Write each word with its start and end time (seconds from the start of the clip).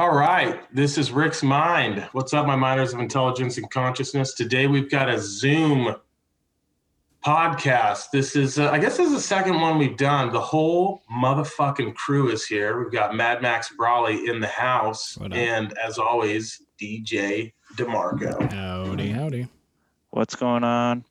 All 0.00 0.16
right, 0.16 0.58
this 0.74 0.96
is 0.96 1.12
Rick's 1.12 1.42
Mind. 1.42 2.08
What's 2.12 2.32
up, 2.32 2.46
my 2.46 2.56
miners 2.56 2.94
of 2.94 3.00
intelligence 3.00 3.58
and 3.58 3.70
consciousness? 3.70 4.32
Today 4.32 4.66
we've 4.66 4.90
got 4.90 5.10
a 5.10 5.20
Zoom 5.20 5.94
podcast. 7.22 8.06
This 8.10 8.34
is, 8.34 8.58
uh, 8.58 8.70
I 8.70 8.78
guess, 8.78 8.96
this 8.96 9.08
is 9.08 9.12
the 9.12 9.20
second 9.20 9.60
one 9.60 9.76
we've 9.76 9.98
done. 9.98 10.32
The 10.32 10.40
whole 10.40 11.02
motherfucking 11.12 11.96
crew 11.96 12.30
is 12.30 12.46
here. 12.46 12.82
We've 12.82 12.90
got 12.90 13.14
Mad 13.14 13.42
Max 13.42 13.74
Brawley 13.76 14.26
in 14.26 14.40
the 14.40 14.46
house, 14.46 15.18
and 15.32 15.76
as 15.76 15.98
always, 15.98 16.62
DJ 16.80 17.52
DeMarco. 17.76 18.50
Howdy, 18.50 19.10
howdy. 19.10 19.48
What's 20.12 20.34
going 20.34 20.64
on? 20.64 21.04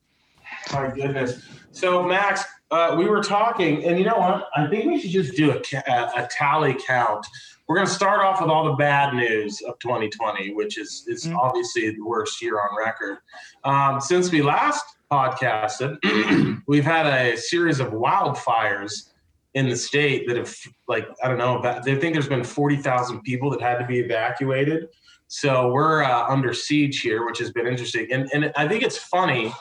My 0.73 0.89
goodness. 0.89 1.43
So, 1.73 2.01
Max, 2.01 2.43
uh, 2.71 2.95
we 2.97 3.05
were 3.05 3.21
talking, 3.21 3.85
and 3.85 3.99
you 3.99 4.05
know 4.05 4.17
what? 4.17 4.49
I 4.55 4.65
think 4.65 4.85
we 4.85 4.99
should 4.99 5.11
just 5.11 5.35
do 5.35 5.51
a, 5.51 5.61
a, 5.91 6.23
a 6.23 6.27
tally 6.31 6.75
count. 6.87 7.27
We're 7.69 7.75
going 7.75 7.87
to 7.87 7.93
start 7.93 8.21
off 8.21 8.41
with 8.41 8.49
all 8.49 8.65
the 8.65 8.73
bad 8.73 9.13
news 9.13 9.61
of 9.61 9.77
2020, 9.77 10.55
which 10.55 10.79
is, 10.79 11.05
is 11.07 11.25
mm-hmm. 11.25 11.37
obviously 11.37 11.91
the 11.91 12.01
worst 12.03 12.41
year 12.41 12.59
on 12.59 12.75
record. 12.75 13.19
Um, 13.63 14.01
since 14.01 14.31
we 14.31 14.41
last 14.41 14.83
podcasted, 15.11 16.63
we've 16.67 16.83
had 16.83 17.05
a 17.05 17.37
series 17.37 17.79
of 17.79 17.89
wildfires 17.89 19.11
in 19.53 19.69
the 19.69 19.75
state 19.75 20.27
that 20.27 20.35
have, 20.35 20.51
like, 20.87 21.07
I 21.23 21.27
don't 21.27 21.37
know, 21.37 21.61
they 21.85 21.95
think 21.95 22.13
there's 22.13 22.27
been 22.27 22.43
40,000 22.43 23.21
people 23.21 23.51
that 23.51 23.61
had 23.61 23.77
to 23.77 23.85
be 23.85 23.99
evacuated. 23.99 24.87
So 25.27 25.71
we're 25.71 26.01
uh, 26.01 26.25
under 26.27 26.53
siege 26.53 27.01
here, 27.01 27.23
which 27.23 27.37
has 27.37 27.51
been 27.51 27.67
interesting. 27.67 28.11
And, 28.11 28.27
and 28.33 28.51
I 28.55 28.67
think 28.67 28.81
it's 28.81 28.97
funny 28.97 29.53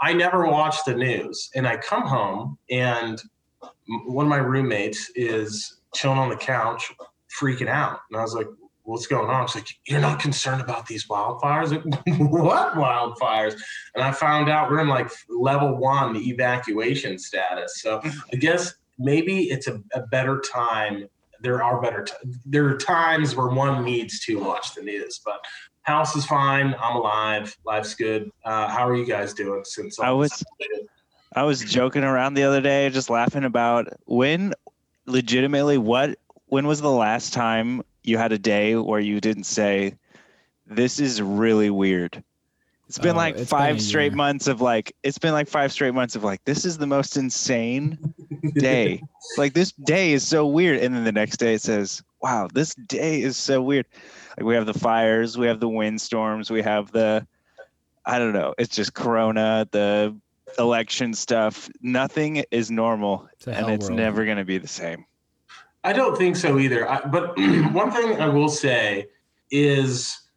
I 0.00 0.12
never 0.12 0.46
watch 0.46 0.84
the 0.86 0.94
news, 0.94 1.50
and 1.56 1.66
I 1.66 1.76
come 1.76 2.06
home 2.06 2.56
and 2.70 3.20
one 4.06 4.26
of 4.26 4.30
my 4.30 4.36
roommates 4.36 5.10
is 5.16 5.80
chilling 5.92 6.18
on 6.18 6.28
the 6.28 6.36
couch, 6.36 6.92
freaking 7.38 7.68
out, 7.68 8.00
and 8.10 8.18
I 8.18 8.22
was 8.22 8.34
like, 8.34 8.46
"What's 8.82 9.06
going 9.06 9.30
on?" 9.30 9.46
She's 9.46 9.56
like, 9.56 9.68
"You're 9.86 10.00
not 10.00 10.20
concerned 10.20 10.60
about 10.60 10.86
these 10.86 11.06
wildfires?" 11.06 11.70
Like, 11.70 11.84
what 12.18 12.74
wildfires? 12.74 13.60
And 13.94 14.04
I 14.04 14.12
found 14.12 14.48
out 14.48 14.70
we're 14.70 14.80
in 14.80 14.88
like 14.88 15.10
level 15.28 15.76
one 15.76 16.16
evacuation 16.16 17.18
status. 17.18 17.80
So 17.80 18.00
I 18.32 18.36
guess 18.36 18.74
maybe 18.98 19.50
it's 19.50 19.68
a, 19.68 19.80
a 19.94 20.02
better 20.06 20.40
time 20.40 21.08
there 21.40 21.62
are 21.62 21.80
better 21.80 22.02
t- 22.02 22.14
there 22.44 22.66
are 22.66 22.76
times 22.76 23.36
where 23.36 23.46
one 23.46 23.84
needs 23.84 24.18
to 24.18 24.40
watch 24.40 24.74
the 24.74 24.82
news 24.82 25.20
but 25.24 25.38
house 25.88 26.14
is 26.14 26.26
fine. 26.26 26.74
I'm 26.80 26.96
alive. 26.96 27.56
Life's 27.64 27.94
good. 27.94 28.30
Uh, 28.44 28.68
how 28.68 28.86
are 28.86 28.94
you 28.94 29.06
guys 29.06 29.32
doing 29.32 29.62
since 29.64 29.98
I 29.98 30.10
was 30.10 30.44
I 31.34 31.42
was 31.42 31.60
joking 31.60 32.04
around 32.04 32.34
the 32.34 32.44
other 32.44 32.60
day, 32.60 32.88
just 32.90 33.10
laughing 33.10 33.44
about 33.44 33.88
when 34.06 34.52
legitimately 35.06 35.78
what 35.78 36.18
when 36.48 36.66
was 36.66 36.80
the 36.80 36.90
last 36.90 37.32
time 37.32 37.82
you 38.02 38.18
had 38.18 38.32
a 38.32 38.38
day 38.38 38.74
where 38.76 39.00
you 39.00 39.20
didn't 39.20 39.44
say 39.44 39.94
this 40.66 40.98
is 40.98 41.22
really 41.22 41.70
weird 41.70 42.22
it's 42.88 42.98
been 42.98 43.16
oh, 43.16 43.18
like 43.18 43.38
five 43.38 43.76
been 43.76 43.84
straight 43.84 44.14
months 44.14 44.46
of 44.46 44.62
like 44.62 44.96
it's 45.02 45.18
been 45.18 45.32
like 45.32 45.46
five 45.46 45.72
straight 45.72 45.92
months 45.92 46.16
of 46.16 46.24
like 46.24 46.42
this 46.44 46.64
is 46.64 46.78
the 46.78 46.86
most 46.86 47.18
insane 47.18 47.98
day. 48.54 49.02
like 49.36 49.52
this 49.52 49.72
day 49.72 50.12
is 50.12 50.26
so 50.26 50.46
weird. 50.46 50.78
And 50.80 50.94
then 50.94 51.04
the 51.04 51.12
next 51.12 51.36
day 51.36 51.52
it 51.52 51.60
says, 51.60 52.02
Wow, 52.22 52.48
this 52.52 52.74
day 52.74 53.20
is 53.20 53.36
so 53.36 53.60
weird. 53.60 53.84
Like 54.36 54.46
we 54.46 54.54
have 54.54 54.64
the 54.64 54.74
fires, 54.74 55.36
we 55.36 55.46
have 55.48 55.60
the 55.60 55.68
windstorms, 55.68 56.50
we 56.50 56.62
have 56.62 56.90
the 56.90 57.26
I 58.06 58.18
don't 58.18 58.32
know, 58.32 58.54
it's 58.56 58.74
just 58.74 58.94
corona, 58.94 59.68
the 59.70 60.16
election 60.58 61.12
stuff. 61.12 61.68
Nothing 61.82 62.42
is 62.50 62.70
normal 62.70 63.28
and 63.46 63.68
it's 63.68 63.88
world. 63.88 63.98
never 63.98 64.24
gonna 64.24 64.46
be 64.46 64.56
the 64.56 64.66
same. 64.66 65.04
I 65.84 65.92
don't 65.92 66.16
think 66.16 66.36
so 66.36 66.58
either. 66.58 66.88
I, 66.88 67.04
but 67.06 67.38
one 67.72 67.90
thing 67.90 68.20
I 68.20 68.28
will 68.28 68.48
say 68.48 69.06
is 69.50 70.28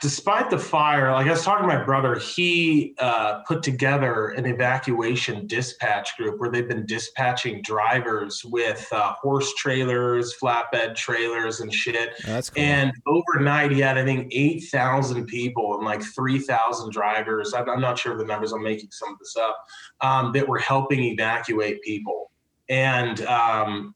despite 0.00 0.50
the 0.50 0.58
fire, 0.58 1.12
like 1.12 1.26
I 1.26 1.30
was 1.30 1.44
talking 1.44 1.68
to 1.68 1.74
my 1.74 1.82
brother, 1.82 2.16
he 2.16 2.94
uh, 2.98 3.40
put 3.46 3.62
together 3.62 4.30
an 4.30 4.46
evacuation 4.46 5.46
dispatch 5.46 6.16
group 6.16 6.40
where 6.40 6.50
they've 6.50 6.68
been 6.68 6.86
dispatching 6.86 7.62
drivers 7.62 8.44
with 8.44 8.86
uh, 8.92 9.12
horse 9.14 9.52
trailers, 9.54 10.34
flatbed 10.36 10.94
trailers, 10.94 11.60
and 11.60 11.72
shit. 11.72 12.10
That's 12.24 12.50
cool. 12.50 12.62
And 12.62 12.92
overnight, 13.06 13.70
he 13.70 13.80
had, 13.80 13.98
I 13.98 14.04
think, 14.04 14.32
8,000 14.32 15.26
people 15.26 15.76
and 15.76 15.84
like 15.84 16.02
3,000 16.02 16.90
drivers. 16.90 17.54
I'm, 17.54 17.68
I'm, 17.68 17.80
not 17.80 17.98
sure 17.98 18.12
of 18.12 18.18
the 18.18 18.24
numbers, 18.24 18.52
I'm 18.52 18.62
making 18.62 18.90
some 18.90 19.12
of 19.12 19.18
this 19.18 19.36
up, 19.36 19.64
um, 20.00 20.32
that 20.32 20.46
were 20.46 20.58
helping 20.58 21.02
evacuate 21.04 21.82
people. 21.82 22.30
And 22.68 23.20
um, 23.22 23.94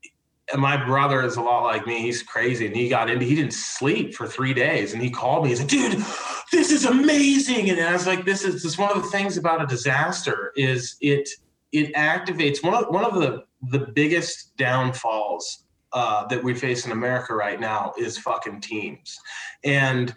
and 0.52 0.60
my 0.60 0.82
brother 0.84 1.22
is 1.22 1.36
a 1.36 1.42
lot 1.42 1.64
like 1.64 1.86
me. 1.86 2.00
He's 2.00 2.22
crazy, 2.22 2.66
and 2.66 2.76
he 2.76 2.88
got 2.88 3.10
into. 3.10 3.24
He 3.24 3.34
didn't 3.34 3.54
sleep 3.54 4.14
for 4.14 4.26
three 4.26 4.54
days, 4.54 4.92
and 4.92 5.02
he 5.02 5.10
called 5.10 5.44
me. 5.44 5.50
He's 5.50 5.60
like, 5.60 5.68
"Dude, 5.68 6.04
this 6.52 6.70
is 6.70 6.84
amazing!" 6.84 7.70
And 7.70 7.80
I 7.80 7.92
was 7.92 8.06
like, 8.06 8.24
"This 8.24 8.44
is 8.44 8.62
this 8.62 8.78
one 8.78 8.96
of 8.96 9.02
the 9.02 9.08
things 9.08 9.36
about 9.36 9.62
a 9.62 9.66
disaster 9.66 10.52
is 10.56 10.96
it 11.00 11.28
it 11.72 11.94
activates 11.94 12.62
one 12.62 12.74
of 12.74 12.86
one 12.90 13.04
of 13.04 13.14
the 13.14 13.44
the 13.70 13.86
biggest 13.94 14.56
downfalls 14.56 15.64
uh, 15.92 16.26
that 16.26 16.42
we 16.42 16.54
face 16.54 16.86
in 16.86 16.92
America 16.92 17.34
right 17.34 17.58
now 17.58 17.92
is 17.98 18.16
fucking 18.18 18.60
teams, 18.60 19.18
and 19.64 20.14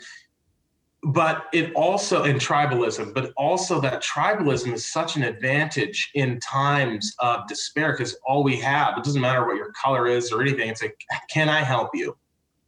but 1.02 1.46
it 1.54 1.74
also 1.76 2.24
in 2.24 2.36
tribalism 2.36 3.14
but 3.14 3.32
also 3.38 3.80
that 3.80 4.04
tribalism 4.04 4.74
is 4.74 4.86
such 4.86 5.16
an 5.16 5.24
advantage 5.24 6.12
in 6.16 6.38
times 6.42 7.16
of 7.20 7.48
despair 7.48 7.94
because 7.94 8.18
all 8.28 8.44
we 8.44 8.58
have 8.58 8.98
it 8.98 9.04
doesn't 9.04 9.22
matter 9.22 9.46
what 9.46 9.56
your 9.56 9.72
color 9.82 10.08
is 10.08 10.32
or 10.32 10.42
anything 10.42 10.70
it's 10.70 10.82
like 10.82 11.00
can 11.30 11.48
i 11.48 11.62
help 11.62 11.92
you? 11.94 12.16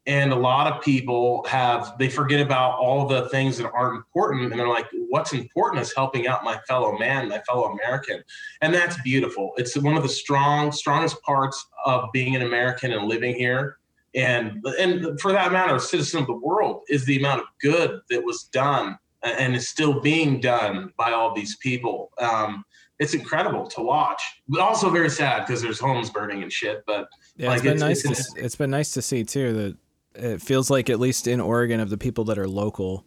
And 0.08 0.34
a 0.34 0.36
lot 0.36 0.72
of 0.72 0.82
people 0.82 1.46
have 1.48 1.96
they 2.00 2.10
forget 2.10 2.42
about 2.42 2.80
all 2.80 3.08
the 3.08 3.30
things 3.30 3.58
that 3.60 3.72
aren't 3.72 3.98
important 3.98 4.52
and 4.52 4.60
they're 4.60 4.68
like 4.68 4.88
what's 5.10 5.32
important 5.32 5.82
is 5.82 5.94
helping 5.96 6.26
out 6.26 6.44
my 6.44 6.58
fellow 6.68 6.98
man 6.98 7.30
my 7.30 7.40
fellow 7.42 7.66
american. 7.66 8.24
And 8.62 8.74
that's 8.74 9.00
beautiful. 9.04 9.52
It's 9.58 9.78
one 9.78 9.96
of 9.96 10.04
the 10.04 10.10
strong 10.10 10.72
strongest 10.72 11.22
parts 11.22 11.64
of 11.86 12.12
being 12.14 12.36
an 12.36 12.42
american 12.42 12.94
and 12.94 13.08
living 13.08 13.36
here 13.36 13.78
and 14.16 14.64
and 14.80 15.20
for 15.20 15.32
that 15.32 15.52
matter, 15.52 15.76
a 15.76 15.80
citizen 15.80 16.22
of 16.22 16.28
the 16.28 16.34
world 16.34 16.84
is 16.90 17.06
the 17.06 17.18
amount 17.18 17.42
of 17.42 17.48
good 17.62 18.02
that 18.10 18.24
was 18.24 18.44
done 18.52 18.98
and 19.24 19.56
is 19.56 19.70
still 19.70 20.00
being 20.00 20.40
done 20.40 20.92
by 20.98 21.12
all 21.12 21.34
these 21.34 21.56
people. 21.58 22.12
Um, 22.20 22.64
it's 23.00 23.14
incredible 23.14 23.66
to 23.68 23.82
watch, 23.82 24.22
but 24.48 24.62
also 24.62 24.90
very 24.90 25.10
sad 25.10 25.46
because 25.46 25.62
there's 25.62 25.80
homes 25.80 26.10
burning 26.10 26.44
and 26.44 26.52
shit. 26.52 26.84
But 26.86 27.08
yeah, 27.36 27.50
like, 27.50 27.58
it's 27.58 27.64
been 27.64 27.74
it's, 27.74 27.82
nice. 27.82 28.06
It's, 28.06 28.34
to, 28.34 28.46
it's 28.46 28.56
been 28.56 28.70
nice 28.70 28.92
to 28.94 29.02
see 29.02 29.24
too 29.24 29.54
that 29.54 29.78
it 30.24 30.42
feels 30.42 30.70
like 30.70 30.90
at 30.90 31.00
least 31.00 31.28
in 31.28 31.40
Oregon 31.40 31.80
of 31.80 31.90
the 31.90 31.98
people 31.98 32.26
that 32.26 32.38
are 32.38 32.48
local, 32.48 33.06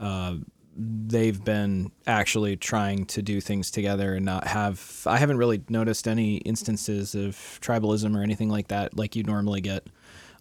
uh, 0.00 0.36
they've 0.76 1.42
been 1.44 1.90
actually 2.06 2.56
trying 2.56 3.04
to 3.06 3.22
do 3.22 3.40
things 3.40 3.70
together 3.70 4.14
and 4.14 4.24
not 4.24 4.46
have. 4.46 5.02
I 5.06 5.18
haven't 5.18 5.36
really 5.38 5.62
noticed 5.68 6.08
any 6.08 6.38
instances 6.38 7.14
of 7.14 7.36
tribalism 7.60 8.16
or 8.16 8.22
anything 8.22 8.48
like 8.48 8.68
that, 8.68 8.96
like 8.96 9.14
you 9.14 9.24
normally 9.24 9.60
get 9.60 9.86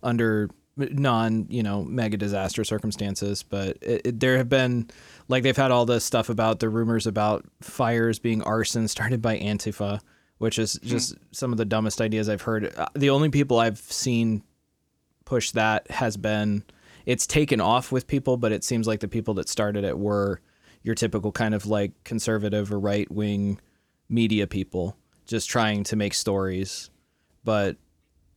under 0.04 0.50
non 0.78 1.48
you 1.50 1.64
know 1.64 1.84
mega 1.84 2.18
disaster 2.18 2.64
circumstances 2.64 3.42
but 3.42 3.78
it, 3.82 4.02
it, 4.06 4.20
there 4.20 4.38
have 4.38 4.50
been 4.50 4.88
like 5.28 5.44
they've 5.44 5.58
had 5.58 5.72
all 5.72 5.86
this 5.86 6.06
stuff 6.06 6.30
about 6.30 6.60
the 6.60 6.70
rumors 6.70 7.08
about 7.08 7.44
fires 7.62 8.20
being 8.20 8.44
arson 8.44 8.88
started 8.88 9.22
by 9.22 9.38
antifa 9.40 10.00
which 10.38 10.60
is 10.60 10.80
hmm. 10.82 10.88
just 10.88 11.16
mm. 11.16 11.18
some 11.32 11.52
of 11.52 11.58
the 11.58 11.66
dumbest 11.66 12.00
ideas 12.00 12.30
i've 12.30 12.44
heard 12.44 12.72
uh, 12.78 12.86
the 12.94 13.10
only 13.10 13.30
people 13.30 13.58
i've 13.58 13.80
seen 13.80 14.44
push 15.26 15.52
that 15.52 15.90
has 15.90 16.16
been 16.16 16.64
it's 17.06 17.26
taken 17.26 17.60
off 17.60 17.92
with 17.92 18.06
people 18.06 18.38
but 18.38 18.52
it 18.52 18.64
seems 18.64 18.86
like 18.86 19.00
the 19.00 19.08
people 19.08 19.34
that 19.34 19.50
started 19.50 19.84
it 19.84 19.98
were 19.98 20.42
your 20.84 20.96
typical 20.96 21.32
kind 21.32 21.56
of 21.56 21.66
like 21.66 21.92
conservative 22.04 22.72
or 22.72 22.80
right 22.80 23.10
wing 23.12 23.60
media 24.10 24.46
people 24.46 24.96
just 25.26 25.50
trying 25.50 25.84
to 25.84 25.96
make 25.96 26.14
stories 26.14 26.92
but 27.44 27.78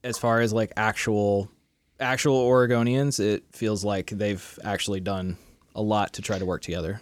as 0.02 0.18
far 0.18 0.40
as 0.40 0.52
like 0.52 0.72
actual 0.76 1.50
actual 1.98 2.48
Oregonians, 2.48 3.20
it 3.20 3.44
feels 3.52 3.84
like 3.84 4.10
they've 4.10 4.58
actually 4.64 5.00
done 5.00 5.36
a 5.74 5.82
lot 5.82 6.14
to 6.14 6.22
try 6.22 6.38
to 6.38 6.46
work 6.46 6.62
together. 6.62 7.00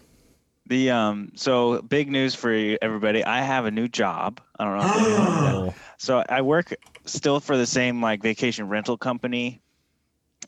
The 0.66 0.90
um 0.90 1.32
so 1.34 1.80
big 1.80 2.10
news 2.10 2.34
for 2.34 2.52
everybody. 2.82 3.24
I 3.24 3.40
have 3.40 3.64
a 3.64 3.70
new 3.70 3.88
job. 3.88 4.40
I 4.58 4.64
don't 4.64 4.76
know. 4.76 5.74
so 5.96 6.22
I 6.28 6.42
work 6.42 6.74
still 7.06 7.40
for 7.40 7.56
the 7.56 7.66
same 7.66 8.02
like 8.02 8.22
vacation 8.22 8.68
rental 8.68 8.98
company, 8.98 9.62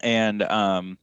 and 0.02 0.42
um, 0.42 0.98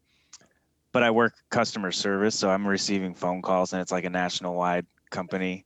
but 0.91 1.01
I 1.01 1.11
work 1.11 1.33
customer 1.49 1.91
service. 1.91 2.35
So 2.35 2.49
I'm 2.49 2.67
receiving 2.67 3.15
phone 3.15 3.41
calls, 3.41 3.73
and 3.73 3.81
it's 3.81 3.91
like 3.91 4.05
a 4.05 4.09
national 4.09 4.53
wide 4.53 4.85
company. 5.09 5.65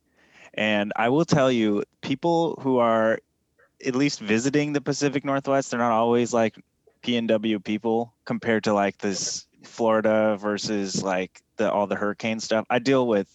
And 0.53 0.93
I 0.95 1.09
will 1.09 1.25
tell 1.25 1.51
you, 1.51 1.83
people 2.01 2.57
who 2.61 2.77
are 2.77 3.19
at 3.85 3.95
least 3.95 4.19
visiting 4.19 4.73
the 4.73 4.81
Pacific 4.81 5.25
Northwest, 5.25 5.71
they're 5.71 5.79
not 5.79 5.91
always 5.91 6.33
like 6.33 6.55
PNW 7.03 7.63
people 7.63 8.13
compared 8.25 8.63
to 8.65 8.73
like 8.73 8.97
this 8.97 9.47
Florida 9.63 10.37
versus 10.39 11.03
like 11.03 11.41
the 11.57 11.71
all 11.71 11.87
the 11.87 11.95
hurricane 11.95 12.39
stuff. 12.39 12.65
I 12.69 12.79
deal 12.79 13.07
with 13.07 13.27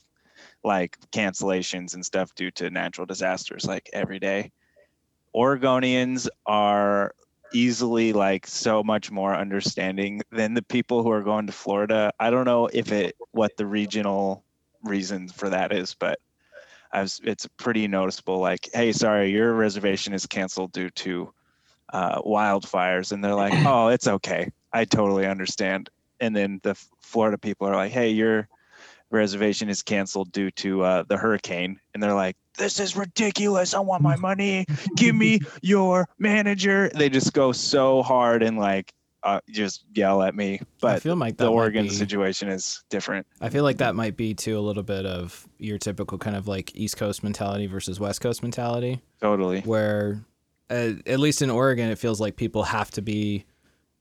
like 0.64 0.98
cancellations 1.12 1.94
and 1.94 2.04
stuff 2.04 2.34
due 2.34 2.50
to 2.52 2.70
natural 2.70 3.06
disasters 3.06 3.64
like 3.64 3.88
every 3.92 4.18
day. 4.18 4.50
Oregonians 5.34 6.28
are 6.46 7.14
easily 7.52 8.12
like 8.12 8.46
so 8.46 8.82
much 8.82 9.10
more 9.10 9.34
understanding 9.34 10.22
than 10.32 10.54
the 10.54 10.62
people 10.62 11.02
who 11.02 11.10
are 11.10 11.22
going 11.22 11.46
to 11.46 11.52
Florida. 11.52 12.12
I 12.18 12.30
don't 12.30 12.44
know 12.44 12.68
if 12.72 12.90
it 12.92 13.16
what 13.32 13.56
the 13.56 13.66
regional 13.66 14.44
reason 14.82 15.28
for 15.28 15.50
that 15.50 15.72
is, 15.72 15.94
but 15.94 16.18
was, 17.00 17.20
it's 17.24 17.46
pretty 17.56 17.86
noticeable. 17.88 18.38
Like, 18.38 18.68
hey, 18.72 18.92
sorry, 18.92 19.30
your 19.30 19.54
reservation 19.54 20.12
is 20.12 20.26
canceled 20.26 20.72
due 20.72 20.90
to 20.90 21.32
uh, 21.92 22.20
wildfires, 22.22 23.12
and 23.12 23.22
they're 23.22 23.34
like, 23.34 23.52
oh, 23.66 23.88
it's 23.88 24.08
okay, 24.08 24.50
I 24.72 24.84
totally 24.84 25.26
understand. 25.26 25.90
And 26.20 26.34
then 26.34 26.60
the 26.62 26.74
Florida 27.00 27.38
people 27.38 27.68
are 27.68 27.76
like, 27.76 27.92
hey, 27.92 28.10
your 28.10 28.48
reservation 29.10 29.68
is 29.68 29.82
canceled 29.82 30.32
due 30.32 30.50
to 30.52 30.82
uh, 30.82 31.04
the 31.08 31.16
hurricane, 31.16 31.78
and 31.94 32.02
they're 32.02 32.14
like, 32.14 32.36
this 32.58 32.80
is 32.80 32.96
ridiculous. 32.96 33.74
I 33.74 33.80
want 33.80 34.02
my 34.02 34.16
money. 34.16 34.64
Give 34.96 35.14
me 35.14 35.40
your 35.62 36.08
manager. 36.18 36.90
They 36.94 37.10
just 37.10 37.32
go 37.32 37.52
so 37.52 38.02
hard 38.02 38.42
and 38.42 38.58
like 38.58 38.94
uh, 39.26 39.40
just 39.50 39.84
yell 39.92 40.22
at 40.22 40.36
me. 40.36 40.60
But 40.80 40.94
I 40.94 40.98
feel 41.00 41.16
like 41.16 41.36
the 41.36 41.50
Oregon 41.50 41.84
be, 41.84 41.90
situation 41.90 42.48
is 42.48 42.84
different. 42.88 43.26
I 43.40 43.48
feel 43.48 43.64
like 43.64 43.78
that 43.78 43.96
might 43.96 44.16
be 44.16 44.34
too 44.34 44.56
a 44.56 44.60
little 44.60 44.84
bit 44.84 45.04
of 45.04 45.46
your 45.58 45.78
typical 45.78 46.16
kind 46.16 46.36
of 46.36 46.46
like 46.46 46.74
East 46.76 46.96
Coast 46.96 47.24
mentality 47.24 47.66
versus 47.66 47.98
West 47.98 48.20
Coast 48.20 48.42
mentality. 48.42 49.00
Totally. 49.20 49.62
Where, 49.62 50.24
uh, 50.70 50.92
at 51.06 51.18
least 51.18 51.42
in 51.42 51.50
Oregon, 51.50 51.90
it 51.90 51.98
feels 51.98 52.20
like 52.20 52.36
people 52.36 52.62
have 52.62 52.92
to 52.92 53.02
be 53.02 53.44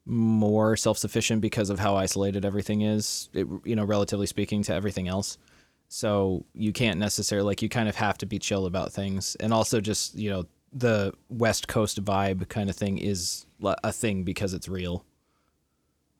more 0.05 0.77
self-sufficient 0.77 1.41
because 1.41 1.71
of 1.71 1.79
how 1.79 1.95
isolated 1.95 2.45
everything 2.45 2.81
is. 2.81 3.29
It, 3.33 3.47
you 3.63 3.75
know, 3.75 3.83
relatively 3.83 4.27
speaking 4.27 4.61
to 4.63 4.73
everything 4.75 5.07
else. 5.07 5.39
So 5.87 6.45
you 6.53 6.71
can't 6.71 6.99
necessarily 6.99 7.47
like 7.47 7.63
you 7.63 7.69
kind 7.69 7.89
of 7.89 7.95
have 7.95 8.19
to 8.19 8.27
be 8.27 8.37
chill 8.37 8.67
about 8.67 8.93
things, 8.93 9.35
and 9.39 9.51
also 9.51 9.81
just 9.81 10.13
you 10.13 10.29
know 10.29 10.45
the 10.71 11.13
West 11.29 11.67
Coast 11.67 12.03
vibe 12.03 12.47
kind 12.49 12.69
of 12.69 12.75
thing 12.75 12.99
is 12.99 13.47
a 13.63 13.91
thing 13.91 14.23
because 14.23 14.53
it's 14.53 14.67
real. 14.67 15.03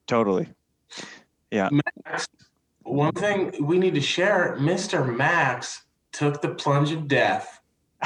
Totally. 0.06 0.48
Yeah. 1.50 1.68
Max, 1.72 2.28
one 2.82 3.12
thing 3.12 3.52
we 3.64 3.78
need 3.78 3.94
to 3.94 4.00
share: 4.00 4.56
Mr. 4.58 5.14
Max 5.14 5.84
took 6.12 6.40
the 6.40 6.50
plunge 6.50 6.92
of 6.92 7.08
death 7.08 7.60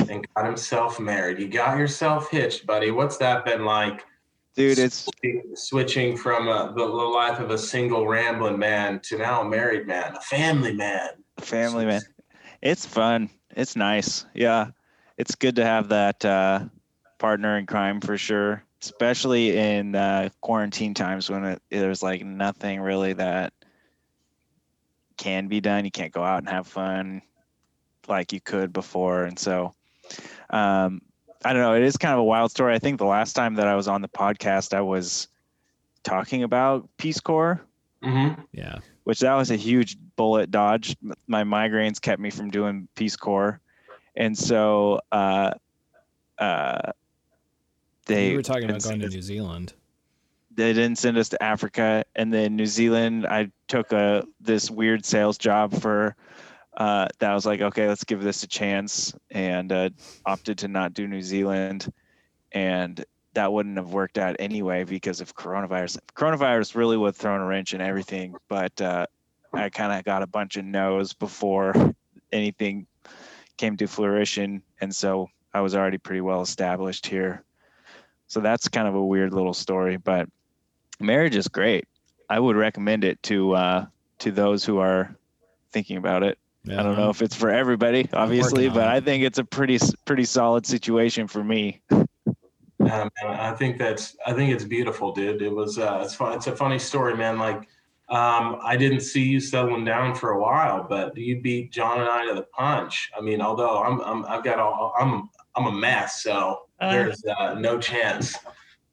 and 0.08 0.26
got 0.34 0.46
himself 0.46 0.98
married. 0.98 1.38
You 1.38 1.48
got 1.48 1.78
yourself 1.78 2.30
hitched, 2.30 2.66
buddy. 2.66 2.90
What's 2.90 3.16
that 3.18 3.44
been 3.44 3.64
like? 3.64 4.04
Dude, 4.56 4.78
it's 4.78 5.08
switching 5.54 6.16
from 6.16 6.48
a, 6.48 6.72
the, 6.76 6.84
the 6.84 6.92
life 6.92 7.38
of 7.38 7.50
a 7.50 7.58
single 7.58 8.06
rambling 8.08 8.58
man 8.58 9.00
to 9.04 9.16
now 9.16 9.42
a 9.42 9.48
married 9.48 9.86
man, 9.86 10.16
a 10.16 10.20
family 10.20 10.74
man. 10.74 11.10
Family 11.38 11.86
man. 11.86 12.02
It's 12.60 12.84
fun. 12.84 13.30
It's 13.56 13.76
nice. 13.76 14.26
Yeah. 14.34 14.70
It's 15.16 15.34
good 15.34 15.56
to 15.56 15.64
have 15.64 15.88
that 15.90 16.24
uh, 16.24 16.64
partner 17.18 17.58
in 17.58 17.66
crime 17.66 18.00
for 18.00 18.18
sure, 18.18 18.64
especially 18.82 19.56
in 19.56 19.94
uh, 19.94 20.28
quarantine 20.40 20.94
times 20.94 21.30
when 21.30 21.44
it, 21.44 21.62
there's 21.70 22.02
like 22.02 22.24
nothing 22.24 22.80
really 22.80 23.12
that 23.14 23.52
can 25.16 25.48
be 25.48 25.60
done. 25.60 25.84
You 25.84 25.90
can't 25.90 26.12
go 26.12 26.22
out 26.22 26.38
and 26.38 26.48
have 26.48 26.66
fun 26.66 27.22
like 28.08 28.32
you 28.32 28.40
could 28.40 28.72
before. 28.72 29.24
And 29.24 29.38
so, 29.38 29.74
um, 30.50 31.02
I 31.44 31.52
don't 31.52 31.62
know. 31.62 31.74
It 31.74 31.82
is 31.82 31.96
kind 31.96 32.12
of 32.12 32.20
a 32.20 32.24
wild 32.24 32.50
story. 32.50 32.74
I 32.74 32.78
think 32.78 32.98
the 32.98 33.04
last 33.04 33.34
time 33.34 33.54
that 33.54 33.66
I 33.66 33.74
was 33.74 33.88
on 33.88 34.02
the 34.02 34.08
podcast, 34.08 34.74
I 34.74 34.80
was 34.80 35.28
talking 36.02 36.42
about 36.42 36.88
Peace 36.96 37.20
Corps. 37.20 37.60
Mm-hmm. 38.02 38.40
Yeah 38.52 38.78
which 39.10 39.18
that 39.18 39.34
was 39.34 39.50
a 39.50 39.56
huge 39.56 39.96
bullet 40.14 40.52
dodge. 40.52 40.96
My 41.26 41.42
migraines 41.42 42.00
kept 42.00 42.20
me 42.20 42.30
from 42.30 42.48
doing 42.48 42.86
Peace 42.94 43.16
Corps, 43.16 43.60
and 44.14 44.38
so 44.38 45.00
uh, 45.10 45.50
uh, 46.38 46.92
they 48.10 48.30
we 48.30 48.36
were 48.36 48.42
talking 48.42 48.68
about 48.68 48.82
going 48.82 49.00
to 49.00 49.08
New 49.08 49.22
Zealand. 49.22 49.72
They 50.52 50.72
didn't 50.72 50.98
send 50.98 51.16
us 51.16 51.28
to 51.30 51.42
Africa, 51.42 52.04
and 52.16 52.32
then 52.32 52.56
New 52.56 52.66
Zealand. 52.66 53.26
I 53.26 53.50
took 53.68 53.92
a 53.92 54.24
this 54.40 54.70
weird 54.70 55.04
sales 55.04 55.38
job 55.38 55.72
for 55.80 56.16
uh, 56.76 57.06
that. 57.18 57.30
I 57.30 57.34
was 57.34 57.46
like, 57.46 57.60
okay, 57.60 57.88
let's 57.88 58.04
give 58.04 58.22
this 58.22 58.42
a 58.42 58.48
chance, 58.48 59.14
and 59.30 59.72
uh, 59.72 59.90
opted 60.26 60.58
to 60.58 60.68
not 60.68 60.92
do 60.92 61.06
New 61.06 61.22
Zealand, 61.22 61.90
and 62.52 63.04
that 63.34 63.52
wouldn't 63.52 63.76
have 63.76 63.92
worked 63.92 64.18
out 64.18 64.36
anyway 64.40 64.84
because 64.84 65.20
of 65.20 65.34
coronavirus. 65.36 65.98
Coronavirus 66.14 66.74
really 66.74 66.96
would 66.96 67.08
have 67.08 67.16
thrown 67.16 67.40
a 67.40 67.46
wrench 67.46 67.74
in 67.74 67.80
everything, 67.80 68.34
but 68.48 68.80
uh, 68.80 69.06
I 69.52 69.68
kind 69.68 69.92
of 69.92 70.04
got 70.04 70.22
a 70.22 70.26
bunch 70.26 70.56
of 70.56 70.64
no's 70.64 71.12
before 71.12 71.94
anything 72.32 72.86
came 73.56 73.76
to 73.76 73.86
fruition, 73.86 74.62
and 74.80 74.94
so 74.94 75.28
I 75.54 75.60
was 75.60 75.76
already 75.76 75.98
pretty 75.98 76.22
well 76.22 76.42
established 76.42 77.06
here. 77.06 77.44
So 78.30 78.38
that's 78.38 78.68
kind 78.68 78.86
of 78.86 78.94
a 78.94 79.04
weird 79.04 79.34
little 79.34 79.52
story, 79.52 79.96
but 79.96 80.28
marriage 81.00 81.34
is 81.34 81.48
great. 81.48 81.88
I 82.28 82.38
would 82.38 82.54
recommend 82.54 83.02
it 83.02 83.20
to 83.24 83.54
uh, 83.54 83.86
to 84.20 84.30
those 84.30 84.64
who 84.64 84.78
are 84.78 85.16
thinking 85.72 85.96
about 85.96 86.22
it. 86.22 86.38
Yeah, 86.62 86.78
I 86.78 86.84
don't 86.84 86.96
know 86.96 87.10
if 87.10 87.22
it's 87.22 87.34
for 87.34 87.50
everybody, 87.50 88.08
obviously, 88.12 88.68
but 88.68 88.86
I 88.86 89.00
think 89.00 89.24
it's 89.24 89.38
a 89.38 89.44
pretty 89.44 89.80
pretty 90.04 90.24
solid 90.24 90.64
situation 90.64 91.26
for 91.26 91.42
me. 91.42 91.80
Yeah, 91.90 93.08
man, 93.20 93.32
I 93.32 93.52
think 93.52 93.78
that's 93.78 94.16
I 94.24 94.32
think 94.32 94.52
it's 94.54 94.64
beautiful, 94.64 95.10
dude. 95.10 95.42
It 95.42 95.52
was 95.52 95.76
uh, 95.76 96.00
it's 96.04 96.14
fun. 96.14 96.34
It's 96.34 96.46
a 96.46 96.54
funny 96.54 96.78
story, 96.78 97.16
man. 97.16 97.36
Like 97.36 97.68
um, 98.10 98.60
I 98.62 98.76
didn't 98.76 99.00
see 99.00 99.24
you 99.24 99.40
settling 99.40 99.84
down 99.84 100.14
for 100.14 100.30
a 100.30 100.40
while, 100.40 100.86
but 100.88 101.16
you 101.16 101.40
beat 101.40 101.72
John 101.72 101.98
and 101.98 102.08
I 102.08 102.26
to 102.26 102.34
the 102.34 102.46
punch. 102.56 103.10
I 103.18 103.20
mean, 103.20 103.40
although 103.40 103.82
I'm, 103.82 104.00
I'm 104.02 104.24
I've 104.26 104.44
got 104.44 104.60
all 104.60 104.94
I'm 104.96 105.30
I'm 105.56 105.66
a 105.66 105.72
mess, 105.72 106.22
so 106.22 106.60
uh, 106.80 106.90
there's 106.92 107.22
uh, 107.38 107.54
no 107.54 107.78
chance. 107.78 108.36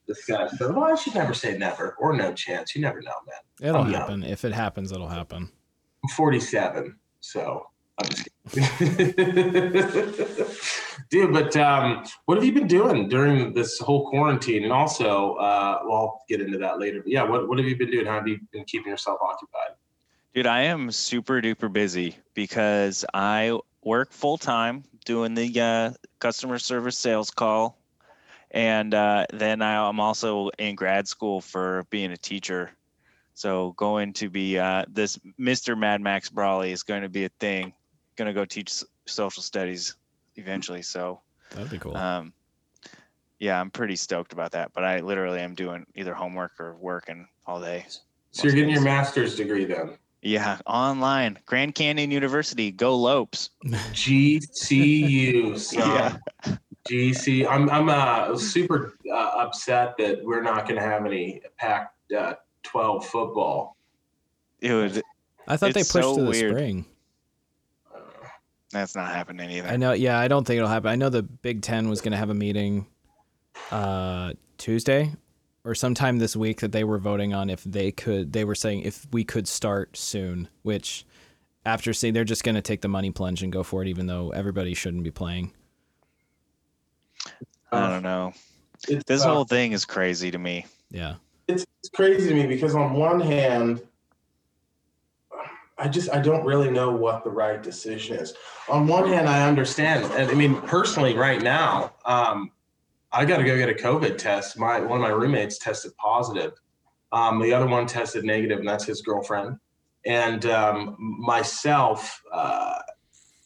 This 0.07 0.25
guy 0.25 0.47
said, 0.47 0.73
"Well, 0.73 0.85
I 0.85 0.95
should 0.95 1.15
never 1.15 1.33
say 1.33 1.57
never 1.57 1.95
or 1.99 2.15
no 2.15 2.33
chance. 2.33 2.75
You 2.75 2.81
never 2.81 3.01
know, 3.01 3.11
man." 3.27 3.69
It'll 3.69 3.81
I'm 3.81 3.91
happen. 3.91 4.21
Young. 4.21 4.31
If 4.31 4.45
it 4.45 4.53
happens, 4.53 4.91
it'll 4.91 5.09
happen. 5.09 5.49
I'm 6.03 6.09
47, 6.09 6.95
so 7.19 7.67
I'm 7.99 8.09
just 8.09 8.29
kidding. 8.51 9.13
Dude, 11.09 11.33
but 11.33 11.55
um, 11.57 12.05
what 12.25 12.35
have 12.35 12.43
you 12.43 12.51
been 12.51 12.67
doing 12.67 13.07
during 13.07 13.53
this 13.53 13.79
whole 13.79 14.09
quarantine? 14.09 14.63
And 14.63 14.73
also, 14.73 15.35
uh, 15.35 15.79
well, 15.85 15.95
I'll 15.95 16.21
get 16.27 16.41
into 16.41 16.57
that 16.57 16.79
later. 16.79 17.01
But 17.01 17.11
yeah, 17.11 17.23
what, 17.23 17.47
what 17.47 17.57
have 17.57 17.67
you 17.67 17.77
been 17.77 17.91
doing? 17.91 18.05
How 18.05 18.15
have 18.15 18.27
you 18.27 18.39
been 18.51 18.65
keeping 18.65 18.91
yourself 18.91 19.19
occupied? 19.21 19.77
Dude, 20.33 20.47
I 20.47 20.63
am 20.63 20.91
super 20.91 21.41
duper 21.41 21.71
busy 21.71 22.17
because 22.33 23.05
I 23.13 23.57
work 23.87 24.11
full 24.11 24.37
time 24.37 24.83
doing 25.05 25.33
the 25.33 25.59
uh, 25.59 25.91
customer 26.19 26.59
service 26.59 26.97
sales 26.97 27.31
call. 27.31 27.77
And 28.51 28.93
uh, 28.93 29.25
then 29.33 29.61
I, 29.61 29.89
am 29.89 29.99
also 29.99 30.49
in 30.57 30.75
grad 30.75 31.07
school 31.07 31.41
for 31.41 31.85
being 31.89 32.11
a 32.11 32.17
teacher. 32.17 32.71
So 33.33 33.73
going 33.77 34.13
to 34.13 34.29
be 34.29 34.57
uh, 34.57 34.85
this 34.87 35.17
Mr. 35.39 35.77
Mad 35.77 36.01
Max 36.01 36.29
Brawley 36.29 36.71
is 36.71 36.83
going 36.83 37.01
to 37.01 37.09
be 37.09 37.25
a 37.25 37.29
thing 37.39 37.73
gonna 38.17 38.33
go 38.33 38.43
teach 38.43 38.83
social 39.05 39.41
studies 39.41 39.95
eventually. 40.35 40.81
So 40.81 41.21
that'd 41.51 41.69
be 41.69 41.77
cool. 41.77 41.95
Um, 41.95 42.33
yeah, 43.39 43.61
I'm 43.61 43.69
pretty 43.69 43.95
stoked 43.95 44.33
about 44.33 44.51
that. 44.51 44.73
But 44.73 44.83
I 44.83 44.99
literally 44.99 45.39
am 45.39 45.55
doing 45.55 45.85
either 45.95 46.13
homework 46.13 46.59
or 46.59 46.75
working 46.75 47.27
all 47.45 47.61
day. 47.61 47.85
So 48.31 48.43
you're 48.43 48.53
getting 48.53 48.69
days. 48.69 48.75
your 48.75 48.83
master's 48.83 49.35
degree 49.35 49.65
then? 49.65 49.97
Yeah, 50.27 50.57
online, 50.65 51.39
Grand 51.45 51.73
Canyon 51.73 52.11
University. 52.11 52.69
Go 52.69 52.97
Lopes. 52.97 53.51
GCU. 53.63 55.57
Son. 55.59 55.79
yeah. 55.79 56.17
GC. 56.89 57.47
I'm 57.49 57.69
I'm 57.69 57.87
uh, 57.87 58.37
super 58.37 58.97
uh, 59.09 59.31
upset 59.37 59.95
that 59.99 60.19
we're 60.21 60.41
not 60.41 60.67
going 60.67 60.75
to 60.75 60.81
have 60.81 61.05
any 61.05 61.41
Pac 61.55 61.93
uh, 62.17 62.33
12 62.63 63.05
football. 63.05 63.77
It 64.59 64.73
was. 64.73 65.01
I 65.47 65.55
thought 65.55 65.73
they 65.73 65.79
pushed 65.79 65.93
so 65.93 66.17
to 66.17 66.23
the 66.23 66.29
weird. 66.29 66.51
spring. 66.51 66.85
That's 68.73 68.97
not 68.97 69.13
happening 69.13 69.49
either. 69.49 69.69
I 69.69 69.77
know. 69.77 69.93
Yeah, 69.93 70.19
I 70.19 70.27
don't 70.27 70.45
think 70.45 70.57
it'll 70.57 70.67
happen. 70.67 70.89
I 70.89 70.97
know 70.97 71.07
the 71.07 71.23
Big 71.23 71.61
Ten 71.61 71.87
was 71.87 72.01
going 72.01 72.11
to 72.11 72.17
have 72.17 72.31
a 72.31 72.33
meeting 72.33 72.85
uh, 73.71 74.33
Tuesday 74.57 75.13
or 75.67 75.75
sometime 75.75 76.17
this 76.17 76.33
week 76.33 76.61
that 76.61 76.71
they 76.71 76.85
were 76.85 76.97
voting 76.97 77.33
on 77.33 77.49
if 77.49 77.61
they 77.65 77.91
could. 77.91 78.31
They 78.31 78.45
were 78.45 78.55
saying 78.55 78.83
if 78.83 79.05
we 79.11 79.25
could 79.25 79.49
start 79.49 79.97
soon, 79.97 80.47
which 80.63 81.05
after 81.65 81.91
seeing 81.91 82.13
they're 82.13 82.23
just 82.23 82.45
going 82.45 82.55
to 82.55 82.61
take 82.61 82.79
the 82.79 82.87
money 82.87 83.11
plunge 83.11 83.43
and 83.43 83.51
go 83.51 83.63
for 83.63 83.81
it, 83.81 83.89
even 83.89 84.07
though 84.07 84.29
everybody 84.29 84.73
shouldn't 84.73 85.03
be 85.03 85.11
playing. 85.11 85.51
I 87.69 87.89
don't 87.89 88.03
know. 88.03 88.31
It's, 88.87 89.03
this 89.03 89.23
uh, 89.23 89.33
whole 89.33 89.43
thing 89.43 89.73
is 89.73 89.83
crazy 89.83 90.31
to 90.31 90.37
me. 90.37 90.65
Yeah. 90.89 91.15
It's, 91.49 91.65
it's 91.79 91.89
crazy 91.89 92.29
to 92.29 92.33
me 92.33 92.47
because 92.47 92.73
on 92.73 92.93
one 92.93 93.19
hand, 93.19 93.81
I 95.77 95.89
just 95.89 96.09
I 96.11 96.21
don't 96.21 96.45
really 96.45 96.71
know 96.71 96.91
what 96.91 97.25
the 97.25 97.29
right 97.29 97.61
decision 97.61 98.15
is. 98.15 98.33
On 98.69 98.87
one 98.87 99.07
hand, 99.09 99.27
I 99.27 99.45
understand. 99.45 100.05
I 100.13 100.33
mean, 100.33 100.61
personally, 100.61 101.13
right 101.13 101.41
now, 101.41 101.91
um, 102.05 102.51
I 103.17 103.25
got 103.25 103.37
to 103.37 103.43
go 103.43 103.57
get 103.57 103.67
a 103.67 103.73
COVID 103.73 104.19
test. 104.19 104.59
My 104.59 104.79
one 104.79 104.99
of 104.99 105.01
my 105.01 105.09
roommates 105.09 105.57
tested 105.57 105.91
positive. 105.97 106.51
Um, 107.11 107.41
the 107.41 107.51
other 107.51 107.65
one 107.65 107.87
tested 107.87 108.23
negative, 108.23 108.59
and 108.59 108.67
that's 108.67 108.85
his 108.85 109.01
girlfriend. 109.01 109.57
And 110.05 110.45
um, 110.45 110.95
myself, 110.99 112.21
uh, 112.31 112.77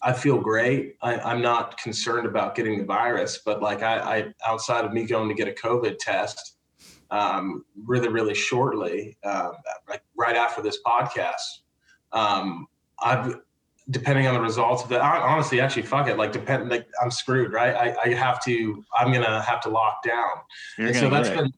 I 0.04 0.12
feel 0.12 0.40
great. 0.40 0.98
I, 1.02 1.32
am 1.32 1.42
not 1.42 1.78
concerned 1.78 2.28
about 2.28 2.54
getting 2.54 2.80
the 2.80 2.86
virus, 2.86 3.40
but 3.46 3.62
like 3.62 3.82
I, 3.82 4.00
I, 4.00 4.26
outside 4.46 4.84
of 4.84 4.92
me 4.92 5.06
going 5.06 5.30
to 5.30 5.36
get 5.36 5.48
a 5.48 5.54
COVID 5.54 6.00
test, 6.00 6.58
um, 7.10 7.64
really, 7.86 8.10
really 8.10 8.36
shortly, 8.36 9.18
um, 9.24 9.54
like 9.88 10.04
right 10.18 10.36
after 10.36 10.62
this 10.62 10.80
podcast. 10.86 11.62
Um, 12.12 12.68
I've, 13.02 13.40
depending 13.92 14.26
on 14.28 14.34
the 14.34 14.42
results 14.42 14.84
of 14.84 14.90
that, 14.90 15.02
honestly, 15.02 15.62
actually, 15.62 15.84
fuck 15.84 16.08
it. 16.08 16.18
Like, 16.18 16.32
depend, 16.32 16.70
like 16.70 16.88
I'm 17.02 17.12
screwed, 17.12 17.54
right? 17.54 17.76
I, 17.76 18.10
I 18.10 18.14
have 18.14 18.44
to, 18.46 18.84
I'm 18.98 19.12
gonna 19.14 19.42
have 19.42 19.62
to 19.62 19.70
lock 19.70 20.02
down. 20.04 20.30
You're 20.78 20.88
and 20.88 20.96
so 20.98 21.10
that's 21.10 21.30
get 21.30 21.40
it. 21.40 21.54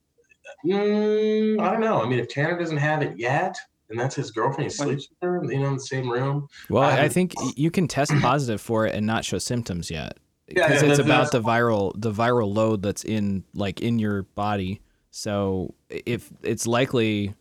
been, 0.63 0.73
mm, 0.73 1.61
I 1.61 1.71
don't 1.71 1.81
know. 1.81 2.01
I 2.01 2.07
mean, 2.07 2.19
if 2.19 2.27
Tanner 2.27 2.57
doesn't 2.57 2.77
have 2.77 3.01
it 3.01 3.17
yet, 3.17 3.55
and 3.89 3.99
that's 3.99 4.15
his 4.15 4.31
girlfriend, 4.31 4.71
he 4.71 4.75
sleeps 4.75 5.07
with 5.09 5.17
her, 5.21 5.43
you 5.43 5.59
know, 5.59 5.67
in 5.67 5.73
the 5.75 5.79
same 5.79 6.09
room. 6.09 6.47
Well, 6.69 6.83
I 6.83 7.05
Um, 7.05 7.09
think 7.09 7.33
you 7.55 7.69
can 7.69 7.87
test 7.87 8.11
positive 8.21 8.59
for 8.59 8.85
it 8.87 8.95
and 8.95 9.05
not 9.05 9.23
show 9.23 9.37
symptoms 9.37 9.91
yet. 9.91 10.17
Because 10.47 10.83
yeah, 10.83 10.89
it's 10.89 10.99
about 10.99 11.31
the 11.31 11.41
viral 11.41 11.93
the 11.95 12.11
viral 12.11 12.53
load 12.53 12.81
that's 12.83 13.05
in 13.05 13.43
like 13.53 13.81
in 13.81 13.97
your 13.97 14.23
body. 14.23 14.81
So 15.09 15.73
if 15.89 16.29
it's 16.41 16.67
likely 16.67 17.33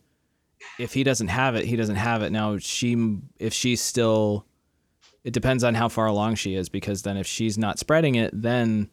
if 0.79 0.95
he 0.95 1.03
doesn't 1.03 1.29
have 1.29 1.57
it, 1.57 1.65
he 1.65 1.75
doesn't 1.77 1.97
have 1.97 2.23
it. 2.23 2.31
Now 2.31 2.59
she 2.59 3.19
if 3.39 3.53
she's 3.53 3.81
still 3.81 4.47
it 5.25 5.33
depends 5.33 5.63
on 5.65 5.75
how 5.75 5.89
far 5.89 6.07
along 6.07 6.35
she 6.35 6.55
is 6.55 6.69
because 6.69 7.03
then 7.03 7.17
if 7.17 7.27
she's 7.27 7.57
not 7.57 7.79
spreading 7.79 8.17
it, 8.17 8.31
then 8.33 8.91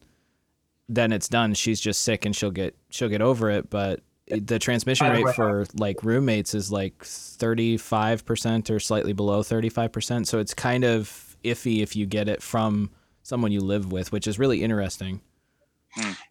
then 0.88 1.12
it's 1.12 1.30
done. 1.30 1.54
She's 1.54 1.80
just 1.80 2.02
sick 2.02 2.26
and 2.26 2.36
she'll 2.36 2.52
get 2.52 2.76
she'll 2.90 3.10
get 3.10 3.22
over 3.22 3.50
it, 3.50 3.70
but 3.70 4.02
the 4.28 4.60
transmission 4.60 5.10
rate 5.10 5.36
for 5.36 5.66
like 5.76 6.04
roommates 6.04 6.54
is 6.54 6.72
like 6.72 7.00
35% 7.00 8.70
or 8.70 8.80
slightly 8.80 9.14
below 9.14 9.42
35%. 9.42 10.28
So 10.28 10.38
it's 10.38 10.54
kind 10.54 10.84
of 10.84 11.36
iffy 11.44 11.82
if 11.82 11.96
you 11.96 12.06
get 12.06 12.30
it 12.30 12.44
from 12.44 12.92
someone 13.24 13.52
you 13.52 13.62
live 13.62 13.92
with, 13.92 14.12
which 14.12 14.28
is 14.28 14.38
really 14.38 14.62
interesting. 14.64 15.22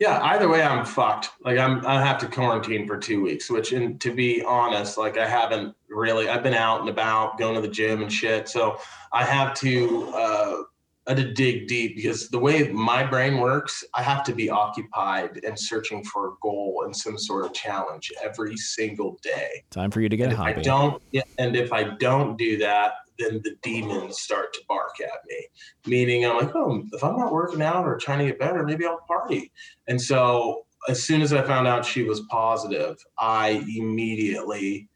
Yeah, 0.01 0.21
either 0.23 0.49
way, 0.49 0.63
I'm 0.63 0.85
fucked. 0.85 1.31
Like 1.43 1.59
I'm, 1.59 1.85
I 1.87 2.01
have 2.05 2.19
to 2.19 2.29
quarantine 2.29 2.87
for 2.87 2.97
two 2.97 3.23
weeks. 3.23 3.51
Which, 3.51 3.73
and 3.73 4.01
to 4.01 4.15
be 4.15 4.43
honest, 4.43 4.99
like 4.99 5.19
I 5.19 5.27
haven't 5.29 5.75
really. 5.89 6.29
I've 6.29 6.43
been 6.43 6.55
out 6.55 6.81
and 6.81 6.89
about, 6.89 7.39
going 7.39 7.55
to 7.55 7.61
the 7.61 7.69
gym 7.69 8.03
and 8.03 8.13
shit. 8.13 8.49
So 8.49 8.79
I 9.13 9.25
have 9.25 9.55
to, 9.55 10.09
uh, 10.15 10.63
I 11.07 11.13
had 11.13 11.17
to 11.17 11.33
dig 11.33 11.69
deep 11.69 11.97
because 11.97 12.29
the 12.29 12.39
way 12.39 12.69
my 12.69 13.03
brain 13.03 13.39
works, 13.39 13.83
I 13.95 14.03
have 14.03 14.23
to 14.25 14.35
be 14.35 14.51
occupied 14.51 15.41
and 15.43 15.59
searching 15.59 16.05
for 16.05 16.29
a 16.29 16.33
goal 16.43 16.83
and 16.85 16.95
some 16.95 17.17
sort 17.17 17.47
of 17.47 17.55
challenge 17.55 18.13
every 18.23 18.57
single 18.59 19.19
day. 19.23 19.65
Time 19.71 19.91
for 19.91 20.03
you 20.03 20.11
to 20.11 20.17
get 20.17 20.31
And 20.31 20.33
a 20.39 20.49
if 20.49 20.59
I 20.59 20.61
don't, 20.61 21.03
yeah, 21.13 21.23
and 21.39 21.57
if 21.57 21.73
I 21.73 21.85
don't 21.85 22.37
do 22.37 22.59
that, 22.59 22.93
then 23.19 23.41
the 23.45 23.57
demons 23.63 24.19
start 24.21 24.53
to 24.55 24.61
bark 24.69 25.01
at 25.03 25.21
me. 25.29 25.47
Meaning, 25.87 26.25
I'm 26.25 26.37
like, 26.37 26.55
oh, 26.55 26.83
if 26.93 27.03
I'm 27.03 27.17
not 27.19 27.33
working 27.33 27.63
out 27.63 27.87
or 27.87 27.97
trying 27.97 28.21
to 28.21 28.27
get 28.27 28.39
better, 28.39 28.63
maybe 28.65 28.87
I'll 28.87 29.01
party. 29.07 29.51
And 29.89 30.01
so, 30.01 30.67
as 30.89 31.03
soon 31.03 31.23
as 31.23 31.33
I 31.33 31.43
found 31.43 31.67
out 31.67 31.85
she 31.85 32.05
was 32.05 32.21
positive, 32.31 32.97
I 33.19 33.65
immediately 33.77 34.89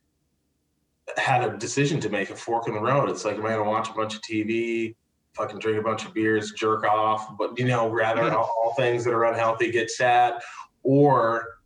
had 1.16 1.42
a 1.44 1.56
decision 1.56 2.00
to 2.00 2.08
make 2.08 2.30
a 2.30 2.36
fork 2.36 2.68
in 2.68 2.74
the 2.74 2.80
road. 2.80 3.10
It's 3.10 3.24
like, 3.24 3.36
am 3.36 3.44
I 3.44 3.50
going 3.54 3.64
to 3.64 3.70
watch 3.70 3.90
a 3.90 3.92
bunch 3.92 4.14
of 4.14 4.22
TV, 4.22 4.94
fucking 5.34 5.58
drink 5.58 5.78
a 5.78 5.82
bunch 5.82 6.04
of 6.04 6.14
beers, 6.14 6.52
jerk 6.52 6.84
off, 6.84 7.36
but 7.36 7.58
you 7.58 7.66
know, 7.66 7.88
rather 7.88 8.22
Mhm. 8.22 8.32
all, 8.32 8.50
all 8.62 8.74
things 8.74 9.04
that 9.04 9.12
are 9.12 9.24
unhealthy, 9.24 9.70
get 9.70 9.90
sad, 9.90 10.34
or 10.82 11.58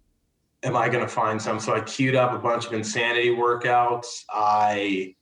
am 0.63 0.77
I 0.77 0.89
going 0.89 1.05
to 1.05 1.09
find 1.09 1.41
some? 1.41 1.61
So 1.61 1.75
I 1.75 1.81
queued 1.81 2.17
up 2.17 2.33
a 2.33 2.39
bunch 2.39 2.67
of 2.67 2.73
insanity 2.73 3.29
workouts. 3.31 4.25
I 4.31 5.15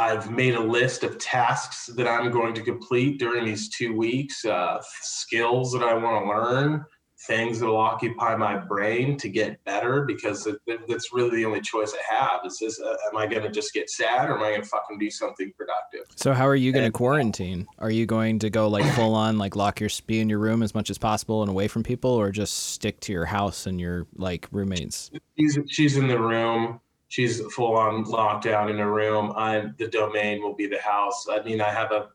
I've 0.00 0.30
made 0.30 0.54
a 0.54 0.60
list 0.60 1.04
of 1.04 1.18
tasks 1.18 1.86
that 1.94 2.08
I'm 2.08 2.30
going 2.30 2.54
to 2.54 2.62
complete 2.62 3.18
during 3.18 3.44
these 3.44 3.68
two 3.68 3.94
weeks, 3.94 4.46
uh, 4.46 4.80
skills 5.02 5.72
that 5.72 5.82
I 5.82 5.92
want 5.92 6.24
to 6.24 6.28
learn, 6.30 6.84
things 7.26 7.60
that 7.60 7.66
will 7.66 7.76
occupy 7.76 8.34
my 8.34 8.56
brain 8.56 9.18
to 9.18 9.28
get 9.28 9.62
better 9.64 10.04
because 10.06 10.46
it, 10.46 10.56
it- 10.66 10.88
that's 10.88 11.12
really 11.12 11.36
the 11.36 11.44
only 11.44 11.60
choice 11.60 11.92
I 11.94 12.14
have. 12.14 12.40
Is 12.46 12.58
this, 12.58 12.80
uh, 12.80 12.96
am 13.10 13.18
I 13.18 13.26
going 13.26 13.42
to 13.42 13.50
just 13.50 13.74
get 13.74 13.90
sad 13.90 14.30
or 14.30 14.36
am 14.38 14.42
I 14.42 14.48
going 14.48 14.62
to 14.62 14.66
fucking 14.68 14.98
do 14.98 15.10
something 15.10 15.52
productive? 15.54 16.06
So 16.16 16.32
how 16.32 16.46
are 16.48 16.56
you 16.56 16.72
going 16.72 16.86
to 16.86 16.90
quarantine? 16.90 17.68
Are 17.78 17.90
you 17.90 18.06
going 18.06 18.38
to 18.38 18.48
go 18.48 18.68
like 18.68 18.90
full 18.94 19.14
on 19.14 19.36
like 19.36 19.54
lock 19.54 19.80
your 19.80 19.90
be 20.06 20.20
in 20.20 20.30
your 20.30 20.38
room 20.38 20.62
as 20.62 20.74
much 20.74 20.88
as 20.88 20.96
possible 20.96 21.42
and 21.42 21.50
away 21.50 21.68
from 21.68 21.82
people 21.82 22.10
or 22.10 22.30
just 22.30 22.54
stick 22.72 23.00
to 23.00 23.12
your 23.12 23.26
house 23.26 23.66
and 23.66 23.78
your 23.78 24.06
like 24.16 24.48
roommates? 24.50 25.10
She's, 25.38 25.58
she's 25.68 25.96
in 25.98 26.08
the 26.08 26.18
room. 26.18 26.80
She's 27.10 27.40
full 27.52 27.76
on 27.76 28.04
lockdown 28.04 28.70
in 28.70 28.78
a 28.78 28.90
room. 28.90 29.32
I 29.36 29.66
the 29.78 29.88
domain 29.88 30.42
will 30.42 30.54
be 30.54 30.66
the 30.66 30.80
house. 30.80 31.26
I 31.30 31.42
mean, 31.42 31.60
I 31.60 31.70
have 31.70 31.90
a 31.92 32.08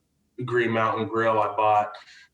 Green 0.46 0.72
Mountain 0.72 1.08
Grill. 1.10 1.40
I 1.40 1.54
bought 1.56 1.92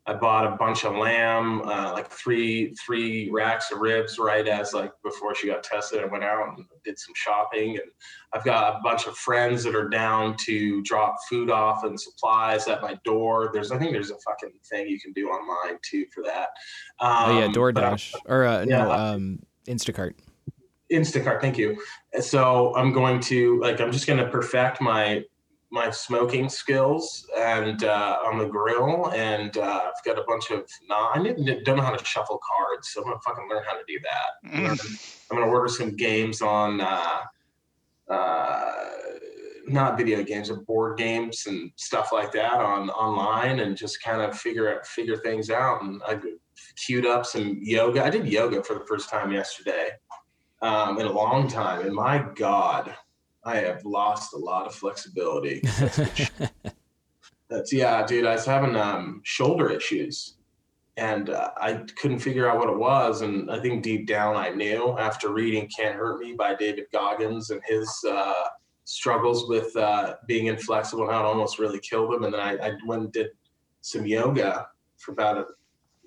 I 0.08 0.14
bought 0.14 0.52
a 0.52 0.56
bunch 0.58 0.84
of 0.84 0.96
lamb, 0.96 1.62
uh, 1.62 1.92
like 1.94 2.12
three 2.12 2.74
three 2.74 3.30
racks 3.32 3.72
of 3.72 3.80
ribs 3.80 4.20
right 4.20 4.48
as 4.48 4.74
like 4.74 4.92
before 5.04 5.34
she 5.34 5.48
got 5.48 5.64
tested. 5.64 6.02
I 6.04 6.06
went 6.06 6.24
out 6.24 6.56
and 6.56 6.66
did 6.84 7.00
some 7.00 7.14
shopping, 7.16 7.72
and 7.78 7.90
I've 8.34 8.44
got 8.44 8.76
a 8.76 8.80
bunch 8.84 9.08
of 9.08 9.16
friends 9.18 9.64
that 9.64 9.76
are 9.76 9.90
down 9.90 10.36
to 10.46 10.84
drop 10.84 11.16
food 11.30 11.50
off 11.50 11.84
and 11.84 12.00
supplies 12.00 12.68
at 12.68 12.84
my 12.84 12.96
door. 13.06 13.50
There's 13.54 13.72
I 13.72 13.80
think 13.80 13.92
there's 13.92 14.12
a 14.12 14.18
fucking 14.20 14.54
thing 14.70 14.88
you 14.88 15.00
can 15.00 15.14
do 15.14 15.30
online 15.30 15.80
too 15.84 16.06
for 16.14 16.24
that. 16.24 16.50
oh 17.00 17.40
yeah, 17.40 17.46
Um, 17.46 17.54
DoorDash 17.54 18.16
or 18.26 18.46
uh, 18.46 18.66
no, 18.66 18.92
um, 18.92 19.40
Instacart. 19.68 20.14
Instacart, 20.92 21.42
thank 21.42 21.58
you. 21.58 21.82
So 22.20 22.76
I'm 22.76 22.92
going 22.92 23.20
to 23.22 23.60
like 23.60 23.80
I'm 23.80 23.92
just 23.92 24.08
going 24.08 24.20
to 24.20 24.30
perfect 24.30 24.82
my 24.82 25.24
my 25.72 25.90
smoking 25.90 26.50
skills 26.50 27.26
and 27.38 27.86
uh, 27.86 28.18
on 28.26 28.38
the 28.38 28.46
grill, 28.46 29.10
and 29.12 29.56
uh, 29.58 29.84
I've 29.86 30.04
got 30.06 30.20
a 30.20 30.24
bunch 30.28 30.52
of. 30.52 30.66
Nah, 30.90 31.12
I 31.14 31.24
don't 31.64 31.78
know 31.78 31.82
how 31.82 31.96
to 31.96 32.06
shuffle 32.06 32.40
cards, 32.46 32.90
so 32.90 33.02
I'm 33.02 33.08
gonna 33.08 33.20
fucking 33.24 33.48
learn 33.50 33.64
how 33.66 33.74
to 33.74 33.84
do 33.88 33.98
that. 34.04 34.50
Mm. 34.54 34.68
Learn- 34.68 34.78
I'm 35.32 35.38
gonna 35.38 35.52
order 35.52 35.70
some 35.70 35.96
games 35.96 36.42
on. 36.42 36.82
Uh, 36.82 37.20
uh, 38.10 38.72
not 39.68 39.98
video 39.98 40.22
games, 40.22 40.50
but 40.50 40.66
board 40.66 40.98
games 40.98 41.46
and 41.48 41.72
stuff 41.78 42.10
like 42.12 42.34
that 42.34 42.56
on 42.56 42.90
online, 42.90 43.62
and 43.62 43.78
just 43.78 44.04
kind 44.04 44.22
of 44.22 44.38
figure 44.38 44.76
out 44.76 44.86
figure 44.86 45.18
things 45.18 45.50
out. 45.50 45.82
And 45.82 46.02
I 46.06 46.20
queued 46.76 47.06
up 47.06 47.26
some 47.26 47.60
yoga. 47.62 48.04
I 48.04 48.10
did 48.10 48.28
yoga 48.28 48.62
for 48.64 48.74
the 48.74 48.86
first 48.86 49.10
time 49.10 49.32
yesterday 49.32 49.92
um, 50.62 51.00
in 51.00 51.06
a 51.06 51.12
long 51.12 51.48
time. 51.48 51.86
And 51.86 51.94
my 51.94 52.26
God, 52.36 52.96
I 53.44 53.58
have 53.58 53.84
lost 53.86 54.34
a 54.34 54.38
lot 54.38 54.68
of 54.68 54.76
flexibility. 54.76 55.62
That's. 55.64 56.32
That's 57.52 57.74
yeah, 57.74 58.06
dude. 58.06 58.26
I 58.26 58.32
was 58.32 58.46
having 58.46 58.78
um, 58.78 59.20
shoulder 59.26 59.70
issues, 59.70 60.36
and 60.96 61.30
uh, 61.30 61.50
I 61.58 61.84
couldn't 61.98 62.20
figure 62.20 62.50
out 62.50 62.58
what 62.58 62.70
it 62.70 62.78
was. 62.78 63.24
And 63.24 63.52
I 63.52 63.60
think 63.60 63.84
deep 63.84 64.08
down, 64.08 64.38
I 64.38 64.50
knew 64.50 64.98
after 64.98 65.34
reading 65.34 65.70
"Can't 65.78 65.96
Hurt 65.96 66.22
Me" 66.22 66.34
by 66.34 66.56
David 66.56 66.86
Goggins 66.94 67.50
and 67.50 67.62
his 67.68 67.94
uh, 68.10 68.46
struggles 68.86 69.50
with 69.50 69.76
uh, 69.76 70.16
being 70.28 70.46
inflexible 70.46 71.04
and 71.04 71.12
how 71.12 71.20
it 71.20 71.26
almost 71.26 71.60
really 71.60 71.80
killed 71.80 72.14
him. 72.14 72.24
And 72.24 72.34
then 72.34 72.40
I, 72.40 72.56
I 72.56 72.72
went 72.86 73.04
and 73.04 73.12
did 73.12 73.28
some 73.82 74.06
yoga 74.06 74.68
for 74.98 75.12
about 75.12 75.38
a, 75.38 75.46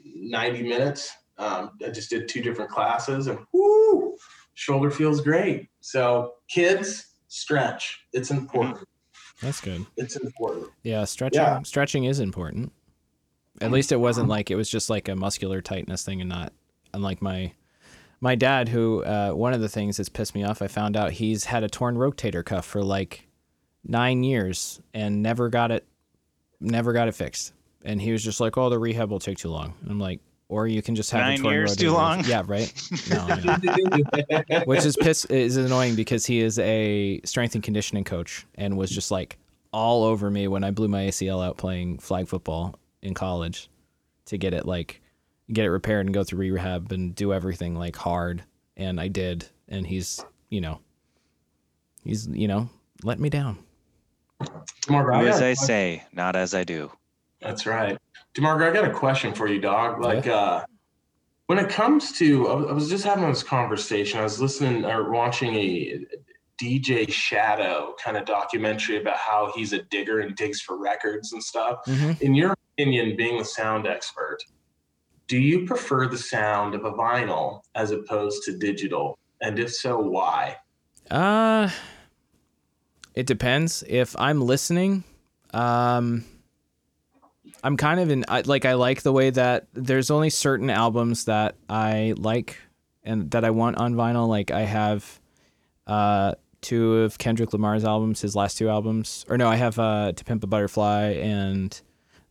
90 0.03 0.63
minutes. 0.63 1.13
Um, 1.37 1.73
I 1.85 1.91
just 1.91 2.09
did 2.09 2.27
two 2.27 2.41
different 2.41 2.71
classes, 2.71 3.27
and 3.27 3.39
whoo, 3.53 4.17
shoulder 4.55 4.91
feels 4.91 5.21
great. 5.21 5.69
So, 5.81 6.35
kids, 6.49 7.15
stretch. 7.29 8.01
It's 8.13 8.31
important. 8.31 8.79
That's 9.43 9.61
good. 9.61 9.85
It's 9.97 10.17
important. 10.17 10.69
Yeah, 10.83 11.05
stretching 11.05 11.41
Yeah. 11.41 11.63
stretching 11.63 12.05
is 12.05 12.21
important. 12.21 12.73
At 13.61 13.71
least 13.71 13.93
it 13.93 13.97
wasn't 13.97 14.29
like 14.29 14.51
it 14.51 14.57
was 14.57 14.69
just 14.69 14.91
like 14.91 15.09
a 15.09 15.15
muscular 15.17 15.61
tightness 15.61 16.03
thing 16.05 16.21
and 16.21 16.29
not 16.29 16.53
unlike 16.93 17.21
my 17.23 17.53
my 18.21 18.35
dad 18.35 18.69
who 18.69 19.05
uh, 19.05 19.33
one 19.33 19.53
of 19.53 19.61
the 19.61 19.69
things 19.69 19.97
that's 19.97 20.09
pissed 20.09 20.35
me 20.35 20.43
off 20.45 20.63
I 20.63 20.67
found 20.69 20.97
out 20.97 21.13
he's 21.13 21.45
had 21.45 21.63
a 21.63 21.69
torn 21.69 21.97
rotator 21.97 22.45
cuff 22.45 22.65
for 22.65 22.83
like 22.83 23.29
9 23.85 24.23
years 24.23 24.81
and 24.95 25.23
never 25.23 25.49
got 25.51 25.71
it 25.71 25.87
never 26.61 26.93
got 26.93 27.09
it 27.09 27.15
fixed. 27.15 27.53
And 27.85 28.01
he 28.01 28.13
was 28.13 28.25
just 28.25 28.41
like, 28.41 28.57
"Oh, 28.57 28.71
the 28.71 28.79
rehab 28.79 29.11
will 29.11 29.19
take 29.19 29.37
too 29.37 29.51
long." 29.51 29.75
And 29.83 29.91
I'm 29.91 29.99
like, 30.01 30.21
"Or 30.49 30.67
you 30.69 30.83
can 30.83 30.95
just 30.95 31.11
have 31.13 31.21
Nine 31.21 31.45
years 31.45 31.77
too 31.77 31.89
cuff." 31.89 31.97
long? 31.97 32.25
Yeah, 32.25 32.43
right. 32.47 32.73
No, 33.11 33.27
I 33.29 34.41
know 34.51 34.61
which 34.67 34.85
is 34.85 34.97
piss 34.97 35.25
is 35.27 35.57
annoying 35.57 35.95
because 35.95 36.27
he 36.27 36.41
is 36.41 36.59
a 36.59 37.21
strength 37.25 37.55
and 37.55 37.65
conditioning 37.65 38.05
coach 38.05 38.47
and 38.57 38.77
was 38.77 38.91
just 38.91 39.11
like 39.11 39.39
all 39.73 40.05
over 40.05 40.31
me 40.31 40.47
when 40.49 40.63
I 40.65 40.71
blew 40.71 40.89
my 40.89 41.05
ACL 41.07 41.45
out 41.45 41.57
playing 41.57 41.99
flag 41.99 42.29
football 42.29 42.79
in 43.03 43.15
college 43.15 43.69
to 44.27 44.39
get 44.39 44.55
it 44.55 44.67
like 44.67 45.01
get 45.53 45.65
it 45.65 45.71
repaired 45.71 46.07
and 46.07 46.15
go 46.15 46.25
through 46.25 46.39
rehab 46.39 46.91
and 46.93 47.15
do 47.15 47.33
everything 47.33 47.75
like 47.75 47.97
hard 47.97 48.43
and 48.77 49.01
I 49.01 49.09
did 49.09 49.47
and 49.69 49.87
he's 49.87 50.25
you 50.49 50.61
know 50.61 50.79
he's 52.05 52.27
you 52.29 52.49
know 52.49 52.69
let 53.03 53.19
me 53.19 53.29
down. 53.29 53.59
DeMarco, 54.83 55.15
I 55.15 55.23
Do 55.23 55.29
as 55.29 55.41
a 55.41 55.45
I 55.51 55.55
question- 55.55 55.67
say, 55.67 56.03
not 56.13 56.37
as 56.37 56.55
I 56.55 56.65
do. 56.65 56.91
That's 57.41 57.67
right. 57.67 57.99
DeMarco, 58.35 58.69
I 58.69 58.73
got 58.73 58.85
a 58.85 58.93
question 58.93 59.33
for 59.33 59.47
you, 59.47 59.61
dog. 59.61 60.01
Like, 60.01 60.27
uh, 60.27 60.65
when 61.47 61.59
it 61.59 61.69
comes 61.69 62.13
to, 62.19 62.49
I 62.49 62.73
was- 62.73 62.89
just 62.89 63.05
having 63.05 63.29
this 63.29 63.43
conversation. 63.43 64.19
I 64.19 64.25
was 64.25 64.41
listening 64.41 64.85
or 64.85 65.11
watching 65.11 65.55
a 65.55 66.05
DJ 66.59 67.11
Shadow 67.11 67.95
kind 68.03 68.17
of 68.17 68.25
documentary 68.25 69.01
about 69.01 69.19
how 69.19 69.53
he's 69.55 69.73
a 69.73 69.83
digger 69.83 70.21
and 70.21 70.35
digs 70.37 70.61
for 70.61 70.77
records 70.79 71.33
and 71.33 71.43
stuff. 71.43 71.79
Mhm. 71.87 72.21
In 72.23 72.35
your 72.35 72.57
opinion, 72.73 73.17
being 73.17 73.39
the 73.39 73.45
sound 73.45 73.87
expert, 73.87 74.39
do 75.27 75.39
you 75.39 75.67
prefer 75.67 76.07
the 76.07 76.19
sound 76.19 76.75
of 76.75 76.85
a 76.85 76.93
vinyl 76.93 77.61
as 77.75 77.91
opposed 77.91 78.43
to 78.45 78.57
digital? 78.57 79.19
And 79.41 79.59
if 79.59 79.73
so, 79.73 79.99
why? 79.99 80.57
Uh, 81.11 81.71
it 83.15 83.27
depends. 83.27 83.85
If 83.89 84.15
I'm 84.19 84.41
listening, 84.41 85.05
um, 85.53 86.25
I'm 87.65 87.79
kind 87.79 87.99
of 87.99 88.11
in 88.11 88.27
I, 88.29 88.43
like 88.43 88.67
I 88.67 88.75
like 88.75 89.03
the 89.03 89.13
way 89.13 89.31
that 89.31 89.67
there's 89.73 90.11
only 90.11 90.29
certain 90.29 90.69
albums 90.69 91.25
that 91.25 91.57
I 91.69 92.13
like 92.19 92.59
and 93.03 93.31
that 93.31 93.43
I 93.43 93.51
want 93.51 93.79
on 93.79 93.95
vinyl. 93.95 94.29
Like 94.29 94.51
I 94.51 94.61
have 94.61 95.21
uh 95.87 96.35
two 96.61 96.99
of 96.99 97.17
Kendrick 97.17 97.55
Lamar's 97.55 97.85
albums, 97.85 98.21
his 98.21 98.37
last 98.37 98.59
two 98.59 98.69
albums, 98.69 99.25
or 99.31 99.39
no, 99.39 99.49
I 99.49 99.57
have 99.57 99.79
uh 99.79 100.13
To 100.13 100.25
Pimp 100.25 100.45
a 100.45 100.47
Butterfly 100.47 101.13
and 101.23 101.81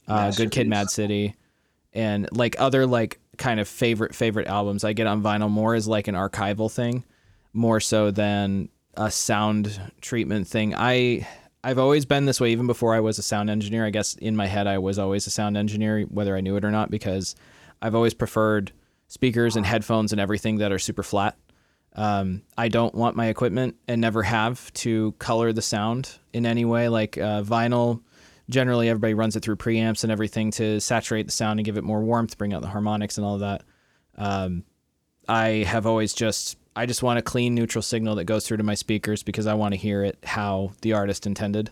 uh, 0.07 0.31
Good 0.31 0.51
Kid, 0.51 0.67
Mad 0.67 0.91
City, 0.91 1.33
and 1.93 2.29
like 2.31 2.55
other 2.59 2.85
like 2.85 3.19
kind 3.37 3.59
of 3.59 3.67
favorite 3.67 4.13
favorite 4.13 4.47
albums. 4.47 4.83
I 4.83 4.93
get 4.93 5.07
on 5.07 5.23
vinyl 5.23 5.49
more 5.49 5.73
as 5.73 5.87
like 5.87 6.07
an 6.07 6.15
archival 6.15 6.71
thing, 6.71 7.03
more 7.53 7.79
so 7.79 8.11
than 8.11 8.69
a 8.93 9.09
sound 9.09 9.81
treatment 9.99 10.47
thing. 10.47 10.75
I 10.75 11.27
I've 11.63 11.79
always 11.79 12.05
been 12.05 12.25
this 12.25 12.41
way 12.41 12.51
even 12.51 12.67
before 12.67 12.93
I 12.93 12.99
was 12.99 13.17
a 13.17 13.23
sound 13.23 13.49
engineer. 13.49 13.85
I 13.85 13.89
guess 13.89 14.15
in 14.15 14.35
my 14.35 14.47
head 14.47 14.67
I 14.67 14.79
was 14.79 14.99
always 14.99 15.25
a 15.27 15.29
sound 15.29 15.55
engineer 15.55 16.01
whether 16.03 16.35
I 16.35 16.41
knew 16.41 16.57
it 16.57 16.65
or 16.65 16.71
not 16.71 16.91
because 16.91 17.35
I've 17.81 17.95
always 17.95 18.13
preferred 18.13 18.73
speakers 19.07 19.55
and 19.55 19.65
headphones 19.65 20.11
and 20.11 20.19
everything 20.19 20.57
that 20.57 20.71
are 20.71 20.79
super 20.79 21.03
flat. 21.03 21.37
Um, 21.95 22.41
I 22.57 22.69
don't 22.69 22.95
want 22.95 23.15
my 23.15 23.27
equipment 23.27 23.75
and 23.87 24.01
never 24.01 24.23
have 24.23 24.73
to 24.73 25.13
color 25.19 25.53
the 25.53 25.61
sound 25.61 26.17
in 26.33 26.45
any 26.45 26.65
way. 26.65 26.89
Like 26.89 27.17
uh, 27.17 27.43
vinyl, 27.43 28.01
generally 28.49 28.89
everybody 28.89 29.13
runs 29.13 29.35
it 29.35 29.43
through 29.43 29.57
preamps 29.57 30.03
and 30.03 30.11
everything 30.11 30.51
to 30.51 30.81
saturate 30.81 31.27
the 31.27 31.31
sound 31.31 31.59
and 31.59 31.65
give 31.65 31.77
it 31.77 31.83
more 31.83 32.01
warmth, 32.01 32.37
bring 32.37 32.53
out 32.53 32.61
the 32.61 32.67
harmonics 32.67 33.17
and 33.17 33.25
all 33.25 33.35
of 33.35 33.41
that. 33.41 33.63
Um, 34.17 34.63
I 35.29 35.63
have 35.67 35.85
always 35.85 36.13
just 36.13 36.57
I 36.75 36.85
just 36.85 37.03
want 37.03 37.19
a 37.19 37.21
clean 37.21 37.53
neutral 37.55 37.81
signal 37.81 38.15
that 38.15 38.25
goes 38.25 38.47
through 38.47 38.57
to 38.57 38.63
my 38.63 38.75
speakers 38.75 39.23
because 39.23 39.47
I 39.47 39.53
want 39.53 39.73
to 39.73 39.79
hear 39.79 40.03
it 40.03 40.17
how 40.23 40.71
the 40.81 40.93
artist 40.93 41.27
intended. 41.27 41.71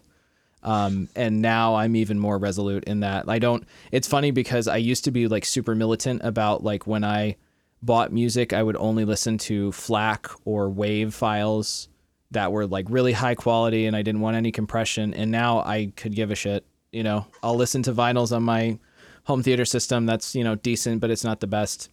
Um, 0.63 1.09
and 1.15 1.41
now 1.41 1.75
I'm 1.75 1.95
even 1.95 2.19
more 2.19 2.37
resolute 2.37 2.83
in 2.83 2.99
that. 2.99 3.27
I 3.27 3.39
don't. 3.39 3.65
It's 3.91 4.07
funny 4.07 4.31
because 4.31 4.67
I 4.67 4.77
used 4.77 5.05
to 5.05 5.11
be 5.11 5.27
like 5.27 5.45
super 5.45 5.73
militant 5.73 6.21
about 6.23 6.63
like 6.63 6.85
when 6.85 7.03
I 7.03 7.37
bought 7.81 8.13
music, 8.13 8.53
I 8.53 8.61
would 8.61 8.77
only 8.77 9.05
listen 9.05 9.37
to 9.39 9.71
FLAC 9.71 10.29
or 10.45 10.69
WAV 10.69 11.13
files 11.13 11.89
that 12.29 12.51
were 12.51 12.67
like 12.67 12.85
really 12.89 13.13
high 13.13 13.35
quality, 13.35 13.85
and 13.87 13.95
I 13.95 14.03
didn't 14.03 14.21
want 14.21 14.37
any 14.37 14.51
compression. 14.51 15.13
And 15.13 15.31
now 15.31 15.59
I 15.59 15.91
could 15.95 16.15
give 16.15 16.31
a 16.31 16.35
shit. 16.35 16.65
You 16.91 17.03
know, 17.03 17.25
I'll 17.41 17.55
listen 17.55 17.83
to 17.83 17.93
vinyls 17.93 18.35
on 18.35 18.43
my 18.43 18.77
home 19.23 19.43
theater 19.43 19.65
system. 19.65 20.05
That's 20.05 20.35
you 20.35 20.43
know 20.43 20.55
decent, 20.55 21.01
but 21.01 21.09
it's 21.09 21.23
not 21.23 21.39
the 21.39 21.47
best. 21.47 21.89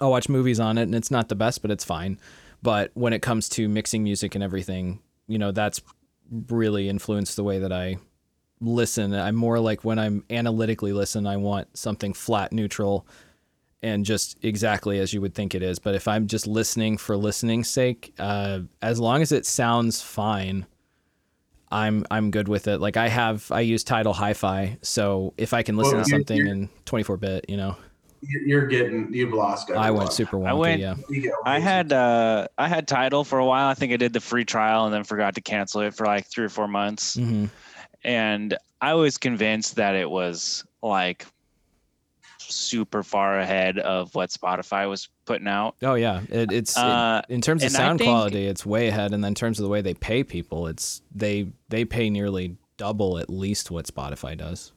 I'll 0.00 0.10
watch 0.10 0.28
movies 0.28 0.60
on 0.60 0.78
it 0.78 0.82
and 0.82 0.94
it's 0.94 1.10
not 1.10 1.28
the 1.28 1.34
best, 1.34 1.62
but 1.62 1.70
it's 1.70 1.84
fine. 1.84 2.18
But 2.62 2.90
when 2.94 3.12
it 3.12 3.22
comes 3.22 3.48
to 3.50 3.68
mixing 3.68 4.02
music 4.02 4.34
and 4.34 4.44
everything, 4.44 5.00
you 5.26 5.38
know, 5.38 5.52
that's 5.52 5.80
really 6.48 6.88
influenced 6.88 7.36
the 7.36 7.44
way 7.44 7.58
that 7.58 7.72
I 7.72 7.96
listen. 8.60 9.14
I'm 9.14 9.34
more 9.34 9.58
like 9.58 9.84
when 9.84 9.98
I'm 9.98 10.24
analytically 10.30 10.92
listen, 10.92 11.26
I 11.26 11.36
want 11.36 11.76
something 11.76 12.12
flat, 12.12 12.52
neutral, 12.52 13.06
and 13.82 14.04
just 14.04 14.38
exactly 14.44 14.98
as 14.98 15.14
you 15.14 15.20
would 15.20 15.34
think 15.34 15.54
it 15.54 15.62
is. 15.62 15.78
But 15.78 15.94
if 15.94 16.06
I'm 16.06 16.26
just 16.26 16.46
listening 16.46 16.98
for 16.98 17.16
listening's 17.16 17.68
sake, 17.68 18.14
uh, 18.18 18.60
as 18.82 19.00
long 19.00 19.22
as 19.22 19.32
it 19.32 19.46
sounds 19.46 20.02
fine, 20.02 20.66
I'm 21.72 22.04
I'm 22.10 22.30
good 22.30 22.48
with 22.48 22.68
it. 22.68 22.78
Like 22.80 22.96
I 22.96 23.08
have 23.08 23.50
I 23.50 23.60
use 23.60 23.84
Tidal 23.84 24.12
Hi-Fi, 24.12 24.78
so 24.82 25.32
if 25.38 25.54
I 25.54 25.62
can 25.62 25.76
listen 25.76 25.96
well, 25.96 26.04
to 26.04 26.10
something 26.10 26.46
in 26.46 26.68
24 26.84 27.16
bit, 27.16 27.46
you 27.48 27.56
know 27.56 27.76
you're 28.22 28.66
getting 28.66 29.12
you've 29.12 29.32
lost. 29.32 29.70
Everyone. 29.70 29.86
I 29.86 29.90
went 29.90 30.12
super 30.12 30.36
wonky. 30.36 30.48
I 30.48 30.52
went. 30.52 30.80
Yeah. 30.80 30.94
I 31.44 31.58
had 31.58 31.92
uh 31.92 32.48
I 32.58 32.68
had 32.68 32.86
Tidal 32.86 33.24
for 33.24 33.38
a 33.38 33.46
while. 33.46 33.68
I 33.68 33.74
think 33.74 33.92
I 33.92 33.96
did 33.96 34.12
the 34.12 34.20
free 34.20 34.44
trial 34.44 34.84
and 34.84 34.94
then 34.94 35.04
forgot 35.04 35.34
to 35.36 35.40
cancel 35.40 35.80
it 35.82 35.94
for 35.94 36.06
like 36.06 36.26
three 36.26 36.44
or 36.44 36.48
four 36.50 36.68
months. 36.68 37.16
Mm-hmm. 37.16 37.46
And 38.04 38.56
I 38.80 38.94
was 38.94 39.18
convinced 39.18 39.76
that 39.76 39.94
it 39.94 40.10
was 40.10 40.64
like 40.82 41.26
super 42.38 43.02
far 43.02 43.38
ahead 43.38 43.78
of 43.78 44.14
what 44.14 44.30
Spotify 44.30 44.88
was 44.88 45.08
putting 45.24 45.48
out. 45.48 45.76
Oh 45.82 45.94
yeah, 45.94 46.22
it, 46.28 46.52
it's 46.52 46.76
uh, 46.76 47.22
it, 47.28 47.34
in 47.34 47.40
terms 47.40 47.62
of 47.62 47.70
sound 47.70 47.98
think, 47.98 48.08
quality, 48.08 48.46
it's 48.46 48.66
way 48.66 48.88
ahead, 48.88 49.12
and 49.12 49.22
then 49.22 49.28
in 49.30 49.34
terms 49.34 49.58
of 49.58 49.64
the 49.64 49.68
way 49.68 49.80
they 49.82 49.94
pay 49.94 50.24
people, 50.24 50.66
it's 50.66 51.02
they 51.14 51.48
they 51.68 51.84
pay 51.84 52.10
nearly 52.10 52.56
double 52.76 53.18
at 53.18 53.28
least 53.28 53.70
what 53.70 53.86
Spotify 53.86 54.36
does 54.36 54.72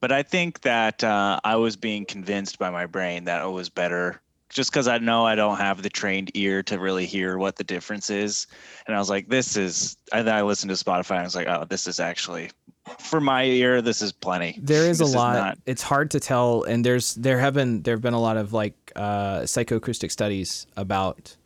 but 0.00 0.12
I 0.12 0.22
think 0.22 0.60
that 0.62 1.02
uh, 1.02 1.40
I 1.44 1.56
was 1.56 1.76
being 1.76 2.04
convinced 2.04 2.58
by 2.58 2.70
my 2.70 2.86
brain 2.86 3.24
that 3.24 3.44
it 3.44 3.50
was 3.50 3.68
better 3.68 4.20
just 4.48 4.70
because 4.70 4.88
I 4.88 4.98
know 4.98 5.26
I 5.26 5.34
don't 5.34 5.58
have 5.58 5.82
the 5.82 5.90
trained 5.90 6.30
ear 6.34 6.62
to 6.64 6.78
really 6.78 7.04
hear 7.04 7.36
what 7.36 7.56
the 7.56 7.64
difference 7.64 8.08
is. 8.08 8.46
And 8.86 8.96
I 8.96 8.98
was 8.98 9.10
like, 9.10 9.28
this 9.28 9.56
is, 9.56 9.96
and 10.12 10.26
then 10.26 10.34
I 10.34 10.42
listened 10.42 10.70
to 10.70 10.84
Spotify 10.84 11.10
and 11.10 11.20
I 11.20 11.24
was 11.24 11.36
like, 11.36 11.48
oh, 11.48 11.66
this 11.68 11.86
is 11.86 12.00
actually, 12.00 12.50
for 12.98 13.20
my 13.20 13.44
ear, 13.44 13.82
this 13.82 14.00
is 14.00 14.10
plenty. 14.10 14.58
There 14.62 14.88
is 14.88 15.00
this 15.00 15.12
a 15.12 15.18
lot. 15.18 15.34
Is 15.34 15.40
not... 15.42 15.58
It's 15.66 15.82
hard 15.82 16.10
to 16.12 16.20
tell. 16.20 16.62
And 16.62 16.82
there's, 16.82 17.14
there 17.16 17.38
have 17.38 17.52
been, 17.52 17.82
there 17.82 17.94
have 17.94 18.00
been 18.00 18.14
a 18.14 18.20
lot 18.20 18.38
of 18.38 18.54
like 18.54 18.74
uh, 18.96 19.40
psychoacoustic 19.40 20.10
studies 20.10 20.66
about 20.76 21.36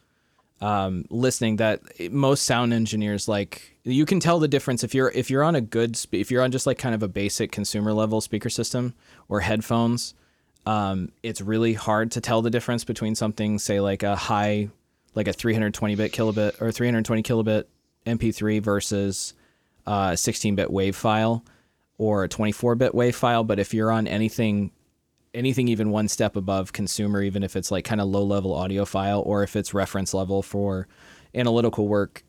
um, 0.62 1.04
listening 1.10 1.56
that 1.56 1.82
most 2.10 2.44
sound 2.44 2.72
engineers 2.72 3.28
like 3.28 3.76
you 3.84 4.06
can 4.06 4.20
tell 4.20 4.38
the 4.38 4.48
difference 4.48 4.82
if 4.84 4.94
you're 4.94 5.10
if 5.10 5.28
you're 5.28 5.42
on 5.42 5.54
a 5.54 5.60
good 5.60 5.96
spe- 5.96 6.14
if 6.14 6.30
you're 6.30 6.42
on 6.42 6.50
just 6.50 6.66
like 6.66 6.78
kind 6.78 6.94
of 6.94 7.02
a 7.02 7.08
basic 7.08 7.52
consumer 7.52 7.92
level 7.92 8.20
speaker 8.20 8.48
system 8.48 8.94
or 9.28 9.40
headphones 9.40 10.14
um, 10.64 11.10
it's 11.22 11.40
really 11.40 11.74
hard 11.74 12.12
to 12.12 12.20
tell 12.20 12.40
the 12.40 12.50
difference 12.50 12.84
between 12.84 13.14
something 13.14 13.58
say 13.58 13.80
like 13.80 14.02
a 14.02 14.16
high 14.16 14.68
like 15.14 15.28
a 15.28 15.32
320 15.32 15.96
bit 15.96 16.12
kilobit 16.12 16.60
or 16.62 16.72
320 16.72 17.22
kilobit 17.22 17.64
mp3 18.06 18.62
versus 18.62 19.34
a 19.86 20.16
16 20.16 20.54
bit 20.54 20.70
wave 20.70 20.96
file 20.96 21.44
or 21.98 22.24
a 22.24 22.28
24 22.28 22.74
bit 22.74 22.94
wave 22.94 23.16
file. 23.16 23.44
But 23.44 23.58
if 23.58 23.74
you're 23.74 23.90
on 23.90 24.06
anything 24.06 24.70
anything 25.34 25.68
even 25.68 25.90
one 25.90 26.08
step 26.08 26.36
above 26.36 26.72
consumer, 26.72 27.22
even 27.22 27.42
if 27.42 27.56
it's 27.56 27.70
like 27.70 27.84
kind 27.84 28.00
of 28.00 28.08
low 28.08 28.24
level 28.24 28.54
audio 28.54 28.84
file 28.84 29.22
or 29.24 29.42
if 29.42 29.56
it's 29.56 29.72
reference 29.72 30.12
level 30.12 30.42
for 30.42 30.88
analytical 31.34 31.88
work, 31.88 32.22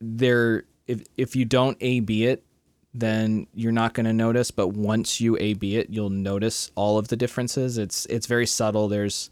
there 0.00 0.64
if 0.86 1.02
if 1.16 1.36
you 1.36 1.44
don't 1.44 1.76
A 1.80 2.00
B 2.00 2.26
it, 2.26 2.44
then 2.92 3.46
you're 3.54 3.72
not 3.72 3.94
going 3.94 4.06
to 4.06 4.12
notice. 4.12 4.50
But 4.50 4.68
once 4.68 5.20
you 5.20 5.36
A 5.40 5.54
B 5.54 5.76
it, 5.76 5.88
you'll 5.90 6.10
notice 6.10 6.70
all 6.74 6.98
of 6.98 7.08
the 7.08 7.16
differences. 7.16 7.78
It's 7.78 8.06
it's 8.06 8.26
very 8.26 8.46
subtle. 8.46 8.88
There's 8.88 9.30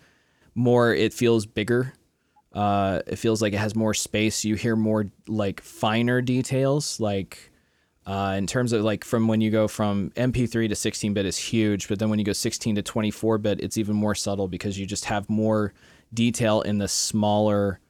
more. 0.55 0.95
It 0.95 1.12
feels 1.12 1.47
bigger. 1.47 1.93
Uh, 2.53 3.01
it 3.07 3.17
feels 3.17 3.43
like 3.43 3.53
it 3.53 3.59
has 3.59 3.77
more 3.77 3.95
space. 3.95 4.45
You 4.45 4.55
hear 4.55 4.75
more 4.75 5.11
like 5.27 5.61
finer 5.61 6.23
details, 6.23 6.99
like 6.99 7.48
uh, 8.09 8.35
in 8.38 8.47
terms 8.47 8.73
of 8.73 8.83
like 8.83 9.05
from 9.05 9.29
when 9.29 9.42
you 9.42 9.51
go 9.51 9.68
from 9.68 10.11
MP3 10.16 10.66
to 10.71 10.75
16 10.75 11.12
bit 11.12 11.27
is 11.27 11.37
huge, 11.37 11.88
but 11.88 11.99
then 11.99 12.09
when 12.09 12.18
you 12.18 12.25
go 12.25 12.33
16 12.33 12.77
to 12.77 12.83
24 12.83 13.37
bit, 13.37 13.61
it's 13.61 13.77
even 13.77 13.94
more 13.94 14.14
subtle 14.14 14.49
because 14.49 14.79
you 14.79 14.87
just 14.87 15.05
have 15.05 15.29
more 15.29 15.75
detail 16.14 16.62
in 16.62 16.79
the 16.79 16.88
smaller, 16.88 17.81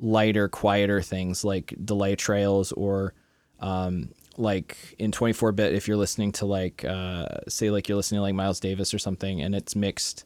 lighter, 0.00 0.48
quieter 0.48 1.02
things 1.02 1.44
like 1.44 1.74
delay 1.84 2.16
trails 2.16 2.72
or 2.72 3.12
um, 3.60 4.08
like 4.38 4.96
in 4.98 5.12
24 5.12 5.52
bit 5.52 5.74
if 5.74 5.86
you're 5.86 5.98
listening 5.98 6.32
to 6.32 6.46
like 6.46 6.82
uh, 6.86 7.26
say 7.46 7.70
like 7.70 7.90
you're 7.90 7.96
listening 7.96 8.20
to 8.20 8.22
like 8.22 8.34
Miles 8.34 8.60
Davis 8.60 8.94
or 8.94 8.98
something 8.98 9.42
and 9.42 9.54
it's 9.54 9.76
mixed 9.76 10.24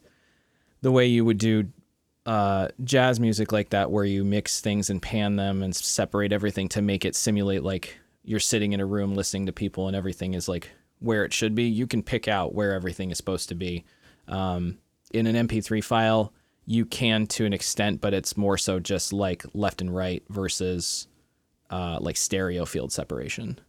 the 0.83 0.91
way 0.91 1.05
you 1.05 1.25
would 1.25 1.37
do 1.37 1.67
uh, 2.25 2.69
jazz 2.85 3.19
music 3.19 3.51
like 3.51 3.71
that 3.71 3.91
where 3.91 4.05
you 4.05 4.23
mix 4.23 4.61
things 4.61 4.89
and 4.89 5.01
pan 5.01 5.35
them 5.35 5.61
and 5.61 5.75
separate 5.75 6.31
everything 6.31 6.69
to 6.69 6.81
make 6.81 7.03
it 7.03 7.13
simulate 7.13 7.63
like 7.63 7.99
you're 8.23 8.39
sitting 8.39 8.73
in 8.73 8.79
a 8.79 8.85
room 8.85 9.15
listening 9.15 9.45
to 9.47 9.51
people 9.51 9.87
and 9.87 9.95
everything 9.95 10.33
is 10.33 10.47
like 10.47 10.69
where 10.99 11.25
it 11.25 11.33
should 11.33 11.53
be, 11.53 11.63
you 11.63 11.85
can 11.85 12.01
pick 12.01 12.27
out 12.27 12.55
where 12.55 12.73
everything 12.73 13.11
is 13.11 13.17
supposed 13.17 13.49
to 13.49 13.55
be. 13.55 13.83
Um, 14.27 14.77
in 15.13 15.27
an 15.27 15.47
MP3 15.47 15.83
file, 15.83 16.33
you 16.65 16.85
can 16.85 17.27
to 17.27 17.45
an 17.45 17.53
extent, 17.53 17.99
but 17.99 18.13
it's 18.13 18.37
more 18.37 18.57
so 18.57 18.79
just 18.79 19.11
like 19.11 19.45
left 19.53 19.81
and 19.81 19.93
right 19.93 20.23
versus 20.29 21.07
uh, 21.69 21.97
like 21.99 22.15
stereo 22.15 22.65
field 22.65 22.91
separation. 22.91 23.59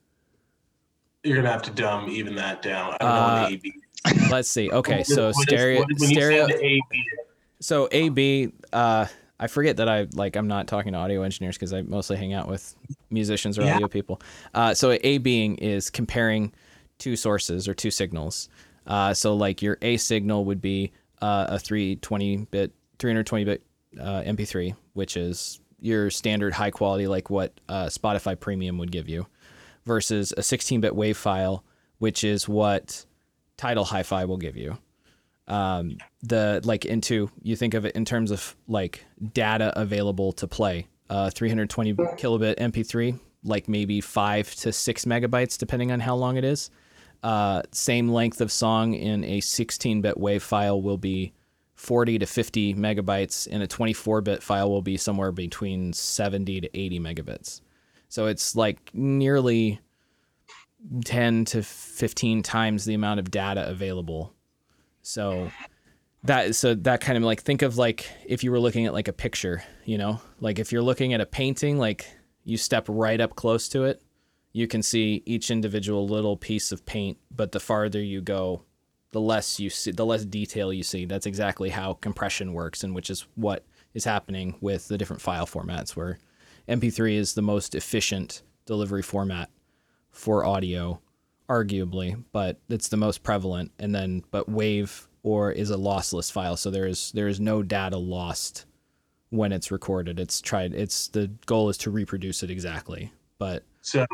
You're 1.24 1.36
gonna 1.36 1.50
have 1.50 1.62
to 1.62 1.70
dumb 1.70 2.08
even 2.08 2.34
that 2.36 2.62
down. 2.62 2.96
I 3.00 3.48
don't 3.48 3.64
uh. 3.64 4.30
Let's 4.30 4.50
see. 4.50 4.70
Okay, 4.70 5.02
so 5.02 5.32
stereo 5.32 5.84
stereo. 5.96 6.46
So 7.60 7.88
AB. 7.90 8.52
Uh, 8.72 9.06
I 9.44 9.46
forget 9.46 9.76
that 9.76 9.90
I 9.90 10.06
like 10.14 10.36
I'm 10.36 10.48
not 10.48 10.66
talking 10.66 10.94
to 10.94 10.98
audio 10.98 11.22
engineers 11.22 11.56
because 11.56 11.74
I 11.74 11.82
mostly 11.82 12.16
hang 12.16 12.32
out 12.32 12.48
with 12.48 12.74
musicians 13.10 13.58
or 13.58 13.62
yeah. 13.62 13.74
audio 13.74 13.88
people. 13.88 14.22
Uh, 14.54 14.72
so 14.72 14.96
A 15.02 15.18
being 15.18 15.56
is 15.56 15.90
comparing 15.90 16.50
two 16.96 17.14
sources 17.14 17.68
or 17.68 17.74
two 17.74 17.90
signals. 17.90 18.48
Uh, 18.86 19.12
so 19.12 19.34
like 19.34 19.60
your 19.60 19.76
A 19.82 19.98
signal 19.98 20.46
would 20.46 20.62
be 20.62 20.92
uh, 21.20 21.44
a 21.50 21.58
320 21.58 22.46
bit, 22.50 22.72
320 22.98 23.44
bit 23.44 23.62
uh, 24.00 24.22
MP3, 24.22 24.74
which 24.94 25.14
is 25.18 25.60
your 25.78 26.08
standard 26.08 26.54
high 26.54 26.70
quality, 26.70 27.06
like 27.06 27.28
what 27.28 27.52
uh, 27.68 27.88
Spotify 27.88 28.40
Premium 28.40 28.78
would 28.78 28.90
give 28.90 29.10
you, 29.10 29.26
versus 29.84 30.32
a 30.38 30.42
16 30.42 30.80
bit 30.80 30.94
WAV 30.94 31.14
file, 31.14 31.62
which 31.98 32.24
is 32.24 32.48
what 32.48 33.04
Tidal 33.58 33.84
Hi-Fi 33.84 34.24
will 34.24 34.38
give 34.38 34.56
you 34.56 34.78
um, 35.48 35.98
the 36.22 36.60
like 36.64 36.84
into 36.84 37.30
you 37.42 37.56
think 37.56 37.74
of 37.74 37.84
it 37.84 37.94
in 37.94 38.04
terms 38.04 38.30
of 38.30 38.56
like 38.66 39.04
data 39.32 39.72
available 39.78 40.32
to 40.32 40.46
play 40.46 40.86
uh, 41.10 41.30
320 41.30 41.94
kilobit 41.94 42.58
MP3, 42.58 43.18
like 43.44 43.68
maybe 43.68 44.00
five 44.00 44.54
to 44.56 44.72
six 44.72 45.04
megabytes, 45.04 45.58
depending 45.58 45.92
on 45.92 46.00
how 46.00 46.14
long 46.14 46.36
it 46.36 46.44
is. 46.44 46.70
Uh, 47.22 47.62
same 47.72 48.10
length 48.10 48.40
of 48.40 48.52
song 48.52 48.94
in 48.94 49.24
a 49.24 49.40
16 49.40 50.02
bit 50.02 50.16
WAV 50.16 50.42
file 50.42 50.80
will 50.80 50.98
be 50.98 51.32
40 51.74 52.18
to 52.18 52.26
50 52.26 52.74
megabytes, 52.74 53.48
and 53.50 53.62
a 53.62 53.66
24 53.66 54.20
bit 54.20 54.42
file 54.42 54.70
will 54.70 54.82
be 54.82 54.96
somewhere 54.96 55.32
between 55.32 55.92
70 55.92 56.62
to 56.62 56.78
80 56.78 57.00
megabits. 57.00 57.60
So 58.08 58.26
it's 58.26 58.54
like 58.54 58.90
nearly 58.94 59.80
10 61.04 61.46
to 61.46 61.62
15 61.62 62.42
times 62.42 62.84
the 62.84 62.94
amount 62.94 63.20
of 63.20 63.30
data 63.30 63.68
available. 63.68 64.32
So 65.04 65.50
that 66.24 66.56
so 66.56 66.74
that 66.74 67.00
kind 67.02 67.18
of 67.18 67.22
like 67.24 67.42
think 67.42 67.60
of 67.62 67.76
like 67.76 68.10
if 68.26 68.42
you 68.42 68.50
were 68.50 68.58
looking 68.58 68.86
at 68.86 68.94
like 68.94 69.06
a 69.06 69.12
picture, 69.12 69.62
you 69.84 69.98
know? 69.98 70.20
Like 70.40 70.58
if 70.58 70.72
you're 70.72 70.82
looking 70.82 71.12
at 71.12 71.20
a 71.20 71.26
painting, 71.26 71.78
like 71.78 72.06
you 72.42 72.56
step 72.56 72.86
right 72.88 73.20
up 73.20 73.36
close 73.36 73.68
to 73.68 73.84
it, 73.84 74.02
you 74.52 74.66
can 74.66 74.82
see 74.82 75.22
each 75.26 75.50
individual 75.50 76.08
little 76.08 76.36
piece 76.36 76.72
of 76.72 76.86
paint, 76.86 77.18
but 77.30 77.52
the 77.52 77.60
farther 77.60 78.02
you 78.02 78.22
go, 78.22 78.62
the 79.12 79.20
less 79.20 79.60
you 79.60 79.68
see 79.68 79.90
the 79.92 80.06
less 80.06 80.24
detail 80.24 80.72
you 80.72 80.82
see. 80.82 81.04
That's 81.04 81.26
exactly 81.26 81.68
how 81.68 81.94
compression 81.94 82.54
works 82.54 82.82
and 82.82 82.94
which 82.94 83.10
is 83.10 83.26
what 83.34 83.64
is 83.92 84.06
happening 84.06 84.56
with 84.62 84.88
the 84.88 84.96
different 84.96 85.22
file 85.22 85.46
formats 85.46 85.90
where 85.90 86.18
MP3 86.66 87.14
is 87.14 87.34
the 87.34 87.42
most 87.42 87.74
efficient 87.74 88.42
delivery 88.64 89.02
format 89.02 89.50
for 90.10 90.46
audio, 90.46 91.00
arguably, 91.48 92.22
but 92.32 92.58
it's 92.68 92.88
the 92.88 92.96
most 92.96 93.22
prevalent. 93.22 93.72
And 93.78 93.94
then, 93.94 94.24
but 94.30 94.48
Wave 94.48 95.08
or 95.22 95.50
is 95.52 95.70
a 95.70 95.76
lossless 95.76 96.30
file, 96.30 96.56
so 96.56 96.70
there 96.70 96.86
is 96.86 97.12
there 97.12 97.28
is 97.28 97.40
no 97.40 97.62
data 97.62 97.96
lost 97.96 98.66
when 99.30 99.52
it's 99.52 99.70
recorded. 99.70 100.20
It's 100.20 100.40
tried. 100.40 100.74
It's 100.74 101.08
the 101.08 101.30
goal 101.46 101.68
is 101.68 101.78
to 101.78 101.90
reproduce 101.90 102.42
it 102.42 102.50
exactly. 102.50 103.12
But 103.38 103.64
so 103.80 104.06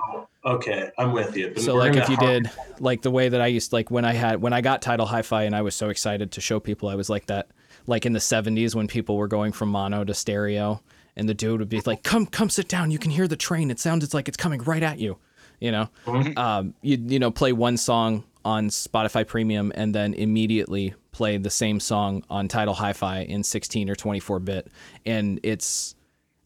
okay, 0.45 0.90
I'm 0.99 1.12
with 1.12 1.37
you. 1.37 1.55
so 1.57 1.75
like 1.75 1.95
if 1.95 2.09
you 2.09 2.16
hard- 2.16 2.45
did 2.45 2.53
like 2.81 3.03
the 3.03 3.11
way 3.11 3.29
that 3.29 3.40
I 3.40 3.47
used 3.49 3.73
like 3.73 3.90
when 3.90 4.05
I 4.05 4.12
had 4.12 4.40
when 4.40 4.53
I 4.53 4.61
got 4.61 4.83
Tidal 4.83 5.07
Hi-Fi 5.07 5.43
and 5.45 5.55
I 5.55 5.62
was 5.62 5.77
so 5.77 5.90
excited 5.90 6.33
to 6.33 6.40
show 6.40 6.59
people 6.59 6.88
I 6.88 6.95
was 6.95 7.11
like 7.11 7.27
that 7.27 7.49
like 7.87 8.07
in 8.07 8.12
the 8.12 8.19
70s 8.19 8.75
when 8.75 8.88
people 8.88 9.16
were 9.16 9.29
going 9.29 9.53
from 9.53 9.69
mono 9.71 10.05
to 10.05 10.14
stereo 10.14 10.83
and 11.16 11.29
the 11.29 11.35
dude 11.35 11.61
would 11.61 11.69
be 11.69 11.81
like 11.87 12.03
come 12.03 12.27
come 12.27 12.51
sit 12.51 12.69
down 12.69 12.90
you 12.90 12.99
can 12.99 13.11
hear 13.11 13.29
the 13.29 13.37
train 13.37 13.71
it 13.71 13.79
sounds 13.79 14.12
like 14.14 14.29
it's 14.29 14.37
coming 14.37 14.61
right 14.62 14.83
at 14.83 14.99
you 14.99 15.19
you 15.61 15.70
know? 15.70 15.88
Mm-hmm. 16.07 16.38
um, 16.38 16.75
you 16.83 16.99
you 17.01 17.18
know 17.18 17.31
play 17.31 17.53
one 17.53 17.77
song 17.77 18.25
on 18.44 18.68
Spotify 18.68 19.27
Premium 19.27 19.70
and 19.75 19.94
then 19.94 20.14
immediately 20.14 20.94
play 21.12 21.37
the 21.37 21.51
same 21.51 21.79
song 21.79 22.25
on 22.31 22.49
Tidal 22.49 22.75
Hi-Fi 22.75 23.20
in 23.20 23.42
16 23.42 23.90
or 23.90 23.94
24 23.94 24.38
bit. 24.40 24.68
And 25.05 25.38
it's 25.42 25.94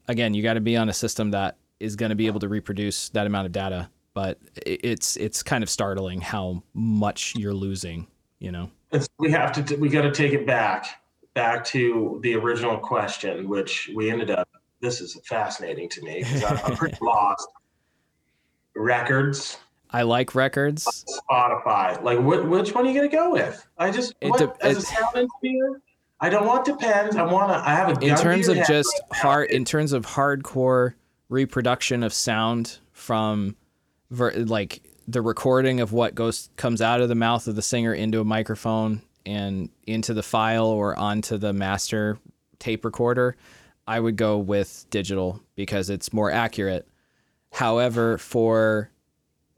again 0.09 0.35
you 0.35 0.43
got 0.43 0.55
to 0.55 0.61
be 0.61 0.77
on 0.77 0.89
a 0.89 0.93
system 0.93 1.31
that 1.31 1.57
is 1.81 1.97
going 1.97 2.11
to 2.11 2.17
be 2.17 2.27
able 2.27 2.41
to 2.41 2.49
reproduce 2.49 3.09
that 3.11 3.27
amount 3.27 3.47
of 3.47 3.53
data 3.53 3.89
but 4.15 4.39
it's 4.65 5.17
it's 5.17 5.43
kind 5.43 5.63
of 5.63 5.69
startling 5.69 6.21
how 6.21 6.63
much 6.73 7.35
you're 7.37 7.55
losing 7.55 8.07
you 8.39 8.53
know? 8.53 8.71
It's, 8.93 9.09
we 9.19 9.31
have 9.31 9.53
to 9.53 9.63
t- 9.63 9.77
we 9.77 9.89
got 9.89 10.03
to 10.03 10.13
take 10.13 10.33
it 10.33 10.47
back 10.47 11.03
back 11.35 11.65
to 11.67 12.21
the 12.23 12.35
original 12.35 12.79
question 12.79 13.49
which 13.49 13.91
we 13.95 14.11
ended 14.11 14.31
up 14.31 14.49
this 14.81 15.01
is 15.01 15.19
fascinating 15.25 15.89
to 15.91 16.03
me 16.03 16.19
because 16.19 16.45
I'm 16.45 16.77
pretty 16.77 16.99
lost 17.03 17.49
records. 18.75 19.59
I 19.91 20.03
like 20.03 20.35
records. 20.35 21.05
Spotify. 21.31 22.03
Like, 22.03 22.19
wh- 22.19 22.49
which 22.51 22.75
one 22.75 22.87
are 22.87 22.91
you 22.91 22.95
gonna 22.95 23.09
go 23.09 23.31
with? 23.31 23.67
I 23.79 23.91
just 23.91 24.15
what, 24.23 24.39
de- 24.39 24.67
as 24.67 24.79
a 24.79 24.81
sound 24.83 25.17
engineer, 25.17 25.81
I 26.21 26.31
don't 26.31 26.47
want 26.47 26.65
depends. 26.65 27.17
I 27.17 27.23
want 27.23 27.53
to. 27.53 27.57
I 27.57 27.75
have 27.75 27.97
a. 27.97 28.05
In 28.05 28.17
terms 28.17 28.49
of 28.49 28.57
just 28.67 29.01
right 29.13 29.21
hard, 29.21 29.51
in 29.51 29.65
terms 29.65 29.93
of 29.93 30.05
hardcore 30.05 30.95
reproduction 31.29 32.03
of 32.03 32.13
sound 32.13 32.79
from, 32.93 33.57
ver- 34.11 34.33
like 34.33 34.83
the 35.07 35.23
recording 35.23 35.81
of 35.81 35.93
what 35.93 36.15
goes 36.15 36.51
comes 36.57 36.81
out 36.81 37.01
of 37.01 37.09
the 37.09 37.15
mouth 37.15 37.47
of 37.47 37.57
the 37.57 37.63
singer 37.63 37.95
into 37.95 38.21
a 38.21 38.25
microphone 38.25 39.03
and 39.27 39.69
into 39.87 40.13
the 40.15 40.23
file 40.23 40.67
or 40.67 40.99
onto 40.99 41.39
the 41.39 41.53
master 41.53 42.19
tape 42.59 42.85
recorder, 42.85 43.37
I 43.87 44.01
would 44.01 44.17
go 44.17 44.39
with 44.39 44.87
digital 44.91 45.41
because 45.57 45.91
it's 45.91 46.13
more 46.13 46.31
accurate 46.31 46.89
However, 47.55 48.19
for 48.19 48.91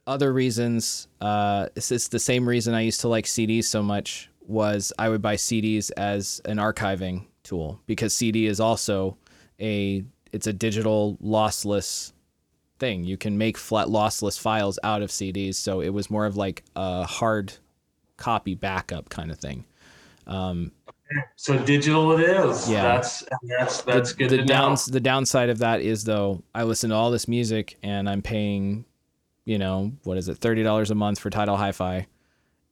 other 0.07 0.31
reasons, 0.31 1.09
uh, 1.23 1.69
it's 1.75 2.09
the 2.09 2.19
same 2.19 2.47
reason 2.47 2.75
I 2.75 2.83
used 2.83 3.01
to 3.01 3.09
like 3.09 3.25
CDs 3.25 3.65
so 3.65 3.83
much 3.83 4.29
was 4.43 4.93
I 4.99 5.09
would 5.09 5.23
buy 5.23 5.37
CDs 5.37 5.91
as 5.97 6.43
an 6.45 6.59
archiving 6.59 7.25
tool 7.43 7.81
because 7.87 8.13
CD 8.13 8.45
is 8.45 8.61
also 8.61 9.17
a 9.59 10.05
it's 10.31 10.47
a 10.47 10.53
digital 10.53 11.17
lossless 11.25 12.13
thing. 12.79 13.05
You 13.05 13.17
can 13.17 13.39
make 13.39 13.57
flat 13.57 13.87
lossless 13.87 14.39
files 14.39 14.79
out 14.85 15.01
of 15.01 15.09
CDs, 15.09 15.55
so 15.55 15.81
it 15.81 15.89
was 15.89 16.11
more 16.11 16.27
of 16.27 16.37
like 16.37 16.65
a 16.77 17.05
hard 17.05 17.55
copy 18.19 18.55
backup 18.55 19.09
kind 19.09 19.31
of 19.31 19.39
thing. 19.39 19.65
Um, 20.27 20.71
so 21.37 21.59
digital 21.59 22.19
it 22.19 22.21
is. 22.21 22.69
Yeah, 22.69 22.83
that's 22.83 23.25
that's 23.43 23.83
that's 23.83 24.13
the, 24.13 24.19
good. 24.19 24.31
The 24.31 24.45
downs 24.45 24.89
know. 24.89 24.93
the 24.93 25.01
downside 25.01 25.49
of 25.49 25.59
that 25.59 25.81
is 25.81 26.05
though 26.05 26.43
I 26.55 26.65
listen 26.65 26.91
to 26.91 26.97
all 26.97 27.11
this 27.11 27.29
music 27.29 27.77
and 27.83 28.09
I'm 28.09 28.23
paying, 28.23 28.85
you 29.45 29.59
know, 29.59 29.93
what 30.05 30.19
is 30.19 30.29
it, 30.29 30.39
thirty 30.39 30.63
dollars 30.63 30.91
a 30.91 30.95
month 30.95 31.19
for 31.19 31.31
Tidal 31.31 31.57
Hi-Fi, 31.57 32.07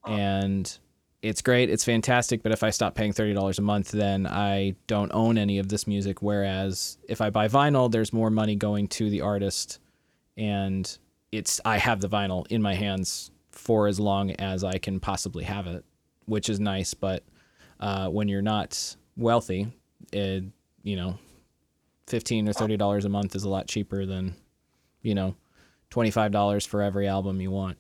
and 0.07 0.79
it's 1.23 1.41
great, 1.43 1.71
it's 1.71 1.85
fantastic. 1.85 2.43
But 2.43 2.53
if 2.53 2.63
I 2.63 2.71
stop 2.71 2.95
paying 2.95 3.13
thirty 3.13 3.35
dollars 3.35 3.59
a 3.59 3.63
month, 3.63 3.91
then 3.91 4.27
I 4.27 4.75
don't 4.87 5.13
own 5.15 5.39
any 5.39 5.59
of 5.59 5.69
this 5.69 5.87
music. 5.87 6.23
Whereas 6.23 6.99
if 7.09 7.21
I 7.21 7.31
buy 7.31 7.49
vinyl, 7.49 7.91
there's 7.91 8.13
more 8.13 8.31
money 8.31 8.57
going 8.57 8.89
to 8.89 9.11
the 9.11 9.21
artist, 9.21 9.79
and 10.37 10.99
it's 11.33 11.61
I 11.65 11.79
have 11.79 12.01
the 12.01 12.09
vinyl 12.09 12.47
in 12.49 12.63
my 12.63 12.75
hands 12.75 13.31
for 13.53 13.87
as 13.87 14.01
long 14.01 14.33
as 14.33 14.65
I 14.65 14.79
can 14.79 14.99
possibly 14.99 15.45
have 15.45 15.67
it, 15.67 15.85
which 16.27 16.49
is 16.49 16.59
nice, 16.59 16.93
but 16.93 17.23
uh, 17.81 18.09
when 18.09 18.29
you're 18.29 18.43
not 18.43 18.97
wealthy, 19.17 19.73
it, 20.13 20.45
you 20.83 20.97
know, 20.97 21.19
fifteen 22.07 22.49
or 22.49 22.53
thirty 22.53 22.77
dollars 22.77 23.05
a 23.05 23.09
month 23.09 23.35
is 23.35 23.45
a 23.45 23.49
lot 23.49 23.67
cheaper 23.67 24.07
than, 24.07 24.35
you 25.03 25.15
know, 25.15 25.35
twenty 25.91 26.11
five 26.11 26.33
dollars 26.33 26.67
for 26.67 26.83
every 26.83 27.09
album 27.09 27.41
you 27.41 27.51
want. 27.51 27.79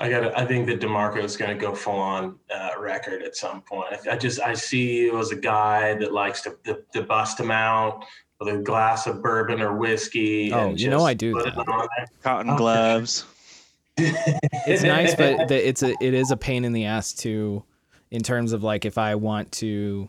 I 0.00 0.08
got. 0.10 0.38
I 0.38 0.46
think 0.46 0.66
that 0.66 0.80
Demarco 0.80 1.22
is 1.22 1.36
going 1.36 1.56
to 1.56 1.60
go 1.60 1.74
full 1.74 1.98
on 1.98 2.38
uh, 2.54 2.70
record 2.78 3.22
at 3.22 3.36
some 3.36 3.62
point. 3.62 3.92
I, 3.92 4.12
I, 4.12 4.16
just 4.16 4.40
I 4.40 4.54
see 4.54 4.98
you 4.98 5.18
as 5.18 5.32
a 5.32 5.36
guy 5.36 5.94
that 5.94 6.12
likes 6.12 6.42
to, 6.42 6.56
to, 6.64 6.78
to 6.92 7.02
bust 7.02 7.38
them 7.38 7.50
out 7.50 8.04
with 8.38 8.54
a 8.54 8.58
glass 8.58 9.06
of 9.06 9.22
bourbon 9.22 9.60
or 9.60 9.76
whiskey. 9.76 10.52
Oh, 10.52 10.70
you 10.70 10.88
know 10.88 11.04
I 11.04 11.14
do. 11.14 11.34
That. 11.34 12.08
Cotton 12.22 12.54
gloves. 12.56 13.24
it's 13.96 14.84
nice, 14.84 15.16
but 15.16 15.48
the, 15.48 15.68
it's 15.68 15.82
a 15.82 15.94
it 16.00 16.14
is 16.14 16.30
a 16.30 16.36
pain 16.36 16.64
in 16.64 16.72
the 16.72 16.84
ass 16.84 17.12
to 17.14 17.64
in 18.10 18.22
terms 18.22 18.52
of 18.52 18.62
like 18.62 18.84
if 18.84 18.98
I 18.98 19.14
want 19.14 19.52
to, 19.52 20.08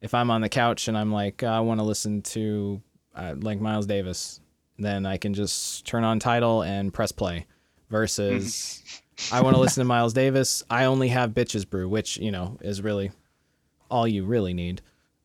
if 0.00 0.14
I'm 0.14 0.30
on 0.30 0.40
the 0.40 0.48
couch 0.48 0.88
and 0.88 0.96
I'm 0.96 1.12
like 1.12 1.42
I 1.42 1.60
want 1.60 1.80
to 1.80 1.84
listen 1.84 2.22
to 2.22 2.82
uh, 3.14 3.34
like 3.38 3.60
Miles 3.60 3.86
Davis, 3.86 4.40
then 4.78 5.06
I 5.06 5.16
can 5.16 5.34
just 5.34 5.86
turn 5.86 6.04
on 6.04 6.18
Tidal 6.18 6.62
and 6.62 6.92
press 6.92 7.12
play. 7.12 7.46
Versus, 7.90 8.82
I 9.30 9.42
want 9.42 9.54
to 9.54 9.60
listen 9.60 9.82
to 9.82 9.84
Miles 9.84 10.14
Davis. 10.14 10.64
I 10.68 10.86
only 10.86 11.08
have 11.08 11.30
Bitches 11.30 11.68
Brew, 11.68 11.88
which 11.88 12.16
you 12.16 12.32
know 12.32 12.58
is 12.60 12.82
really 12.82 13.12
all 13.88 14.08
you 14.08 14.24
really 14.24 14.54
need. 14.54 14.80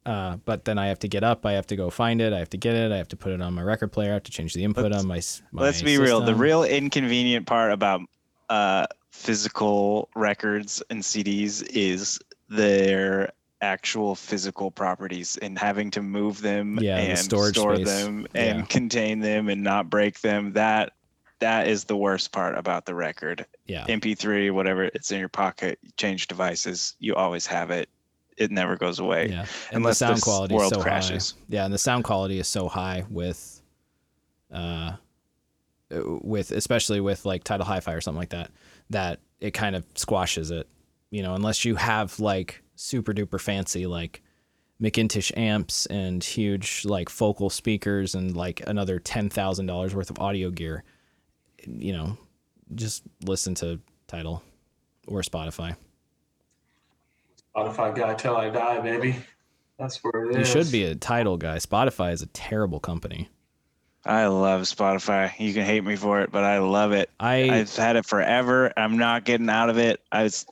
Uh, 0.05 0.37
but 0.45 0.65
then 0.65 0.77
I 0.77 0.87
have 0.87 0.99
to 0.99 1.07
get 1.07 1.23
up. 1.23 1.45
I 1.45 1.53
have 1.53 1.67
to 1.67 1.75
go 1.75 1.89
find 1.89 2.21
it. 2.21 2.33
I 2.33 2.39
have 2.39 2.49
to 2.51 2.57
get 2.57 2.75
it. 2.75 2.91
I 2.91 2.97
have 2.97 3.07
to 3.09 3.17
put 3.17 3.31
it 3.31 3.41
on 3.41 3.53
my 3.53 3.61
record 3.61 3.91
player. 3.91 4.11
I 4.11 4.13
have 4.13 4.23
to 4.23 4.31
change 4.31 4.53
the 4.53 4.63
input 4.63 4.91
let's, 4.91 4.97
on 4.97 5.07
my. 5.07 5.21
my 5.51 5.63
let's 5.63 5.81
be 5.81 5.95
system. 5.95 6.05
real. 6.05 6.21
The 6.21 6.35
real 6.35 6.63
inconvenient 6.63 7.47
part 7.47 7.71
about 7.71 8.01
uh, 8.49 8.87
physical 9.11 10.09
records 10.15 10.81
and 10.89 11.01
CDs 11.01 11.63
is 11.73 12.19
their 12.49 13.31
actual 13.61 14.15
physical 14.15 14.71
properties 14.71 15.37
and 15.41 15.57
having 15.59 15.91
to 15.91 16.01
move 16.01 16.41
them 16.41 16.79
yeah, 16.81 16.97
and 16.97 17.17
the 17.17 17.47
store 17.47 17.75
space. 17.75 17.85
them 17.87 18.27
and 18.33 18.59
yeah. 18.59 18.65
contain 18.65 19.19
them 19.19 19.49
and 19.49 19.63
not 19.63 19.89
break 19.89 20.21
them. 20.21 20.53
That 20.53 20.93
that 21.39 21.67
is 21.67 21.85
the 21.85 21.95
worst 21.95 22.31
part 22.31 22.57
about 22.57 22.85
the 22.85 22.93
record. 22.93 23.45
Yeah. 23.65 23.85
MP3, 23.87 24.51
whatever, 24.51 24.83
it's 24.83 25.11
in 25.11 25.19
your 25.19 25.29
pocket. 25.29 25.79
You 25.81 25.91
change 25.95 26.27
devices, 26.27 26.95
you 26.99 27.15
always 27.15 27.45
have 27.47 27.71
it. 27.71 27.89
It 28.37 28.51
never 28.51 28.77
goes 28.77 28.99
away. 28.99 29.29
Yeah. 29.29 29.45
And 29.69 29.77
unless 29.77 29.99
the 29.99 30.07
sound 30.07 30.21
quality 30.21 30.55
world 30.55 30.71
is 30.71 30.77
so 30.77 30.81
crashes. 30.81 31.31
High. 31.31 31.45
Yeah, 31.49 31.65
and 31.65 31.73
the 31.73 31.77
sound 31.77 32.05
quality 32.05 32.39
is 32.39 32.47
so 32.47 32.67
high 32.67 33.05
with 33.09 33.61
uh 34.51 34.93
with 35.91 36.51
especially 36.51 36.99
with 36.99 37.25
like 37.25 37.43
Tidal 37.43 37.65
Hi-Fi 37.65 37.93
or 37.93 38.01
something 38.01 38.19
like 38.19 38.29
that 38.29 38.51
that 38.89 39.19
it 39.39 39.51
kind 39.51 39.75
of 39.75 39.85
squashes 39.95 40.51
it. 40.51 40.67
You 41.11 41.23
know, 41.23 41.33
unless 41.33 41.65
you 41.65 41.75
have 41.75 42.19
like 42.19 42.61
super 42.75 43.13
duper 43.13 43.39
fancy 43.41 43.87
like 43.87 44.21
McIntosh 44.81 45.35
amps 45.37 45.85
and 45.87 46.23
huge 46.23 46.85
like 46.85 47.09
focal 47.09 47.49
speakers 47.49 48.15
and 48.15 48.35
like 48.35 48.61
another 48.67 48.99
ten 48.99 49.29
thousand 49.29 49.65
dollars 49.65 49.93
worth 49.95 50.09
of 50.09 50.19
audio 50.19 50.49
gear. 50.49 50.83
You 51.65 51.93
know, 51.93 52.17
just 52.75 53.03
listen 53.23 53.55
to 53.55 53.79
Tidal 54.07 54.43
or 55.07 55.21
Spotify. 55.21 55.75
Spotify 57.55 57.95
guy 57.95 58.13
till 58.13 58.37
I 58.37 58.49
die, 58.49 58.79
baby. 58.79 59.15
That's 59.77 59.97
where 60.03 60.25
it 60.25 60.35
is. 60.35 60.37
You 60.37 60.45
should 60.45 60.71
be 60.71 60.83
a 60.83 60.95
Tidal 60.95 61.37
guy. 61.37 61.57
Spotify 61.57 62.13
is 62.13 62.21
a 62.21 62.27
terrible 62.27 62.79
company. 62.79 63.29
I 64.05 64.27
love 64.27 64.61
Spotify. 64.61 65.37
You 65.37 65.53
can 65.53 65.65
hate 65.65 65.83
me 65.83 65.95
for 65.97 66.21
it, 66.21 66.31
but 66.31 66.43
I 66.43 66.59
love 66.59 66.93
it. 66.93 67.09
I 67.19 67.49
I've 67.49 67.75
had 67.75 67.97
it 67.97 68.05
forever. 68.05 68.71
I'm 68.77 68.97
not 68.97 69.25
getting 69.25 69.49
out 69.49 69.69
of 69.69 69.77
it. 69.77 70.01
I 70.11 70.23
was, 70.23 70.45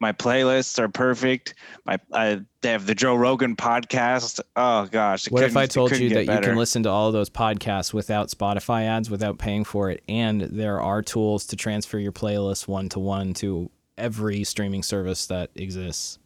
my 0.00 0.12
playlists 0.12 0.78
are 0.78 0.88
perfect. 0.88 1.54
My 1.86 1.98
I 2.12 2.42
they 2.60 2.70
have 2.70 2.86
the 2.86 2.94
Joe 2.94 3.14
Rogan 3.14 3.56
podcast. 3.56 4.40
Oh 4.54 4.86
gosh. 4.86 5.30
what 5.30 5.42
if 5.44 5.56
I 5.56 5.66
told 5.66 5.96
you 5.96 6.10
get 6.10 6.26
that 6.26 6.34
you 6.34 6.40
can 6.40 6.56
listen 6.56 6.82
to 6.82 6.90
all 6.90 7.06
of 7.06 7.14
those 7.14 7.30
podcasts 7.30 7.94
without 7.94 8.28
Spotify 8.28 8.84
ads, 8.84 9.08
without 9.08 9.38
paying 9.38 9.64
for 9.64 9.90
it, 9.90 10.02
and 10.06 10.42
there 10.42 10.80
are 10.80 11.00
tools 11.00 11.46
to 11.46 11.56
transfer 11.56 11.98
your 11.98 12.12
playlist 12.12 12.68
one 12.68 12.90
to 12.90 12.98
one 12.98 13.32
to 13.34 13.70
every 13.96 14.44
streaming 14.44 14.82
service 14.82 15.26
that 15.26 15.50
exists? 15.54 16.18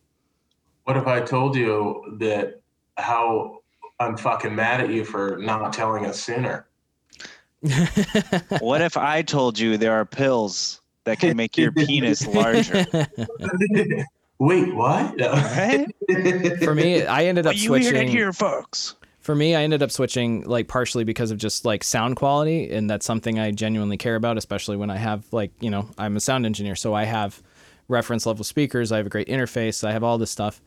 What 0.85 0.97
if 0.97 1.07
I 1.07 1.21
told 1.21 1.55
you 1.55 2.17
that 2.19 2.61
how 2.97 3.63
I'm 4.01 4.17
fucking 4.17 4.55
mad 4.55 4.81
at 4.81 4.91
you 4.91 5.05
for 5.05 5.37
not 5.39 5.73
telling 5.73 6.07
us 6.07 6.21
sooner? 6.23 6.67
What 8.61 8.83
if 8.83 8.97
I 8.97 9.23
told 9.23 9.59
you 9.59 9.79
there 9.79 9.93
are 9.93 10.05
pills 10.05 10.81
that 11.05 11.19
can 11.21 11.37
make 11.37 11.57
your 11.57 11.73
penis 11.73 12.27
larger? 12.27 12.85
Wait, 14.39 14.75
what? 14.75 15.19
Right? 15.21 15.87
for 16.63 16.75
me, 16.75 17.05
I 17.07 17.25
ended 17.25 17.47
up 17.47 17.55
Well, 17.55 17.63
you 17.63 17.71
heard 17.73 17.81
it 17.81 17.85
switching. 17.87 18.09
here, 18.09 18.33
folks. 18.33 18.97
For 19.21 19.35
me, 19.35 19.55
I 19.55 19.63
ended 19.63 19.83
up 19.83 19.91
switching 19.91 20.43
like 20.45 20.69
partially 20.69 21.05
because 21.05 21.31
of 21.31 21.39
just 21.39 21.65
like 21.65 21.83
sound 21.83 22.17
quality, 22.17 22.71
and 22.71 22.91
that's 22.91 23.07
something 23.07 23.39
I 23.39 23.53
genuinely 23.53 23.97
care 23.97 24.17
about, 24.17 24.37
especially 24.37 24.77
when 24.77 24.91
I 24.91 24.97
have 24.99 25.25
like 25.33 25.51
you 25.61 25.71
know 25.71 25.89
I'm 25.97 26.17
a 26.17 26.21
sound 26.21 26.45
engineer, 26.45 26.75
so 26.77 26.93
I 26.93 27.05
have 27.05 27.43
reference 27.89 28.27
level 28.27 28.45
speakers, 28.45 28.93
I 28.93 28.99
have 28.99 29.07
a 29.07 29.11
great 29.11 29.29
interface, 29.29 29.83
I 29.83 29.93
have 29.93 30.03
all 30.05 30.19
this 30.19 30.31
stuff, 30.31 30.61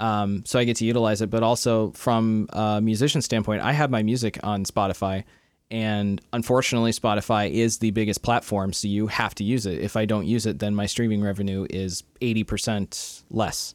um, 0.00 0.44
so 0.44 0.58
I 0.58 0.64
get 0.64 0.76
to 0.78 0.84
utilize 0.84 1.20
it. 1.22 1.30
But 1.30 1.42
also 1.42 1.92
from 1.92 2.48
a 2.50 2.80
musician 2.80 3.22
standpoint, 3.22 3.62
I 3.62 3.72
have 3.72 3.90
my 3.90 4.02
music 4.02 4.38
on 4.42 4.64
Spotify, 4.64 5.24
and 5.70 6.20
unfortunately, 6.32 6.90
Spotify 6.90 7.50
is 7.50 7.78
the 7.78 7.92
biggest 7.92 8.22
platform, 8.22 8.72
so 8.72 8.88
you 8.88 9.06
have 9.06 9.34
to 9.36 9.44
use 9.44 9.66
it. 9.66 9.78
If 9.78 9.96
I 9.96 10.04
don't 10.06 10.26
use 10.26 10.46
it, 10.46 10.58
then 10.58 10.74
my 10.74 10.86
streaming 10.86 11.22
revenue 11.22 11.66
is 11.70 12.02
eighty 12.20 12.42
percent 12.42 13.22
less. 13.30 13.74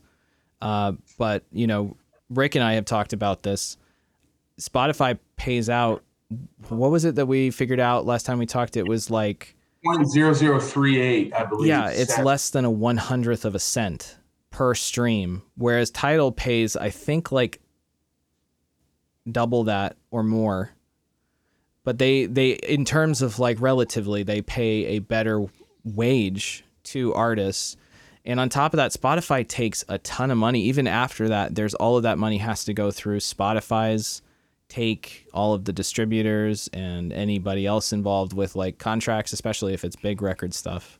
Uh, 0.61 0.93
but 1.17 1.43
you 1.53 1.67
know, 1.67 1.95
Rick 2.29 2.55
and 2.55 2.63
I 2.63 2.73
have 2.73 2.85
talked 2.85 3.13
about 3.13 3.43
this. 3.43 3.77
Spotify 4.59 5.19
pays 5.37 5.69
out. 5.69 6.01
What 6.69 6.91
was 6.91 7.05
it 7.05 7.15
that 7.15 7.27
we 7.27 7.51
figured 7.51 7.79
out 7.79 8.05
last 8.05 8.25
time 8.25 8.39
we 8.39 8.45
talked? 8.45 8.77
It 8.77 8.87
was 8.87 9.11
like, 9.11 9.55
Point 9.85 10.09
zero 10.09 10.33
zero 10.33 10.59
three 10.59 10.99
eight, 10.99 11.33
I 11.35 11.45
believe. 11.45 11.67
yeah, 11.67 11.89
it's 11.89 12.17
less 12.17 12.49
than 12.49 12.65
a 12.65 12.71
one 12.71 12.97
hundredth 12.97 13.45
of 13.45 13.53
a 13.53 13.59
cent 13.59 14.17
per 14.55 14.73
stream, 14.73 15.41
whereas 15.57 15.91
Tidal 15.91 16.31
pays, 16.31 16.77
I 16.77 16.89
think, 16.89 17.29
like 17.29 17.59
double 19.29 19.65
that 19.65 19.97
or 20.11 20.23
more. 20.23 20.71
But 21.83 21.97
they 21.97 22.25
they 22.25 22.51
in 22.51 22.85
terms 22.85 23.21
of 23.21 23.37
like 23.37 23.59
relatively, 23.59 24.23
they 24.23 24.41
pay 24.41 24.85
a 24.85 24.99
better 24.99 25.45
wage 25.83 26.63
to 26.83 27.13
artists. 27.13 27.75
And 28.23 28.39
on 28.39 28.47
top 28.47 28.71
of 28.71 28.77
that, 28.77 28.93
Spotify 28.93 29.45
takes 29.45 29.83
a 29.89 29.97
ton 29.97 30.31
of 30.31 30.37
money. 30.37 30.61
Even 30.61 30.87
after 30.87 31.27
that, 31.27 31.55
there's 31.55 31.73
all 31.73 31.97
of 31.97 32.03
that 32.03 32.17
money 32.17 32.37
has 32.37 32.63
to 32.63 32.73
go 32.73 32.91
through 32.91 33.19
Spotify's 33.19 34.21
take 34.69 35.27
all 35.33 35.53
of 35.53 35.65
the 35.65 35.73
distributors 35.73 36.69
and 36.71 37.11
anybody 37.11 37.65
else 37.65 37.91
involved 37.91 38.31
with 38.31 38.55
like 38.55 38.77
contracts, 38.77 39.33
especially 39.33 39.73
if 39.73 39.83
it's 39.83 39.97
big 39.97 40.21
record 40.21 40.53
stuff. 40.53 40.97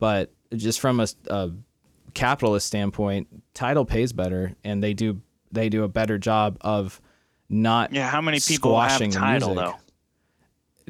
But 0.00 0.32
just 0.56 0.80
from 0.80 0.98
a, 0.98 1.06
a 1.28 1.50
capitalist 2.14 2.66
standpoint, 2.66 3.28
Tidal 3.54 3.84
pays 3.84 4.12
better, 4.12 4.54
and 4.64 4.82
they 4.82 4.94
do 4.94 5.20
they 5.52 5.68
do 5.68 5.82
a 5.84 5.88
better 5.88 6.18
job 6.18 6.56
of 6.60 7.00
not 7.48 7.92
Yeah, 7.92 8.08
how 8.08 8.20
many 8.20 8.38
people 8.40 8.78
have 8.80 8.90
squashing 8.92 9.10
Tidal 9.10 9.54
music. 9.54 9.64
though? 9.64 9.76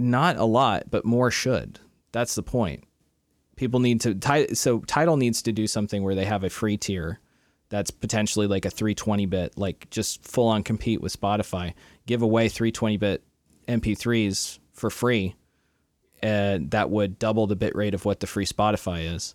not 0.02 0.36
a 0.36 0.44
lot, 0.44 0.84
but 0.90 1.04
more 1.04 1.30
should. 1.30 1.78
That's 2.12 2.34
the 2.34 2.42
point. 2.42 2.84
People 3.56 3.80
need 3.80 4.00
to 4.02 4.14
ti- 4.14 4.54
so 4.54 4.80
Tidal 4.80 5.16
needs 5.18 5.42
to 5.42 5.52
do 5.52 5.66
something 5.66 6.02
where 6.02 6.14
they 6.14 6.24
have 6.24 6.44
a 6.44 6.50
free 6.50 6.76
tier 6.78 7.20
that's 7.68 7.90
potentially 7.90 8.46
like 8.46 8.64
a 8.64 8.70
320 8.70 9.26
bit, 9.26 9.56
like 9.58 9.88
just 9.90 10.24
full 10.26 10.48
on 10.48 10.62
compete 10.62 11.00
with 11.00 11.18
Spotify. 11.18 11.74
Give 12.06 12.22
away 12.22 12.48
320 12.48 12.96
bit 12.96 13.22
MP3s 13.68 14.58
for 14.72 14.90
free, 14.90 15.36
and 16.22 16.70
that 16.72 16.90
would 16.90 17.18
double 17.18 17.46
the 17.46 17.56
bit 17.56 17.74
rate 17.76 17.94
of 17.94 18.04
what 18.04 18.20
the 18.20 18.26
free 18.26 18.46
Spotify 18.46 19.14
is. 19.14 19.34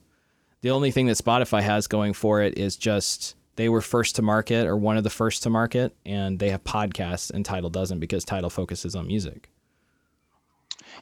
The 0.65 0.71
only 0.71 0.89
thing 0.89 1.06
that 1.06 1.17
Spotify 1.17 1.62
has 1.62 1.86
going 1.86 2.13
for 2.13 2.41
it 2.41 2.58
is 2.58 2.75
just 2.75 3.36
they 3.56 3.69
were 3.69 3.82
first 3.82 4.15
to 4.15 4.23
market 4.23 4.65
or 4.65 4.75
one 4.75 4.97
of 4.97 5.04
the 5.04 5.12
first 5.12 5.43
to 5.43 5.51
market, 5.51 5.95
and 6.08 6.39
they 6.39 6.49
have 6.49 6.63
podcasts, 6.63 7.30
and 7.30 7.45
Tidal 7.45 7.69
doesn't 7.69 7.99
because 7.99 8.25
Tidal 8.25 8.49
focuses 8.49 8.95
on 8.95 9.06
music. 9.06 9.51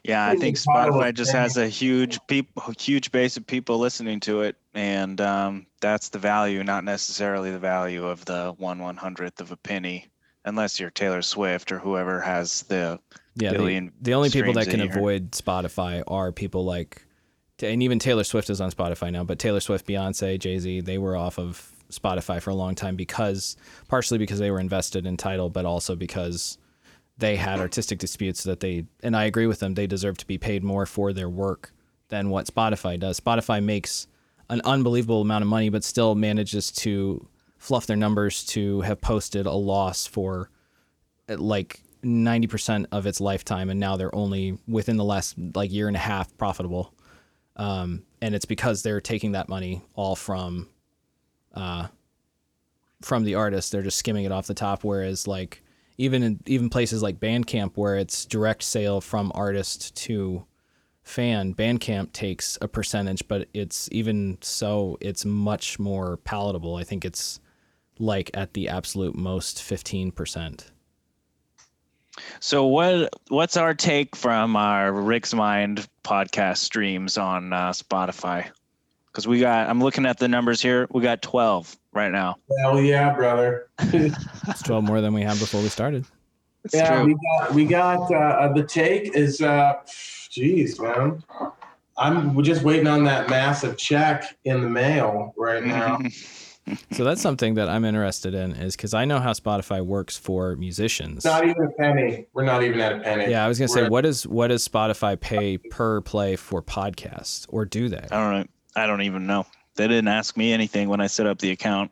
Yeah, 0.02 0.26
I 0.26 0.36
think 0.36 0.58
Spotify 0.58 1.14
just 1.14 1.32
has 1.32 1.56
a 1.56 1.66
huge 1.66 2.18
people, 2.26 2.74
huge 2.78 3.10
base 3.10 3.38
of 3.38 3.46
people 3.46 3.78
listening 3.78 4.20
to 4.20 4.42
it, 4.42 4.56
and 4.74 5.18
um, 5.22 5.64
that's 5.80 6.10
the 6.10 6.18
value, 6.18 6.62
not 6.62 6.84
necessarily 6.84 7.50
the 7.50 7.58
value 7.58 8.06
of 8.06 8.22
the 8.26 8.54
one 8.58 8.80
one 8.80 8.98
hundredth 8.98 9.40
of 9.40 9.50
a 9.50 9.56
penny, 9.56 10.08
unless 10.44 10.78
you're 10.78 10.90
Taylor 10.90 11.22
Swift 11.22 11.72
or 11.72 11.78
whoever 11.78 12.20
has 12.20 12.64
the 12.64 13.00
Yeah, 13.34 13.52
the, 13.52 13.58
billion 13.60 13.92
the 14.02 14.12
only 14.12 14.28
people 14.28 14.52
that 14.52 14.68
can 14.68 14.82
avoid 14.82 15.30
Spotify 15.30 16.02
are 16.06 16.32
people 16.32 16.66
like, 16.66 17.00
and 17.62 17.82
even 17.82 17.98
Taylor 17.98 18.24
Swift 18.24 18.50
is 18.50 18.60
on 18.60 18.70
Spotify 18.70 19.12
now. 19.12 19.24
But 19.24 19.38
Taylor 19.38 19.60
Swift, 19.60 19.86
Beyonce, 19.86 20.38
Jay 20.38 20.58
Z, 20.58 20.80
they 20.80 20.98
were 20.98 21.16
off 21.16 21.38
of 21.38 21.72
Spotify 21.90 22.40
for 22.40 22.50
a 22.50 22.54
long 22.54 22.74
time 22.74 22.96
because, 22.96 23.56
partially 23.88 24.18
because 24.18 24.38
they 24.38 24.50
were 24.50 24.60
invested 24.60 25.06
in 25.06 25.16
Tidal, 25.16 25.50
but 25.50 25.64
also 25.64 25.94
because 25.94 26.58
they 27.16 27.36
had 27.36 27.60
artistic 27.60 27.98
disputes 28.00 28.42
that 28.42 28.60
they, 28.60 28.86
and 29.02 29.16
I 29.16 29.24
agree 29.24 29.46
with 29.46 29.60
them, 29.60 29.74
they 29.74 29.86
deserve 29.86 30.16
to 30.18 30.26
be 30.26 30.38
paid 30.38 30.64
more 30.64 30.86
for 30.86 31.12
their 31.12 31.28
work 31.28 31.72
than 32.08 32.28
what 32.30 32.46
Spotify 32.46 32.98
does. 32.98 33.20
Spotify 33.20 33.62
makes 33.62 34.08
an 34.50 34.60
unbelievable 34.64 35.20
amount 35.20 35.42
of 35.42 35.48
money, 35.48 35.68
but 35.68 35.84
still 35.84 36.14
manages 36.14 36.72
to 36.72 37.26
fluff 37.58 37.86
their 37.86 37.96
numbers 37.96 38.44
to 38.44 38.80
have 38.82 39.00
posted 39.00 39.46
a 39.46 39.52
loss 39.52 40.06
for 40.06 40.50
uh, 41.28 41.36
like 41.38 41.80
90% 42.02 42.86
of 42.92 43.06
its 43.06 43.20
lifetime 43.20 43.70
and 43.70 43.80
now 43.80 43.96
they're 43.96 44.14
only 44.14 44.58
within 44.68 44.98
the 44.98 45.04
last 45.04 45.34
like 45.54 45.72
year 45.72 45.88
and 45.88 45.96
a 45.96 46.00
half 46.00 46.36
profitable 46.36 46.92
um, 47.56 48.02
and 48.20 48.34
it's 48.34 48.44
because 48.44 48.82
they're 48.82 49.00
taking 49.00 49.32
that 49.32 49.48
money 49.48 49.82
all 49.94 50.16
from 50.16 50.68
uh, 51.54 51.88
from 53.02 53.24
the 53.24 53.34
artist 53.34 53.70
they're 53.70 53.82
just 53.82 53.98
skimming 53.98 54.24
it 54.24 54.32
off 54.32 54.46
the 54.46 54.54
top. 54.54 54.82
Whereas 54.84 55.26
like 55.26 55.62
even 55.98 56.22
in 56.22 56.40
even 56.46 56.68
places 56.70 57.02
like 57.02 57.20
bandcamp 57.20 57.72
where 57.76 57.96
it's 57.96 58.24
direct 58.24 58.62
sale 58.62 59.00
from 59.00 59.30
artist 59.34 59.94
to 59.96 60.44
fan 61.02 61.54
bandcamp 61.54 62.12
takes 62.12 62.56
a 62.62 62.66
percentage 62.66 63.28
but 63.28 63.46
it's 63.52 63.90
even 63.92 64.38
so 64.40 64.96
it's 65.00 65.24
much 65.24 65.78
more 65.78 66.16
palatable. 66.18 66.76
I 66.76 66.84
think 66.84 67.04
it's 67.04 67.40
like 67.98 68.30
at 68.34 68.54
the 68.54 68.68
absolute 68.68 69.14
most 69.14 69.58
15% 69.58 70.64
So 72.40 72.66
what 72.66 73.10
what's 73.28 73.56
our 73.56 73.74
take 73.74 74.16
from 74.16 74.56
our 74.56 74.92
Rick's 74.92 75.34
Mind 75.34 75.86
podcast 76.04 76.58
streams 76.58 77.18
on 77.18 77.52
uh, 77.52 77.70
Spotify? 77.70 78.48
Because 79.06 79.26
we 79.26 79.40
got 79.40 79.68
I'm 79.68 79.80
looking 79.80 80.06
at 80.06 80.18
the 80.18 80.28
numbers 80.28 80.62
here. 80.62 80.86
We 80.90 81.02
got 81.02 81.22
12 81.22 81.76
right 81.92 82.12
now. 82.12 82.36
Hell 82.60 82.80
yeah, 82.80 83.12
brother. 83.12 83.68
It's 84.46 84.62
12 84.62 84.84
more 84.84 85.00
than 85.00 85.14
we 85.14 85.22
had 85.22 85.38
before 85.38 85.62
we 85.62 85.68
started. 85.68 86.04
It's 86.64 86.74
yeah, 86.74 86.96
true. 86.96 87.06
we 87.06 87.14
got 87.14 87.54
we 87.54 87.64
got 87.64 88.12
uh, 88.12 88.52
the 88.52 88.62
take 88.62 89.16
is 89.16 89.40
uh 89.40 89.74
jeez, 89.86 90.80
man. 90.80 91.22
I'm 91.96 92.42
just 92.42 92.62
waiting 92.62 92.86
on 92.86 93.04
that 93.04 93.30
massive 93.30 93.76
check 93.76 94.36
in 94.44 94.60
the 94.60 94.68
mail 94.68 95.32
right 95.36 95.64
now. 95.64 95.98
So 96.92 97.04
that's 97.04 97.20
something 97.20 97.54
that 97.54 97.68
I'm 97.68 97.84
interested 97.84 98.34
in 98.34 98.52
is 98.52 98.74
because 98.74 98.94
I 98.94 99.04
know 99.04 99.20
how 99.20 99.32
Spotify 99.32 99.84
works 99.84 100.16
for 100.16 100.56
musicians. 100.56 101.24
Not 101.24 101.44
even 101.46 101.62
a 101.62 101.70
penny. 101.70 102.26
We're 102.32 102.44
not 102.44 102.62
even 102.62 102.80
at 102.80 102.92
a 102.92 103.00
penny. 103.00 103.30
Yeah, 103.30 103.44
I 103.44 103.48
was 103.48 103.58
gonna 103.58 103.68
say, 103.68 103.80
We're- 103.82 103.90
what 103.90 104.06
is 104.06 104.26
what 104.26 104.48
does 104.48 104.66
Spotify 104.66 105.20
pay 105.20 105.58
per 105.58 106.00
play 106.00 106.36
for 106.36 106.62
podcasts, 106.62 107.44
or 107.50 107.64
do 107.66 107.88
they? 107.90 108.06
I 108.10 108.16
don't 108.16 108.40
know. 108.40 108.46
I 108.76 108.86
don't 108.86 109.02
even 109.02 109.26
know. 109.26 109.46
They 109.76 109.86
didn't 109.88 110.08
ask 110.08 110.36
me 110.36 110.52
anything 110.52 110.88
when 110.88 111.00
I 111.00 111.06
set 111.06 111.26
up 111.26 111.38
the 111.38 111.50
account. 111.50 111.90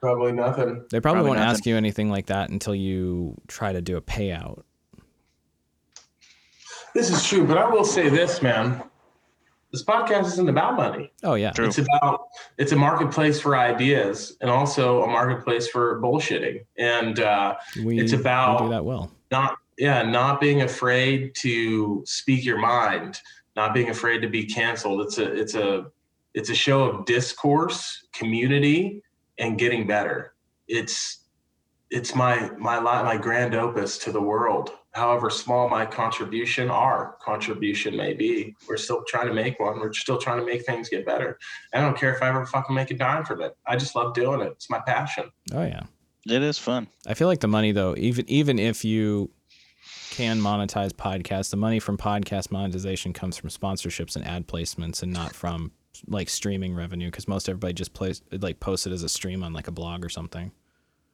Probably 0.00 0.32
nothing. 0.32 0.84
They 0.90 1.00
probably, 1.00 1.22
Probably 1.22 1.28
won't 1.30 1.40
ask 1.40 1.66
you 1.66 1.76
anything 1.76 2.08
like 2.08 2.26
that 2.26 2.50
until 2.50 2.74
you 2.74 3.34
try 3.48 3.72
to 3.72 3.82
do 3.82 3.96
a 3.96 4.00
payout. 4.00 4.62
This 6.94 7.10
is 7.10 7.26
true, 7.26 7.46
but 7.46 7.58
I 7.58 7.68
will 7.68 7.84
say 7.84 8.08
this, 8.08 8.42
man. 8.42 8.82
This 9.72 9.84
podcast 9.84 10.26
isn't 10.26 10.48
about 10.48 10.74
money. 10.76 11.12
Oh 11.22 11.34
yeah, 11.34 11.52
True. 11.52 11.66
It's 11.66 11.78
about 11.78 12.22
it's 12.58 12.72
a 12.72 12.76
marketplace 12.76 13.40
for 13.40 13.56
ideas 13.56 14.36
and 14.40 14.50
also 14.50 15.02
a 15.04 15.06
marketplace 15.06 15.68
for 15.68 16.00
bullshitting. 16.00 16.64
And 16.76 17.20
uh, 17.20 17.54
we, 17.84 18.00
it's 18.00 18.12
about- 18.12 18.62
we 18.62 18.66
do 18.66 18.72
that 18.72 18.84
well. 18.84 19.10
not 19.30 19.56
yeah 19.78 20.02
not 20.02 20.40
being 20.40 20.62
afraid 20.62 21.34
to 21.36 22.02
speak 22.04 22.44
your 22.44 22.58
mind 22.58 23.20
not 23.56 23.72
being 23.72 23.88
afraid 23.88 24.20
to 24.20 24.28
be 24.28 24.44
canceled 24.44 25.00
it's 25.00 25.16
a 25.18 25.32
it's 25.40 25.54
a 25.54 25.86
it's 26.34 26.50
a 26.50 26.54
show 26.54 26.82
of 26.84 27.06
discourse 27.06 28.06
community 28.12 29.02
and 29.38 29.58
getting 29.58 29.86
better 29.86 30.34
it's 30.68 31.20
it's 31.90 32.14
my 32.14 32.50
my 32.58 32.78
my 32.80 33.16
grand 33.16 33.54
opus 33.54 33.98
to 33.98 34.12
the 34.12 34.20
world. 34.20 34.70
However 34.92 35.30
small 35.30 35.68
my 35.68 35.86
contribution, 35.86 36.68
our 36.68 37.16
contribution 37.22 37.96
may 37.96 38.12
be, 38.12 38.56
we're 38.68 38.76
still 38.76 39.04
trying 39.06 39.28
to 39.28 39.34
make 39.34 39.60
one. 39.60 39.78
We're 39.78 39.92
still 39.92 40.18
trying 40.18 40.40
to 40.40 40.44
make 40.44 40.66
things 40.66 40.88
get 40.88 41.06
better. 41.06 41.38
I 41.72 41.80
don't 41.80 41.96
care 41.96 42.14
if 42.14 42.22
I 42.22 42.28
ever 42.28 42.44
fucking 42.44 42.74
make 42.74 42.90
a 42.90 42.94
dime 42.94 43.24
from 43.24 43.40
it. 43.42 43.56
I 43.66 43.76
just 43.76 43.94
love 43.94 44.14
doing 44.14 44.40
it. 44.40 44.52
It's 44.52 44.68
my 44.68 44.80
passion. 44.80 45.30
Oh 45.54 45.62
yeah, 45.62 45.82
it 46.26 46.42
is 46.42 46.58
fun. 46.58 46.88
I 47.06 47.14
feel 47.14 47.28
like 47.28 47.40
the 47.40 47.48
money 47.48 47.70
though, 47.70 47.94
even 47.96 48.28
even 48.28 48.58
if 48.58 48.84
you 48.84 49.30
can 50.10 50.40
monetize 50.40 50.90
podcasts, 50.90 51.50
the 51.50 51.56
money 51.56 51.78
from 51.78 51.96
podcast 51.96 52.50
monetization 52.50 53.12
comes 53.12 53.36
from 53.36 53.48
sponsorships 53.48 54.16
and 54.16 54.26
ad 54.26 54.48
placements, 54.48 55.04
and 55.04 55.12
not 55.12 55.34
from 55.34 55.70
like 56.08 56.28
streaming 56.28 56.74
revenue 56.74 57.08
because 57.08 57.28
most 57.28 57.48
everybody 57.48 57.74
just 57.74 57.92
plays 57.92 58.22
like 58.32 58.58
posts 58.58 58.86
it 58.86 58.92
as 58.92 59.02
a 59.02 59.08
stream 59.08 59.44
on 59.44 59.52
like 59.52 59.68
a 59.68 59.72
blog 59.72 60.04
or 60.04 60.08
something. 60.08 60.50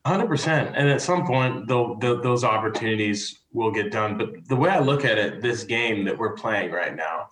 Hundred 0.07 0.29
percent, 0.29 0.77
and 0.77 0.88
at 0.88 1.03
some 1.03 1.27
point, 1.27 1.66
though, 1.66 1.99
those 2.01 2.45
opportunities 2.45 3.40
will 3.53 3.73
get 3.73 3.90
done. 3.90 4.16
But 4.16 4.47
the 4.47 4.55
way 4.55 4.71
I 4.71 4.79
look 4.79 5.05
at 5.05 5.19
it, 5.19 5.42
this 5.42 5.64
game 5.64 6.05
that 6.05 6.16
we're 6.16 6.35
playing 6.35 6.71
right 6.71 6.95
now, 6.95 7.27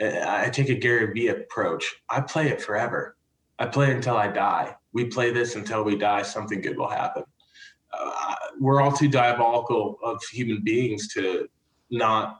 eh, 0.00 0.24
I 0.26 0.48
take 0.48 0.70
a 0.70 0.74
Gary 0.74 1.12
Vee 1.12 1.28
approach. 1.28 1.94
I 2.08 2.22
play 2.22 2.48
it 2.48 2.62
forever. 2.62 3.18
I 3.58 3.66
play 3.66 3.90
it 3.90 3.96
until 3.96 4.16
I 4.16 4.28
die. 4.28 4.74
We 4.94 5.04
play 5.04 5.32
this 5.32 5.54
until 5.54 5.84
we 5.84 5.98
die. 5.98 6.22
Something 6.22 6.62
good 6.62 6.78
will 6.78 6.88
happen. 6.88 7.24
Uh, 7.92 8.34
we're 8.58 8.80
all 8.80 8.92
too 8.92 9.08
diabolical 9.08 9.98
of 10.02 10.18
human 10.32 10.64
beings 10.64 11.12
to 11.12 11.46
not 11.90 12.38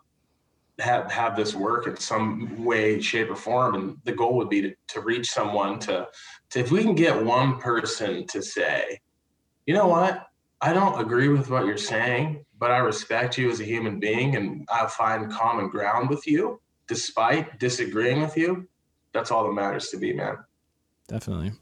have 0.79 1.13
have 1.13 1.37
this 1.37 1.55
work 1.55 1.87
in 1.87 1.99
some 1.99 2.65
way, 2.65 3.03
shape, 3.03 3.31
or 3.31 3.37
form. 3.37 3.75
And 3.75 3.99
the 4.05 4.13
goal 4.13 4.39
would 4.39 4.49
be 4.49 4.63
to, 4.63 4.75
to 4.89 5.03
reach 5.03 5.29
someone 5.29 5.79
to, 5.81 6.09
to 6.53 6.59
if 6.59 6.71
we 6.71 6.83
can 6.83 6.95
get 6.95 7.23
one 7.23 7.59
person 7.59 8.27
to 8.29 8.41
say 8.41 9.01
you 9.67 9.75
know 9.75 9.87
what? 9.87 10.29
I 10.61 10.73
don't 10.73 11.01
agree 11.01 11.29
with 11.29 11.51
what 11.51 11.67
you're 11.67 11.77
saying, 11.77 12.45
but 12.59 12.71
I 12.71 12.79
respect 12.79 13.37
you 13.37 13.51
as 13.51 13.61
a 13.61 13.65
human 13.65 14.01
being 14.01 14.37
and 14.37 14.67
I 14.73 14.87
find 14.87 15.31
common 15.31 15.69
ground 15.69 16.09
with 16.09 16.27
you 16.27 16.61
despite 16.87 17.59
disagreeing 17.59 18.21
with 18.21 18.37
you. 18.37 18.69
That's 19.13 19.31
all 19.31 19.45
that 19.45 19.53
matters 19.53 19.89
to 19.89 19.99
me, 19.99 20.13
man. 20.13 20.39
Definitely. 21.09 21.53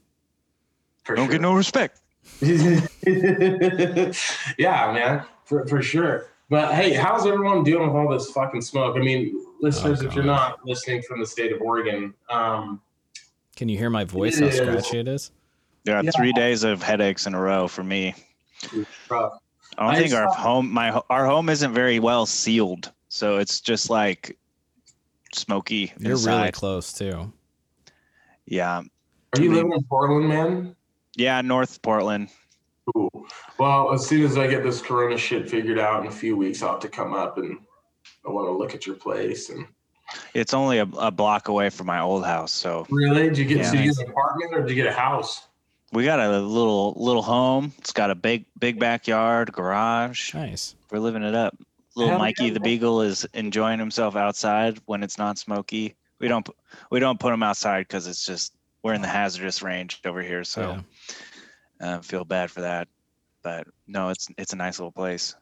For 1.03 1.15
don't 1.15 1.25
sure. 1.25 1.33
get 1.33 1.41
no 1.41 1.53
respect. 1.53 2.01
yeah, 2.41 2.87
man, 4.93 5.25
for, 5.43 5.67
for 5.67 5.81
sure. 5.81 6.27
But 6.49 6.73
hey, 6.73 6.93
how's 6.93 7.25
everyone 7.25 7.63
doing 7.63 7.87
with 7.87 7.95
all 7.95 8.09
this 8.09 8.31
fucking 8.31 8.61
smoke? 8.61 8.95
I 8.95 8.99
mean, 8.99 9.43
listeners, 9.61 10.01
oh, 10.01 10.05
if 10.05 10.15
you're 10.15 10.23
not 10.23 10.65
listening 10.65 11.01
from 11.01 11.19
the 11.19 11.25
state 11.25 11.51
of 11.51 11.61
Oregon, 11.61 12.13
um, 12.29 12.81
can 13.55 13.69
you 13.69 13.77
hear 13.77 13.89
my 13.89 14.03
voice? 14.03 14.39
How 14.39 14.49
scratchy 14.49 14.99
it 14.99 15.07
is? 15.07 15.31
Yeah, 15.85 16.01
yeah, 16.01 16.11
three 16.15 16.31
days 16.33 16.63
of 16.63 16.81
headaches 16.81 17.27
in 17.27 17.33
a 17.33 17.39
row 17.39 17.67
for 17.67 17.83
me. 17.83 18.15
I 18.71 18.75
don't 18.75 19.31
I 19.77 19.95
think 19.97 20.11
saw, 20.11 20.19
our 20.19 20.27
home 20.33 20.71
my 20.71 21.01
our 21.09 21.25
home 21.25 21.49
isn't 21.49 21.73
very 21.73 21.99
well 21.99 22.25
sealed, 22.25 22.91
so 23.09 23.37
it's 23.37 23.59
just 23.59 23.89
like 23.89 24.37
smoky. 25.33 25.91
You're 25.99 26.11
inside. 26.11 26.39
really 26.39 26.51
close 26.51 26.93
too. 26.93 27.31
Yeah. 28.45 28.83
Are 29.35 29.41
you 29.41 29.53
living 29.53 29.73
in 29.73 29.83
Portland, 29.83 30.29
man? 30.29 30.75
Yeah, 31.15 31.41
North 31.41 31.81
Portland. 31.81 32.29
Cool. 32.93 33.25
Well, 33.57 33.93
as 33.93 34.05
soon 34.05 34.23
as 34.23 34.37
I 34.37 34.47
get 34.47 34.63
this 34.63 34.81
Corona 34.81 35.17
shit 35.17 35.49
figured 35.49 35.79
out 35.79 36.01
in 36.01 36.07
a 36.07 36.11
few 36.11 36.37
weeks, 36.37 36.61
I'll 36.61 36.71
have 36.71 36.79
to 36.81 36.89
come 36.89 37.13
up 37.13 37.37
and 37.37 37.57
I 38.25 38.29
want 38.29 38.47
to 38.47 38.51
look 38.51 38.73
at 38.75 38.85
your 38.85 38.95
place 38.95 39.49
and. 39.49 39.65
It's 40.33 40.53
only 40.53 40.79
a, 40.79 40.87
a 40.99 41.09
block 41.09 41.47
away 41.47 41.69
from 41.69 41.87
my 41.87 41.99
old 41.99 42.25
house, 42.25 42.51
so. 42.51 42.85
Really? 42.89 43.29
Did 43.29 43.37
you 43.37 43.45
get? 43.45 43.57
Yeah. 43.57 43.71
Did 43.71 43.79
you 43.85 43.93
get 43.93 44.03
an 44.03 44.11
apartment 44.11 44.53
or 44.53 44.61
did 44.61 44.69
you 44.69 44.75
get 44.75 44.85
a 44.85 44.91
house? 44.91 45.47
We 45.93 46.05
got 46.05 46.19
a 46.19 46.39
little 46.39 46.93
little 46.97 47.21
home. 47.21 47.71
It's 47.77 47.93
got 47.93 48.09
a 48.09 48.15
big 48.15 48.45
big 48.57 48.79
backyard, 48.79 49.53
garage. 49.53 50.33
Nice. 50.33 50.75
We're 50.91 50.97
living 50.97 51.21
it 51.21 51.35
up. 51.35 51.55
Little 51.95 52.17
Mikey 52.17 52.49
the 52.49 52.59
beagle 52.59 53.01
is 53.01 53.27
enjoying 53.35 53.77
himself 53.77 54.15
outside 54.15 54.79
when 54.85 55.03
it's 55.03 55.19
not 55.19 55.37
smoky. 55.37 55.95
We 56.17 56.27
don't 56.27 56.49
we 56.89 56.99
don't 56.99 57.19
put 57.19 57.31
him 57.31 57.43
outside 57.43 57.87
because 57.87 58.07
it's 58.07 58.25
just 58.25 58.55
we're 58.81 58.95
in 58.95 59.03
the 59.03 59.07
hazardous 59.07 59.61
range 59.61 60.01
over 60.03 60.23
here, 60.23 60.43
so 60.43 60.81
yeah. 61.79 61.97
uh, 61.97 62.01
feel 62.01 62.25
bad 62.25 62.49
for 62.49 62.61
that. 62.61 62.87
But 63.43 63.67
no, 63.85 64.09
it's 64.09 64.27
it's 64.35 64.53
a 64.53 64.55
nice 64.55 64.79
little 64.79 64.91
place. 64.91 65.35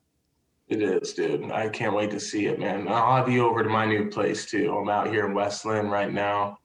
It 0.67 0.81
is, 0.81 1.13
dude. 1.13 1.49
I 1.51 1.69
can't 1.69 1.95
wait 1.95 2.11
to 2.11 2.19
see 2.19 2.47
it, 2.47 2.59
man. 2.59 2.89
I'll 2.89 3.15
have 3.15 3.29
you 3.29 3.45
over 3.45 3.63
to 3.63 3.69
my 3.69 3.85
new 3.85 4.09
place 4.09 4.45
too. 4.45 4.75
I'm 4.75 4.89
out 4.89 5.07
here 5.07 5.25
in 5.25 5.33
West 5.33 5.65
Linn 5.65 5.89
right 5.89 6.11
now, 6.11 6.57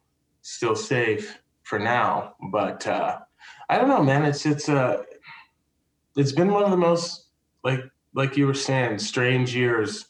still 0.42 0.75
safe 0.75 1.38
for 1.62 1.79
now, 1.79 2.35
but 2.51 2.87
uh, 2.87 3.18
I 3.68 3.79
don't 3.79 3.88
know, 3.88 4.02
man. 4.02 4.24
It's 4.24 4.46
it's 4.46 4.68
uh 4.68 5.02
it's 6.16 6.33
been 6.33 6.52
one 6.52 6.64
of 6.64 6.70
the 6.70 6.76
most 6.76 7.26
like 7.64 7.81
like 8.14 8.37
you 8.37 8.46
were 8.46 8.55
saying, 8.55 8.98
strange 8.98 9.55
years. 9.55 10.07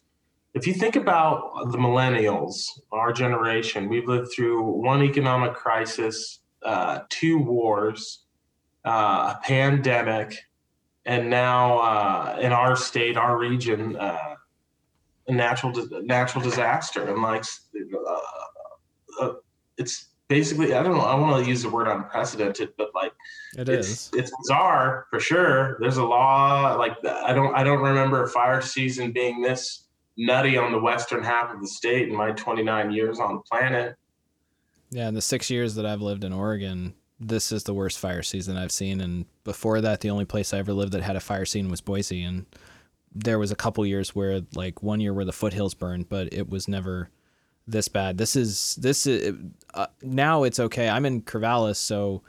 If 0.55 0.67
you 0.67 0.73
think 0.73 0.97
about 0.97 1.71
the 1.73 1.79
millennials, 1.79 2.69
our 2.93 3.13
generation, 3.13 3.89
we've 3.89 4.09
lived 4.09 4.29
through 4.35 4.63
one 4.63 5.03
economic 5.03 5.55
crisis, 5.55 6.41
uh, 6.65 7.01
two 7.11 7.39
wars, 7.39 8.25
uh, 8.87 9.35
a 9.35 9.41
pandemic, 9.43 10.39
and 11.05 11.29
now 11.29 11.79
uh, 11.79 12.39
in 12.41 12.53
our 12.53 12.75
state, 12.77 13.17
our 13.17 13.37
region, 13.37 13.97
uh, 13.97 14.35
a 15.29 15.33
natural 15.33 15.73
natural 16.05 16.43
disaster. 16.43 17.05
And 17.09 17.21
like, 17.23 17.45
uh, 18.09 19.25
uh, 19.25 19.33
it's 19.77 20.07
basically 20.29 20.75
I 20.75 20.83
don't 20.83 20.97
know 20.97 21.03
I 21.03 21.15
want 21.15 21.45
to 21.45 21.49
use 21.49 21.63
the 21.63 21.71
word 21.71 21.89
unprecedented, 21.89 22.71
but 22.77 22.91
like 22.95 23.13
it 23.57 23.69
it's, 23.69 23.89
is. 23.89 24.11
it's 24.13 24.33
bizarre 24.43 25.07
for 25.11 25.19
sure. 25.19 25.79
There's 25.81 25.97
a 25.97 26.05
law 26.05 26.75
like 26.75 26.97
I 27.05 27.33
don't 27.33 27.55
I 27.55 27.65
don't 27.65 27.83
remember 27.83 28.23
a 28.23 28.29
fire 28.29 28.61
season 28.61 29.13
being 29.13 29.41
this 29.41 29.87
nutty 30.17 30.57
on 30.57 30.73
the 30.73 30.79
western 30.79 31.23
half 31.23 31.53
of 31.53 31.61
the 31.61 31.69
state 31.69 32.09
in 32.09 32.15
my 32.15 32.33
29 32.33 32.91
years 32.91 33.19
on 33.19 33.37
the 33.37 33.43
planet. 33.51 33.97
Yeah, 34.91 35.09
in 35.09 35.15
the 35.15 35.23
six 35.23 35.51
years 35.51 35.75
that 35.75 35.87
I've 35.87 36.01
lived 36.01 36.25
in 36.25 36.33
Oregon, 36.33 36.95
this 37.19 37.51
is 37.53 37.65
the 37.65 37.75
worst 37.75 37.99
fire 37.99 38.23
season 38.23 38.57
I've 38.57 38.73
seen. 38.73 39.01
And 39.01 39.27
before 39.45 39.81
that, 39.81 40.01
the 40.01 40.11
only 40.11 40.25
place 40.25 40.55
I 40.55 40.59
ever 40.59 40.73
lived 40.73 40.93
that 40.93 41.03
had 41.03 41.17
a 41.17 41.21
fire 41.21 41.45
scene 41.45 41.69
was 41.69 41.81
Boise. 41.81 42.23
And 42.23 42.47
there 43.15 43.39
was 43.39 43.51
a 43.51 43.57
couple 43.57 43.85
years 43.85 44.15
where, 44.15 44.43
like, 44.55 44.83
one 44.83 45.01
year 45.01 45.13
where 45.13 45.25
the 45.25 45.33
foothills 45.33 45.75
burned, 45.75 46.09
but 46.09 46.33
it 46.33 46.49
was 46.49 46.69
never 46.69 47.11
this 47.67 47.89
bad. 47.89 48.17
This 48.17 48.37
is 48.37 48.77
this 48.77 49.07
is 49.07 49.35
uh, 49.75 49.87
now 50.03 50.45
it's 50.45 50.61
okay. 50.61 50.89
I'm 50.89 51.05
in 51.05 51.23
Corvallis, 51.23 51.77
so 51.77 52.23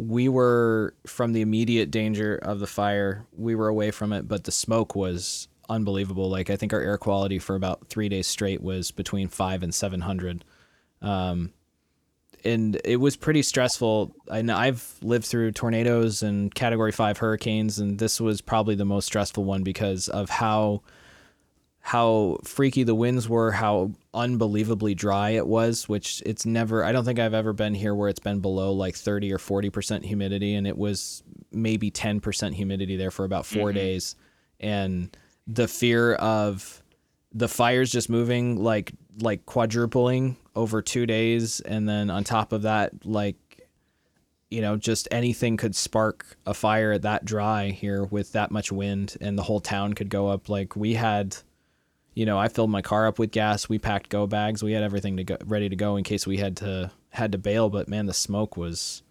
we 0.00 0.28
were 0.30 0.94
from 1.06 1.34
the 1.34 1.42
immediate 1.42 1.90
danger 1.90 2.36
of 2.36 2.58
the 2.58 2.66
fire. 2.66 3.26
We 3.36 3.54
were 3.54 3.68
away 3.68 3.90
from 3.90 4.14
it, 4.14 4.26
but 4.26 4.44
the 4.44 4.52
smoke 4.52 4.94
was 4.94 5.46
unbelievable. 5.68 6.30
Like 6.30 6.48
I 6.48 6.56
think 6.56 6.72
our 6.72 6.80
air 6.80 6.96
quality 6.96 7.38
for 7.38 7.54
about 7.54 7.88
three 7.88 8.08
days 8.08 8.26
straight 8.26 8.62
was 8.62 8.90
between 8.90 9.28
five 9.28 9.62
and 9.62 9.74
seven 9.74 10.00
hundred. 10.00 10.44
Um, 11.02 11.52
and 12.44 12.80
it 12.82 12.96
was 12.96 13.16
pretty 13.16 13.42
stressful. 13.42 14.14
And 14.28 14.50
I've 14.50 14.94
lived 15.02 15.26
through 15.26 15.52
tornadoes 15.52 16.22
and 16.22 16.54
Category 16.54 16.92
Five 16.92 17.18
hurricanes, 17.18 17.78
and 17.78 17.98
this 17.98 18.22
was 18.22 18.40
probably 18.40 18.76
the 18.76 18.86
most 18.86 19.04
stressful 19.04 19.44
one 19.44 19.62
because 19.62 20.08
of 20.08 20.30
how 20.30 20.80
how 21.82 22.36
freaky 22.44 22.82
the 22.82 22.94
winds 22.94 23.28
were, 23.28 23.50
how 23.50 23.90
unbelievably 24.12 24.94
dry 24.94 25.30
it 25.30 25.46
was, 25.46 25.88
which 25.88 26.22
it's 26.26 26.44
never, 26.44 26.84
I 26.84 26.92
don't 26.92 27.04
think 27.04 27.18
I've 27.18 27.34
ever 27.34 27.52
been 27.52 27.74
here 27.74 27.94
where 27.94 28.08
it's 28.08 28.20
been 28.20 28.40
below 28.40 28.72
like 28.72 28.94
30 28.94 29.32
or 29.32 29.38
40% 29.38 30.04
humidity. 30.04 30.54
And 30.54 30.66
it 30.66 30.76
was 30.76 31.22
maybe 31.50 31.90
10% 31.90 32.54
humidity 32.54 32.96
there 32.96 33.10
for 33.10 33.24
about 33.24 33.46
4 33.46 33.68
mm-hmm. 33.68 33.76
days. 33.76 34.14
And 34.60 35.16
the 35.46 35.66
fear 35.66 36.14
of 36.14 36.82
the 37.32 37.48
fires 37.48 37.90
just 37.90 38.10
moving 38.10 38.62
like, 38.62 38.92
like 39.20 39.46
quadrupling 39.46 40.36
over 40.54 40.82
two 40.82 41.06
days. 41.06 41.60
And 41.60 41.88
then 41.88 42.10
on 42.10 42.24
top 42.24 42.52
of 42.52 42.62
that, 42.62 43.06
like, 43.06 43.36
you 44.50 44.60
know, 44.60 44.76
just 44.76 45.08
anything 45.10 45.56
could 45.56 45.74
spark 45.74 46.36
a 46.44 46.52
fire 46.52 46.98
that 46.98 47.24
dry 47.24 47.70
here 47.70 48.04
with 48.04 48.32
that 48.32 48.50
much 48.50 48.70
wind 48.70 49.16
and 49.20 49.38
the 49.38 49.44
whole 49.44 49.60
town 49.60 49.94
could 49.94 50.10
go 50.10 50.28
up. 50.28 50.48
Like 50.48 50.76
we 50.76 50.94
had, 50.94 51.36
you 52.14 52.26
know, 52.26 52.38
I 52.38 52.48
filled 52.48 52.70
my 52.70 52.82
car 52.82 53.06
up 53.06 53.18
with 53.18 53.30
gas. 53.30 53.68
We 53.68 53.78
packed 53.78 54.08
go 54.08 54.26
bags. 54.26 54.62
We 54.62 54.72
had 54.72 54.82
everything 54.82 55.16
to 55.16 55.24
go 55.24 55.36
ready 55.44 55.68
to 55.68 55.76
go 55.76 55.96
in 55.96 56.04
case 56.04 56.26
we 56.26 56.38
had 56.38 56.56
to 56.58 56.90
had 57.10 57.32
to 57.32 57.38
bail. 57.38 57.68
But 57.68 57.88
man, 57.88 58.06
the 58.06 58.14
smoke 58.14 58.56
was. 58.56 59.02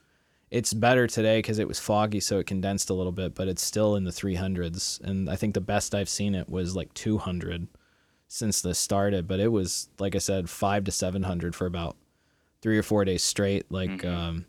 It's 0.52 0.74
better 0.74 1.06
today 1.06 1.38
because 1.38 1.60
it 1.60 1.68
was 1.68 1.80
foggy, 1.80 2.20
so 2.20 2.40
it 2.40 2.48
condensed 2.48 2.90
a 2.90 2.96
little 2.96 3.12
bit, 3.12 3.36
but 3.36 3.48
it's 3.48 3.62
still 3.62 3.96
in 3.96 4.04
the 4.04 4.10
300s. 4.10 5.00
And 5.02 5.30
I 5.30 5.36
think 5.36 5.54
the 5.54 5.62
best 5.62 5.94
I've 5.94 6.10
seen 6.10 6.34
it 6.34 6.50
was 6.50 6.76
like 6.76 6.92
200 6.96 7.68
since 8.28 8.60
this 8.64 8.80
started. 8.80 9.28
But 9.28 9.40
it 9.40 9.50
was 9.50 9.90
like 10.00 10.16
I 10.16 10.18
said, 10.18 10.50
five 10.50 10.86
to 10.86 10.92
700 10.92 11.56
for 11.56 11.68
about 11.68 11.98
three 12.62 12.78
or 12.78 12.84
four 12.84 13.06
days 13.06 13.24
straight. 13.24 13.72
Like 13.72 13.90
mm-hmm. 13.90 14.08
um, 14.08 14.46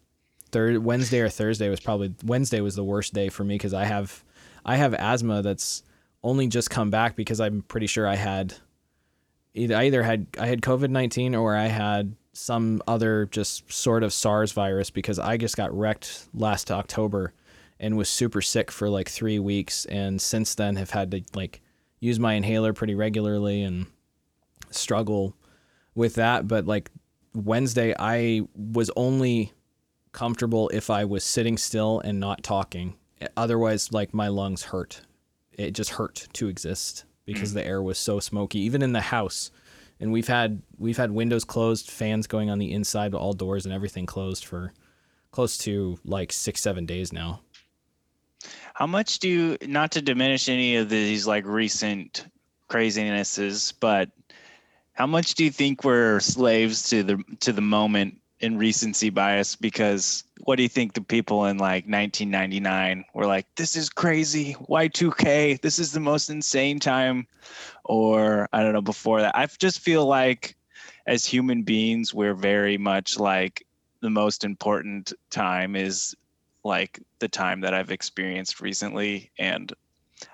third 0.50 0.78
Wednesday 0.84 1.20
or 1.20 1.28
Thursday 1.28 1.68
was 1.68 1.80
probably 1.80 2.14
Wednesday 2.24 2.60
was 2.60 2.76
the 2.76 2.84
worst 2.84 3.14
day 3.14 3.28
for 3.28 3.44
me 3.44 3.54
because 3.54 3.74
I 3.74 3.84
have 3.84 4.24
I 4.64 4.76
have 4.76 4.94
asthma 4.94 5.42
that's 5.42 5.82
only 6.22 6.48
just 6.48 6.70
come 6.70 6.90
back 6.90 7.16
because 7.16 7.40
I'm 7.40 7.62
pretty 7.62 7.86
sure 7.86 8.06
I 8.06 8.16
had 8.16 8.54
either 9.54 9.76
I 9.76 9.84
either 9.84 10.02
had 10.02 10.26
I 10.38 10.46
had 10.46 10.60
COVID 10.60 10.90
nineteen 10.90 11.34
or 11.34 11.56
I 11.56 11.66
had 11.66 12.14
some 12.32 12.80
other 12.86 13.26
just 13.26 13.70
sort 13.72 14.02
of 14.02 14.12
SARS 14.12 14.52
virus 14.52 14.90
because 14.90 15.18
I 15.18 15.36
just 15.36 15.56
got 15.56 15.76
wrecked 15.76 16.28
last 16.32 16.70
October 16.70 17.32
and 17.80 17.96
was 17.96 18.08
super 18.08 18.42
sick 18.42 18.70
for 18.70 18.88
like 18.88 19.08
three 19.08 19.38
weeks. 19.38 19.84
And 19.86 20.20
since 20.20 20.54
then, 20.54 20.76
have 20.76 20.90
had 20.90 21.10
to 21.10 21.22
like 21.34 21.60
use 21.98 22.20
my 22.20 22.34
inhaler 22.34 22.72
pretty 22.72 22.94
regularly 22.94 23.62
and 23.62 23.86
struggle 24.70 25.34
with 25.94 26.14
that. 26.14 26.46
But 26.46 26.66
like 26.66 26.90
Wednesday, 27.34 27.94
I 27.98 28.42
was 28.54 28.90
only 28.96 29.52
comfortable 30.12 30.68
if 30.72 30.90
I 30.90 31.04
was 31.04 31.24
sitting 31.24 31.56
still 31.56 32.00
and 32.00 32.20
not 32.20 32.42
talking. 32.42 32.94
Otherwise, 33.36 33.92
like 33.92 34.14
my 34.14 34.28
lungs 34.28 34.64
hurt. 34.64 35.02
It 35.60 35.72
just 35.72 35.90
hurt 35.90 36.28
to 36.34 36.48
exist 36.48 37.04
because 37.26 37.50
mm. 37.50 37.54
the 37.54 37.66
air 37.66 37.82
was 37.82 37.98
so 37.98 38.20
smoky, 38.20 38.60
even 38.60 38.82
in 38.82 38.92
the 38.92 39.00
house. 39.00 39.50
And 40.00 40.12
we've 40.12 40.28
had 40.28 40.62
we've 40.78 40.96
had 40.96 41.10
windows 41.10 41.44
closed, 41.44 41.90
fans 41.90 42.26
going 42.26 42.48
on 42.50 42.58
the 42.58 42.72
inside, 42.72 43.14
all 43.14 43.34
doors 43.34 43.66
and 43.66 43.74
everything 43.74 44.06
closed 44.06 44.44
for 44.44 44.72
close 45.30 45.58
to 45.58 45.98
like 46.04 46.32
six, 46.32 46.60
seven 46.60 46.86
days 46.86 47.12
now. 47.12 47.40
How 48.74 48.86
much 48.86 49.18
do 49.18 49.28
you, 49.28 49.58
not 49.68 49.92
to 49.92 50.02
diminish 50.02 50.48
any 50.48 50.76
of 50.76 50.88
these 50.88 51.26
like 51.26 51.44
recent 51.44 52.26
crazinesses, 52.70 53.74
but 53.78 54.08
how 54.94 55.06
much 55.06 55.34
do 55.34 55.44
you 55.44 55.50
think 55.50 55.84
we're 55.84 56.20
slaves 56.20 56.88
to 56.90 57.02
the 57.02 57.22
to 57.40 57.52
the 57.52 57.60
moment 57.60 58.19
in 58.40 58.58
recency 58.58 59.10
bias? 59.10 59.56
Because 59.56 60.24
what 60.40 60.56
do 60.56 60.62
you 60.62 60.68
think 60.68 60.94
the 60.94 61.00
people 61.00 61.46
in 61.46 61.58
like 61.58 61.86
1999 61.86 63.04
were 63.14 63.26
like, 63.26 63.46
"This 63.56 63.76
is 63.76 63.88
crazy, 63.88 64.56
Y2K, 64.68 65.60
this 65.60 65.78
is 65.78 65.92
the 65.92 66.00
most 66.00 66.30
insane 66.30 66.80
time," 66.80 67.26
or 67.84 68.48
I 68.52 68.62
don't 68.62 68.72
know 68.72 68.80
before 68.82 69.20
that. 69.20 69.36
I 69.36 69.46
just 69.46 69.80
feel 69.80 70.06
like 70.06 70.56
as 71.06 71.24
human 71.24 71.62
beings, 71.62 72.14
we're 72.14 72.34
very 72.34 72.78
much 72.78 73.18
like 73.18 73.66
the 74.00 74.10
most 74.10 74.44
important 74.44 75.12
time 75.30 75.76
is 75.76 76.14
like 76.64 77.00
the 77.18 77.28
time 77.28 77.60
that 77.60 77.74
I've 77.74 77.90
experienced 77.90 78.60
recently. 78.60 79.30
And 79.38 79.72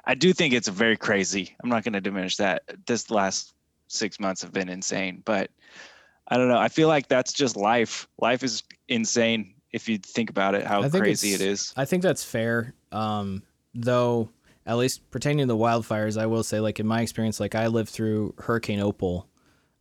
I 0.04 0.14
do 0.14 0.32
think 0.32 0.54
it's 0.54 0.68
very 0.68 0.96
crazy. 0.96 1.57
I'm 1.62 1.70
not 1.70 1.84
going 1.84 1.92
to 1.92 2.00
diminish 2.00 2.36
that. 2.36 2.62
This 2.86 3.11
last 3.11 3.54
six 3.88 4.18
months 4.18 4.42
have 4.42 4.52
been 4.52 4.68
insane, 4.68 5.22
but 5.24 5.50
I 6.28 6.36
don't 6.36 6.48
know. 6.48 6.58
I 6.58 6.68
feel 6.68 6.88
like 6.88 7.08
that's 7.08 7.32
just 7.32 7.56
life. 7.56 8.08
Life 8.18 8.42
is 8.42 8.62
insane 8.88 9.54
if 9.72 9.88
you 9.88 9.98
think 9.98 10.30
about 10.30 10.54
it, 10.54 10.64
how 10.64 10.88
crazy 10.88 11.34
it 11.34 11.40
is. 11.40 11.72
I 11.76 11.84
think 11.84 12.02
that's 12.02 12.24
fair. 12.24 12.74
Um, 12.92 13.42
though, 13.74 14.30
at 14.64 14.76
least 14.76 15.08
pertaining 15.10 15.46
to 15.46 15.52
the 15.52 15.58
wildfires, 15.58 16.20
I 16.20 16.26
will 16.26 16.42
say, 16.42 16.60
like 16.60 16.80
in 16.80 16.86
my 16.86 17.02
experience, 17.02 17.38
like 17.38 17.54
I 17.54 17.66
lived 17.66 17.90
through 17.90 18.34
Hurricane 18.38 18.80
Opal, 18.80 19.28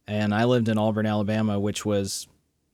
and 0.08 0.34
I 0.34 0.44
lived 0.44 0.70
in 0.70 0.78
Auburn, 0.78 1.06
Alabama, 1.06 1.60
which 1.60 1.86
was 1.86 2.28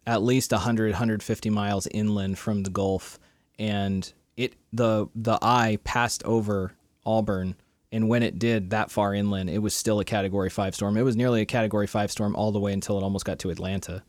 at 0.06 0.22
least 0.24 0.52
100, 0.52 0.92
150 0.92 1.50
miles 1.50 1.88
inland 1.88 2.40
from 2.40 2.64
the 2.64 2.70
Gulf 2.70 3.20
and 3.62 4.12
it 4.36 4.56
the 4.74 5.08
the 5.14 5.38
eye 5.42 5.78
passed 5.84 6.24
over 6.24 6.74
Auburn 7.06 7.56
and 7.92 8.08
when 8.08 8.24
it 8.24 8.40
did 8.40 8.70
that 8.70 8.90
far 8.90 9.14
inland 9.14 9.50
it 9.50 9.60
was 9.60 9.74
still 9.74 10.00
a 10.00 10.06
category 10.06 10.50
5 10.50 10.76
storm. 10.76 10.98
It 10.98 11.04
was 11.04 11.16
nearly 11.16 11.42
a 11.42 11.46
category 11.46 11.88
5 11.88 12.12
storm 12.12 12.36
all 12.36 12.52
the 12.52 12.60
way 12.60 12.74
until 12.74 12.98
it 12.98 13.04
almost 13.04 13.26
got 13.26 13.40
to 13.40 13.50
Atlanta. 13.50 14.04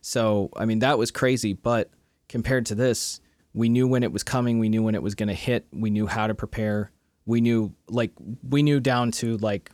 So 0.00 0.50
i 0.56 0.64
mean 0.64 0.80
that 0.80 0.98
was 0.98 1.10
crazy. 1.10 1.52
But 1.52 1.90
compared 2.28 2.66
to 2.66 2.74
this 2.74 3.20
we 3.54 3.68
knew 3.68 3.86
when 3.86 4.02
it 4.02 4.12
was 4.12 4.22
coming. 4.22 4.58
We 4.58 4.68
knew 4.68 4.82
when 4.82 4.94
it 4.94 5.02
was 5.02 5.14
going 5.14 5.28
to 5.28 5.34
hit. 5.34 5.66
We 5.72 5.90
knew 5.90 6.06
how 6.06 6.26
to 6.26 6.34
prepare. 6.34 6.90
We 7.26 7.40
knew 7.40 7.74
like 7.88 8.12
we 8.48 8.62
knew 8.62 8.80
down 8.80 9.10
to 9.12 9.36
like 9.38 9.70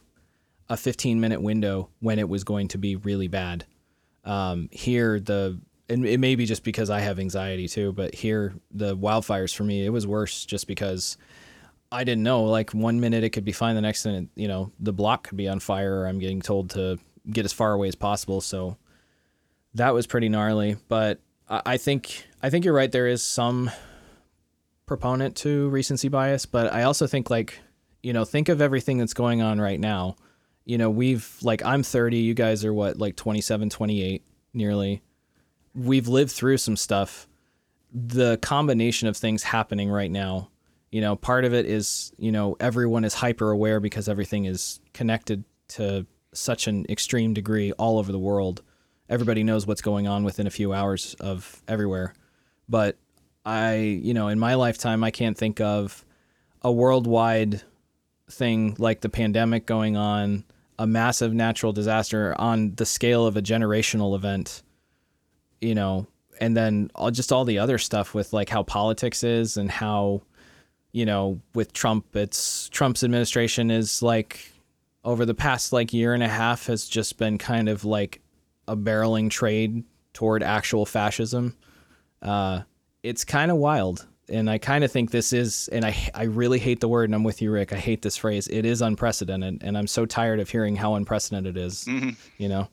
a 0.68 0.76
15 0.76 1.20
minute 1.20 1.40
window 1.40 1.88
when 2.00 2.18
it 2.18 2.28
was 2.28 2.44
going 2.44 2.68
to 2.68 2.78
be 2.78 2.96
really 2.96 3.28
bad. 3.28 3.64
Um, 4.24 4.68
here 4.72 5.20
the 5.20 5.60
and 5.88 6.04
it 6.04 6.20
may 6.20 6.34
be 6.34 6.44
just 6.44 6.64
because 6.64 6.90
I 6.90 7.00
have 7.00 7.18
anxiety 7.18 7.68
too, 7.68 7.92
but 7.92 8.14
here 8.14 8.54
the 8.70 8.96
wildfires 8.96 9.54
for 9.54 9.64
me 9.64 9.86
it 9.86 9.90
was 9.90 10.06
worse 10.06 10.44
just 10.44 10.66
because 10.66 11.16
I 11.90 12.04
didn't 12.04 12.22
know. 12.22 12.44
Like 12.44 12.70
one 12.72 13.00
minute 13.00 13.24
it 13.24 13.30
could 13.30 13.44
be 13.44 13.52
fine, 13.52 13.74
the 13.74 13.80
next 13.80 14.04
minute 14.04 14.28
you 14.34 14.48
know 14.48 14.72
the 14.78 14.92
block 14.92 15.28
could 15.28 15.36
be 15.36 15.48
on 15.48 15.60
fire, 15.60 16.00
or 16.00 16.06
I'm 16.06 16.18
getting 16.18 16.40
told 16.40 16.70
to 16.70 16.98
get 17.30 17.44
as 17.44 17.52
far 17.52 17.72
away 17.72 17.88
as 17.88 17.94
possible. 17.94 18.40
So 18.40 18.76
that 19.74 19.94
was 19.94 20.06
pretty 20.06 20.28
gnarly. 20.28 20.76
But 20.88 21.20
I 21.48 21.76
think 21.76 22.26
I 22.42 22.50
think 22.50 22.64
you're 22.64 22.74
right. 22.74 22.90
There 22.90 23.06
is 23.06 23.22
some 23.22 23.70
proponent 24.86 25.36
to 25.36 25.68
recency 25.68 26.08
bias, 26.08 26.46
but 26.46 26.72
I 26.72 26.82
also 26.82 27.06
think 27.06 27.30
like 27.30 27.60
you 28.02 28.12
know 28.12 28.24
think 28.24 28.48
of 28.48 28.60
everything 28.60 28.98
that's 28.98 29.14
going 29.14 29.42
on 29.42 29.60
right 29.60 29.80
now. 29.80 30.16
You 30.64 30.78
know 30.78 30.90
we've 30.90 31.36
like 31.42 31.64
I'm 31.64 31.82
30, 31.82 32.18
you 32.18 32.34
guys 32.34 32.64
are 32.64 32.74
what 32.74 32.98
like 32.98 33.16
27, 33.16 33.70
28 33.70 34.22
nearly 34.52 35.02
we've 35.78 36.08
lived 36.08 36.32
through 36.32 36.58
some 36.58 36.76
stuff. 36.76 37.28
The 37.92 38.36
combination 38.38 39.08
of 39.08 39.16
things 39.16 39.42
happening 39.42 39.90
right 39.90 40.10
now, 40.10 40.50
you 40.90 41.00
know, 41.00 41.16
part 41.16 41.44
of 41.44 41.54
it 41.54 41.66
is, 41.66 42.12
you 42.18 42.32
know, 42.32 42.56
everyone 42.60 43.04
is 43.04 43.14
hyper 43.14 43.50
aware 43.50 43.80
because 43.80 44.08
everything 44.08 44.44
is 44.44 44.80
connected 44.92 45.44
to 45.68 46.06
such 46.32 46.66
an 46.66 46.86
extreme 46.88 47.34
degree 47.34 47.72
all 47.72 47.98
over 47.98 48.12
the 48.12 48.18
world. 48.18 48.62
Everybody 49.08 49.42
knows 49.42 49.66
what's 49.66 49.82
going 49.82 50.06
on 50.06 50.24
within 50.24 50.46
a 50.46 50.50
few 50.50 50.72
hours 50.72 51.14
of 51.20 51.62
everywhere. 51.66 52.14
But 52.68 52.96
I, 53.44 53.76
you 53.76 54.14
know, 54.14 54.28
in 54.28 54.38
my 54.38 54.54
lifetime, 54.54 55.02
I 55.02 55.10
can't 55.10 55.36
think 55.36 55.60
of 55.60 56.04
a 56.62 56.70
worldwide 56.72 57.62
thing 58.30 58.76
like 58.78 59.00
the 59.00 59.08
pandemic 59.08 59.64
going 59.66 59.96
on, 59.96 60.44
a 60.78 60.86
massive 60.86 61.32
natural 61.32 61.72
disaster 61.72 62.34
on 62.38 62.74
the 62.74 62.86
scale 62.86 63.26
of 63.26 63.36
a 63.36 63.42
generational 63.42 64.14
event 64.14 64.62
you 65.60 65.74
know, 65.74 66.06
and 66.40 66.56
then 66.56 66.90
all, 66.94 67.10
just 67.10 67.32
all 67.32 67.44
the 67.44 67.58
other 67.58 67.78
stuff 67.78 68.14
with 68.14 68.32
like 68.32 68.48
how 68.48 68.62
politics 68.62 69.24
is 69.24 69.56
and 69.56 69.70
how, 69.70 70.22
you 70.98 71.06
know, 71.06 71.40
with 71.54 71.72
Trump, 71.72 72.16
it's 72.16 72.68
Trump's 72.70 73.04
administration 73.04 73.70
is 73.70 74.02
like 74.02 74.52
over 75.04 75.24
the 75.24 75.32
past 75.32 75.72
like 75.72 75.92
year 75.92 76.12
and 76.12 76.24
a 76.24 76.28
half 76.28 76.66
has 76.66 76.88
just 76.88 77.18
been 77.18 77.38
kind 77.38 77.68
of 77.68 77.84
like 77.84 78.20
a 78.66 78.76
barreling 78.76 79.30
trade 79.30 79.84
toward 80.12 80.42
actual 80.42 80.84
fascism. 80.84 81.56
Uh, 82.20 82.62
it's 83.04 83.24
kind 83.24 83.52
of 83.52 83.58
wild. 83.58 84.08
And 84.28 84.50
I 84.50 84.58
kind 84.58 84.82
of 84.82 84.90
think 84.90 85.12
this 85.12 85.32
is, 85.32 85.68
and 85.68 85.84
I, 85.84 85.96
I 86.14 86.24
really 86.24 86.58
hate 86.58 86.80
the 86.80 86.88
word, 86.88 87.04
and 87.04 87.14
I'm 87.14 87.22
with 87.22 87.40
you, 87.40 87.52
Rick. 87.52 87.72
I 87.72 87.78
hate 87.78 88.02
this 88.02 88.16
phrase. 88.16 88.48
It 88.48 88.66
is 88.66 88.82
unprecedented, 88.82 89.62
and 89.62 89.78
I'm 89.78 89.86
so 89.86 90.04
tired 90.04 90.40
of 90.40 90.50
hearing 90.50 90.74
how 90.74 90.96
unprecedented 90.96 91.56
it 91.56 91.60
is, 91.60 91.84
mm-hmm. 91.84 92.10
You 92.38 92.48
know, 92.48 92.68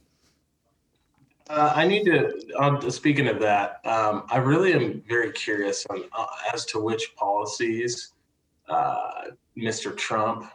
uh, 1.50 1.74
I 1.76 1.88
need 1.88 2.06
to. 2.06 2.34
Uh, 2.58 2.90
speaking 2.90 3.28
of 3.28 3.40
that, 3.40 3.86
um, 3.86 4.24
I 4.30 4.38
really 4.38 4.74
am 4.74 5.04
very 5.08 5.32
curious 5.32 5.86
on 5.92 6.04
uh, 6.12 6.26
as 6.52 6.66
to 6.66 6.80
which 6.80 7.16
policies 7.16 8.14
uh, 8.70 9.32
Mr. 9.58 9.96
Trump, 9.96 10.46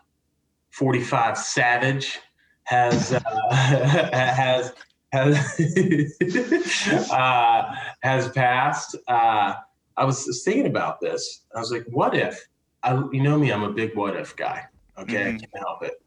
forty-five 0.71 1.37
Savage, 1.39 2.19
has 2.65 3.13
uh, 3.13 3.21
has 3.53 4.73
has 5.13 7.11
uh, 7.11 7.75
has 8.03 8.29
passed. 8.31 8.97
I 9.09 10.05
was 10.05 10.43
thinking 10.45 10.67
about 10.67 11.01
this. 11.01 11.43
I 11.55 11.59
was 11.59 11.71
like, 11.73 11.85
what 11.89 12.15
if? 12.15 12.47
I, 12.83 12.95
you 13.13 13.23
know 13.23 13.39
me, 13.39 13.51
I'm 13.51 13.65
a 13.65 13.73
big 13.73 13.95
what 13.95 14.17
if 14.17 14.35
guy. 14.35 14.65
Okay, 14.99 15.17
mm-hmm. 15.17 15.37
I 15.37 15.39
can't 15.39 15.59
help 15.59 15.83
it. 15.83 16.03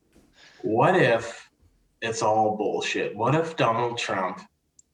What 0.61 0.95
if 0.95 1.49
it's 2.01 2.23
all 2.23 2.57
bullshit? 2.57 3.15
What 3.15 3.35
if 3.35 3.55
Donald 3.55 3.97
Trump 3.99 4.41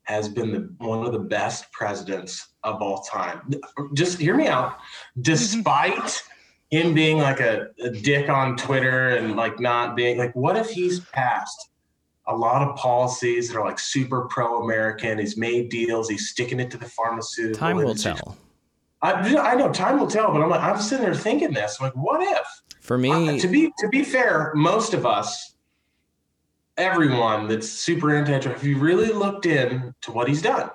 has 0.09 0.27
been 0.27 0.51
the, 0.51 0.73
one 0.83 1.05
of 1.05 1.13
the 1.13 1.19
best 1.19 1.71
presidents 1.71 2.55
of 2.63 2.81
all 2.81 3.03
time. 3.03 3.51
Just 3.93 4.17
hear 4.17 4.35
me 4.35 4.47
out. 4.47 4.77
Despite 5.21 6.23
him 6.69 6.93
being 6.93 7.17
like 7.17 7.39
a, 7.39 7.69
a 7.83 7.89
dick 7.89 8.29
on 8.29 8.55
Twitter 8.55 9.09
and 9.09 9.35
like 9.35 9.59
not 9.59 9.95
being 9.95 10.17
like, 10.17 10.35
what 10.35 10.55
if 10.55 10.69
he's 10.69 10.99
passed 10.99 11.69
a 12.27 12.35
lot 12.35 12.61
of 12.61 12.75
policies 12.75 13.49
that 13.49 13.57
are 13.57 13.65
like 13.65 13.79
super 13.79 14.27
pro-American? 14.29 15.17
He's 15.17 15.37
made 15.37 15.69
deals. 15.69 16.09
He's 16.09 16.29
sticking 16.29 16.59
it 16.59 16.69
to 16.71 16.77
the 16.77 16.85
pharmaceutical. 16.85 17.59
Time 17.59 17.77
will 17.77 17.95
tell. 17.95 18.37
I, 19.01 19.13
I 19.13 19.55
know 19.55 19.71
time 19.71 19.99
will 19.99 20.07
tell, 20.07 20.31
but 20.31 20.41
I'm 20.41 20.49
like, 20.49 20.61
I'm 20.61 20.79
sitting 20.79 21.05
there 21.05 21.15
thinking 21.15 21.53
this. 21.53 21.77
I'm 21.79 21.85
like, 21.85 21.95
what 21.95 22.21
if? 22.21 22.47
For 22.81 22.97
me, 22.97 23.37
uh, 23.37 23.39
to 23.39 23.47
be 23.47 23.71
to 23.77 23.87
be 23.89 24.03
fair, 24.03 24.51
most 24.55 24.93
of 24.93 25.05
us 25.05 25.55
everyone 26.77 27.47
that's 27.47 27.67
super 27.67 28.15
anti-Trump, 28.15 28.57
have 28.57 28.65
you 28.65 28.79
really 28.79 29.11
looked 29.11 29.45
in 29.45 29.93
to 30.01 30.11
what 30.11 30.27
he's 30.27 30.41
done, 30.41 30.69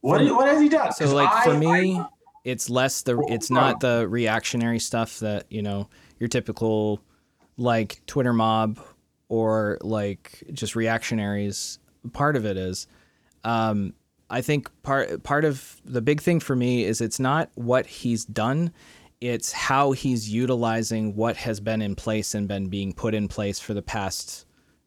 what 0.00 0.22
what 0.34 0.46
has 0.46 0.60
he 0.60 0.68
done? 0.68 0.92
So 0.92 1.12
like 1.14 1.28
I, 1.28 1.44
for 1.44 1.54
me, 1.54 1.98
I, 1.98 2.06
it's 2.44 2.68
less 2.68 3.02
the 3.02 3.18
it's 3.28 3.50
not 3.50 3.80
the 3.80 4.06
reactionary 4.08 4.78
stuff 4.78 5.18
that 5.20 5.46
you 5.50 5.62
know 5.62 5.88
your 6.18 6.28
typical 6.28 7.00
like 7.56 8.00
Twitter 8.06 8.32
mob 8.32 8.78
or 9.28 9.78
like 9.80 10.44
just 10.52 10.76
reactionaries. 10.76 11.78
Part 12.12 12.36
of 12.36 12.44
it 12.44 12.56
is. 12.56 12.86
Um, 13.44 13.94
I 14.30 14.42
think 14.42 14.70
part 14.82 15.22
part 15.22 15.44
of 15.44 15.80
the 15.84 16.02
big 16.02 16.20
thing 16.20 16.40
for 16.40 16.54
me 16.54 16.84
is 16.84 17.00
it's 17.00 17.20
not 17.20 17.50
what 17.54 17.86
he's 17.86 18.24
done, 18.24 18.72
it's 19.20 19.52
how 19.52 19.92
he's 19.92 20.28
utilizing 20.28 21.14
what 21.16 21.36
has 21.36 21.60
been 21.60 21.80
in 21.80 21.94
place 21.94 22.34
and 22.34 22.46
been 22.46 22.68
being 22.68 22.92
put 22.92 23.14
in 23.14 23.28
place 23.28 23.58
for 23.58 23.74
the 23.74 23.82
past 23.82 24.46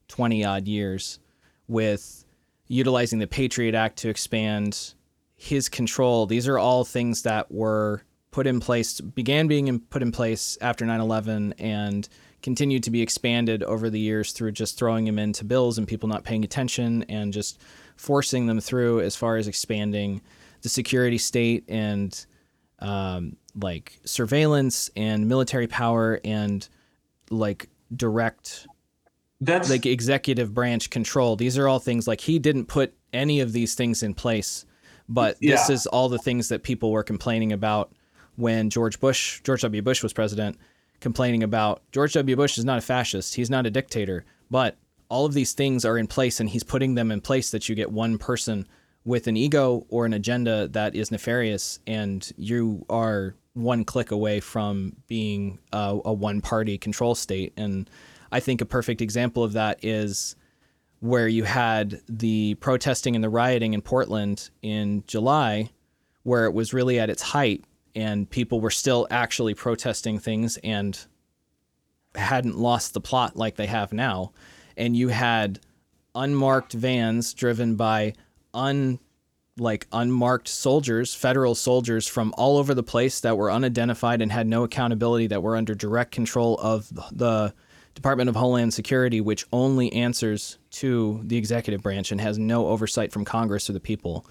20 0.10 0.45
odd 0.45 0.68
years 0.68 1.20
with 1.68 2.24
utilizing 2.68 3.20
the 3.20 3.28
Patriot 3.28 3.76
Act 3.76 3.97
to 3.99 4.10
expand 4.10 4.93
his 5.38 5.70
control. 5.70 6.26
These 6.26 6.48
are 6.48 6.58
all 6.58 6.84
things 6.84 7.22
that 7.22 7.52
were 7.52 8.04
put 8.32 8.48
in 8.48 8.60
place, 8.60 9.00
began 9.00 9.48
being 9.48 9.68
in, 9.68 9.80
put 9.80 10.02
in 10.02 10.12
place 10.12 10.58
after 10.62 10.86
9 10.86 11.00
11 11.00 11.54
and 11.60 12.10
continued 12.42 12.84
to 12.84 12.92
be 12.92 13.02
expanded 13.02 13.64
over 13.64 13.90
the 13.90 14.00
years 14.00 14.32
through 14.32 14.52
just 14.52 14.78
throwing 14.78 15.06
them 15.06 15.18
into 15.18 15.44
bills 15.44 15.78
and 15.78 15.88
people 15.88 16.10
not 16.10 16.24
paying 16.24 16.44
attention 16.44 17.04
and 17.10 17.34
just 17.34 17.60
forcing 17.96 18.46
them 18.46 18.60
through 18.60 19.02
as 19.02 19.16
far 19.16 19.38
as 19.38 19.48
expanding 19.48 20.22
the 20.62 20.70
security 20.70 21.18
state 21.18 21.64
and 21.68 22.26
um, 22.80 23.36
like 23.60 24.00
surveillance 24.06 24.90
and 24.96 25.28
military 25.28 25.68
power 25.68 26.20
and 26.24 26.68
like 27.30 27.70
direct 27.96 28.68
That's 29.42 29.70
like 29.70 29.86
executive 29.86 30.54
branch 30.54 30.90
control. 30.90 31.36
These 31.36 31.58
are 31.58 31.68
all 31.68 31.80
things 31.80 32.08
like 32.08 32.22
he 32.22 32.40
didn't 32.40 32.66
put 32.66 32.94
any 33.14 33.40
of 33.40 33.52
these 33.52 33.76
things 33.76 34.04
in 34.04 34.14
place, 34.14 34.66
but 35.10 35.38
this 35.41 35.70
Yeah. 35.70 35.74
is 35.74 35.88
all 35.88 36.10
the 36.10 36.18
things 36.20 36.49
that 36.49 36.64
people 36.64 36.91
were 36.91 37.03
complaining 37.03 37.51
about 37.51 37.91
when 38.36 38.70
George 38.70 38.99
Bush, 38.99 39.41
George 39.43 39.62
W. 39.62 39.82
Bush 39.82 40.03
was 40.03 40.14
president, 40.14 40.58
complaining 40.99 41.43
about 41.43 41.82
George 41.91 42.14
W. 42.14 42.36
Bush 42.36 42.58
is 42.58 42.66
not 42.66 42.78
a 42.78 42.82
fascist, 42.82 43.36
he's 43.36 43.49
not 43.49 43.66
a 43.66 43.72
dictator, 43.72 44.26
but 44.51 44.78
all 45.10 45.26
of 45.26 45.34
these 45.34 45.53
things 45.53 45.86
are 45.86 45.97
in 45.97 46.08
place 46.08 46.39
and 46.39 46.49
he's 46.49 46.64
putting 46.64 46.95
them 46.95 47.12
in 47.12 47.22
place 47.22 47.51
that 47.51 47.70
you 47.70 47.76
get 47.76 47.91
one 47.91 48.18
person 48.18 48.68
with 49.05 49.28
an 49.28 49.38
ego 49.38 49.86
or 49.89 50.05
an 50.05 50.14
agenda 50.14 50.68
that 50.68 50.93
is 50.95 51.12
nefarious 51.12 51.80
and 51.88 52.32
you 52.36 52.86
are 52.89 53.34
one 53.53 53.86
click 53.86 54.12
away 54.12 54.39
from 54.41 54.93
being 55.08 55.58
a, 55.72 55.97
a 56.03 56.14
one 56.14 56.41
party 56.41 56.78
control 56.78 57.16
state 57.16 57.53
and 57.58 57.89
i 58.34 58.39
think 58.41 58.60
a 58.60 58.66
perfect 58.66 59.01
example 59.01 59.43
of 59.45 59.53
that 59.53 59.80
is 59.82 60.36
where 61.00 61.28
you 61.28 61.43
had 61.43 62.02
the 62.10 62.56
protesting 62.56 63.16
and 63.16 63.24
the 63.24 63.30
rioting 63.30 63.74
in 63.74 63.82
portland 63.82 64.50
in 64.62 65.04
july 65.08 65.70
where 66.24 66.45
it 66.45 66.54
was 66.54 66.74
really 66.74 67.00
at 67.00 67.10
its 67.10 67.22
height 67.22 67.64
and 67.95 68.30
people 68.30 68.60
were 68.60 68.70
still 68.70 69.08
actually 69.10 69.56
protesting 69.56 70.20
things 70.20 70.58
and 70.58 71.08
hadn't 72.14 72.58
lost 72.58 72.93
the 72.93 73.02
plot 73.02 73.36
like 73.36 73.56
they 73.56 73.66
have 73.66 73.93
now. 73.93 74.32
And 74.76 74.95
you 74.95 75.08
had 75.08 75.60
unmarked 76.14 76.74
vans 76.74 77.34
driven 77.34 77.76
by 77.76 78.14
un 78.54 79.00
like 79.60 79.88
unmarked 79.91 80.48
soldiers, 80.48 81.16
federal 81.16 81.56
soldiers 81.56 82.08
from 82.08 82.32
all 82.38 82.58
over 82.58 82.76
the 82.76 82.84
place 82.84 83.22
that 83.22 83.36
were 83.36 83.50
unidentified 83.50 84.22
and 84.22 84.32
had 84.32 84.45
no 84.45 84.64
accountability 84.64 85.26
that 85.28 85.41
were 85.41 85.56
under 85.56 85.74
direct 85.74 86.12
control 86.12 86.60
of 86.62 86.88
the 87.12 87.52
Department 87.98 88.30
of 88.30 88.36
Homeland 88.36 88.74
Security 88.74 89.20
which 89.22 89.43
only 89.52 89.91
answers 89.91 90.58
to 90.72 91.20
the 91.24 91.36
executive 91.36 91.82
branch 91.82 92.12
and 92.12 92.22
has 92.22 92.38
no 92.38 92.68
oversight 92.68 93.12
from 93.12 93.26
Congress 93.26 93.70
or 93.70 93.74
the 93.74 93.80
people. 93.80 94.26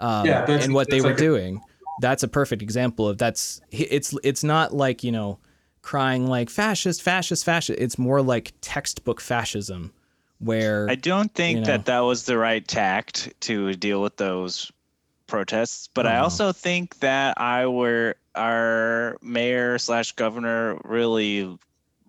Um, 0.00 0.26
Yeah, 0.26 0.44
and 0.50 0.74
what 0.74 0.90
they 0.90 1.00
were 1.00 1.08
like 1.08 1.16
a- 1.16 1.20
doing. 1.20 1.60
That's 2.02 2.22
a 2.22 2.28
perfect 2.28 2.60
example 2.60 3.08
of 3.08 3.16
that's 3.16 3.62
it's 3.70 4.14
it's 4.22 4.44
not 4.44 4.74
like, 4.74 5.02
you 5.02 5.10
know, 5.12 5.38
crying 5.80 6.26
like 6.26 6.50
fascist, 6.50 7.00
fascist, 7.02 7.42
fascist. 7.44 7.78
It's 7.80 7.98
more 7.98 8.20
like 8.20 8.52
textbook 8.60 9.18
fascism 9.22 9.92
where 10.38 10.86
I 10.90 10.96
don't 10.96 11.32
think 11.34 11.54
you 11.54 11.60
know. 11.62 11.66
that 11.68 11.86
that 11.86 12.00
was 12.00 12.24
the 12.24 12.36
right 12.36 12.66
tact 12.68 13.32
to 13.40 13.72
deal 13.74 14.02
with 14.02 14.18
those 14.18 14.70
protests, 15.26 15.88
but 15.94 16.06
I 16.06 16.18
Oh. 16.18 16.24
also 16.24 16.52
think 16.52 16.98
that 17.00 17.40
I 17.40 17.66
were 17.66 18.16
our 18.34 19.16
mayor 19.22 19.78
slash 19.78 20.12
governor 20.12 20.78
really, 20.84 21.58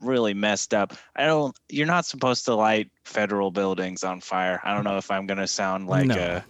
really 0.01 0.33
messed 0.33 0.73
up. 0.73 0.93
I 1.15 1.25
don't. 1.25 1.57
You're 1.69 1.87
not 1.87 2.05
supposed 2.05 2.45
to 2.45 2.55
light 2.55 2.89
federal 3.05 3.51
buildings 3.51 4.03
on 4.03 4.21
fire. 4.21 4.59
I 4.63 4.73
don't 4.73 4.83
know 4.83 4.97
if 4.97 5.09
I'm 5.11 5.25
gonna 5.27 5.47
sound 5.47 5.87
like 5.87 6.05
No. 6.07 6.15
a. 6.15 6.45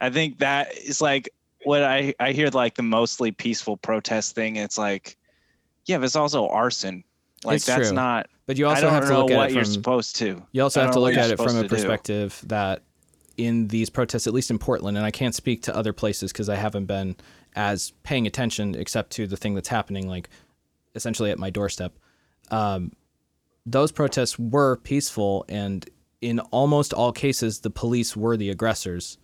I 0.00 0.10
think 0.10 0.38
that 0.40 0.76
is 0.76 1.00
like 1.00 1.30
what 1.64 1.82
I 1.82 2.14
I 2.20 2.32
hear 2.32 2.48
like 2.48 2.74
the 2.74 2.82
mostly 2.82 3.32
peaceful 3.32 3.76
protest 3.76 4.34
thing. 4.34 4.56
It's 4.56 4.76
like, 4.78 5.16
yeah, 5.86 5.98
but 5.98 6.04
it's 6.04 6.16
also 6.16 6.48
arson. 6.48 7.04
Like 7.44 7.56
It's 7.56 7.66
that's 7.66 7.88
true. 7.88 7.94
not. 7.96 8.26
but 8.46 8.56
you 8.58 8.66
also 8.66 8.88
have 8.90 9.06
to 9.06 9.18
look 9.18 9.30
at 9.30 9.36
what 9.36 9.50
it 9.50 9.54
you're 9.54 9.64
supposed 9.64 10.16
to. 10.16 10.42
You 10.52 10.62
also 10.62 10.80
have 10.80 10.92
to 10.92 11.00
look 11.00 11.14
at 11.16 11.30
it 11.30 11.36
from 11.36 11.56
a 11.56 11.62
to 11.62 11.68
do. 11.68 11.68
perspective 11.68 12.40
that 12.46 12.82
in 13.36 13.68
these 13.68 13.90
protests, 13.90 14.26
at 14.26 14.32
least 14.32 14.50
in 14.50 14.58
Portland, 14.58 14.96
and 14.96 15.04
I 15.04 15.10
can't 15.10 15.34
speak 15.34 15.62
to 15.64 15.76
other 15.76 15.92
places 15.92 16.32
because 16.32 16.48
I 16.48 16.54
haven't 16.56 16.86
been 16.86 17.16
as 17.56 17.92
paying 18.02 18.26
attention 18.26 18.74
except 18.74 19.10
to 19.12 19.26
the 19.26 19.36
thing 19.36 19.54
that's 19.54 19.68
happening, 19.68 20.08
like 20.08 20.28
essentially 20.94 21.30
at 21.30 21.38
my 21.38 21.50
doorstep. 21.50 21.92
Um, 22.50 22.92
those 23.66 23.92
protests 23.92 24.38
were 24.38 24.76
peaceful, 24.76 25.44
and 25.48 25.88
in 26.20 26.40
almost 26.40 26.92
all 26.92 27.12
cases, 27.12 27.60
the 27.60 27.70
police 27.70 28.16
were 28.16 28.36
the 28.36 28.50
aggressors. 28.50 29.18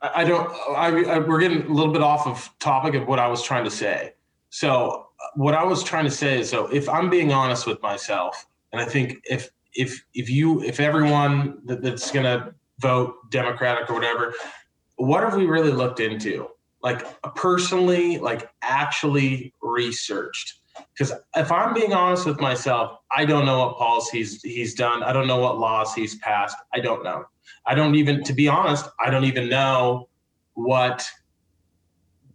I 0.00 0.24
don't. 0.24 0.50
I, 0.76 1.14
I 1.14 1.18
we're 1.18 1.40
getting 1.40 1.62
a 1.62 1.72
little 1.72 1.92
bit 1.92 2.02
off 2.02 2.26
of 2.26 2.50
topic 2.58 2.94
of 2.94 3.08
what 3.08 3.18
I 3.18 3.26
was 3.26 3.42
trying 3.42 3.64
to 3.64 3.70
say. 3.70 4.14
So 4.50 5.06
uh, 5.20 5.26
what 5.34 5.54
I 5.54 5.64
was 5.64 5.82
trying 5.82 6.04
to 6.04 6.10
say 6.10 6.40
is, 6.40 6.50
so 6.50 6.66
if 6.66 6.88
I'm 6.88 7.08
being 7.08 7.32
honest 7.32 7.66
with 7.66 7.80
myself, 7.82 8.46
and 8.72 8.80
I 8.80 8.84
think 8.84 9.16
if 9.24 9.50
if 9.74 10.04
if 10.14 10.28
you 10.28 10.62
if 10.62 10.78
everyone 10.78 11.58
that, 11.64 11.82
that's 11.82 12.10
gonna 12.10 12.54
vote 12.80 13.30
Democratic 13.30 13.88
or 13.88 13.94
whatever, 13.94 14.34
what 14.96 15.22
have 15.22 15.36
we 15.36 15.46
really 15.46 15.72
looked 15.72 16.00
into? 16.00 16.48
Like 16.82 17.22
personally, 17.34 18.18
like 18.18 18.50
actually 18.62 19.54
researched. 19.62 20.58
Because 20.92 21.12
if 21.36 21.52
I'm 21.52 21.74
being 21.74 21.92
honest 21.92 22.26
with 22.26 22.40
myself, 22.40 22.98
I 23.16 23.24
don't 23.24 23.46
know 23.46 23.58
what 23.66 23.78
policies 23.78 24.42
he's 24.42 24.74
done. 24.74 25.02
I 25.02 25.12
don't 25.12 25.26
know 25.26 25.38
what 25.38 25.58
laws 25.58 25.94
he's 25.94 26.16
passed. 26.16 26.56
I 26.72 26.80
don't 26.80 27.04
know. 27.04 27.24
I 27.66 27.74
don't 27.74 27.94
even, 27.94 28.22
to 28.24 28.32
be 28.32 28.48
honest, 28.48 28.88
I 29.04 29.10
don't 29.10 29.24
even 29.24 29.48
know 29.48 30.08
what 30.54 31.06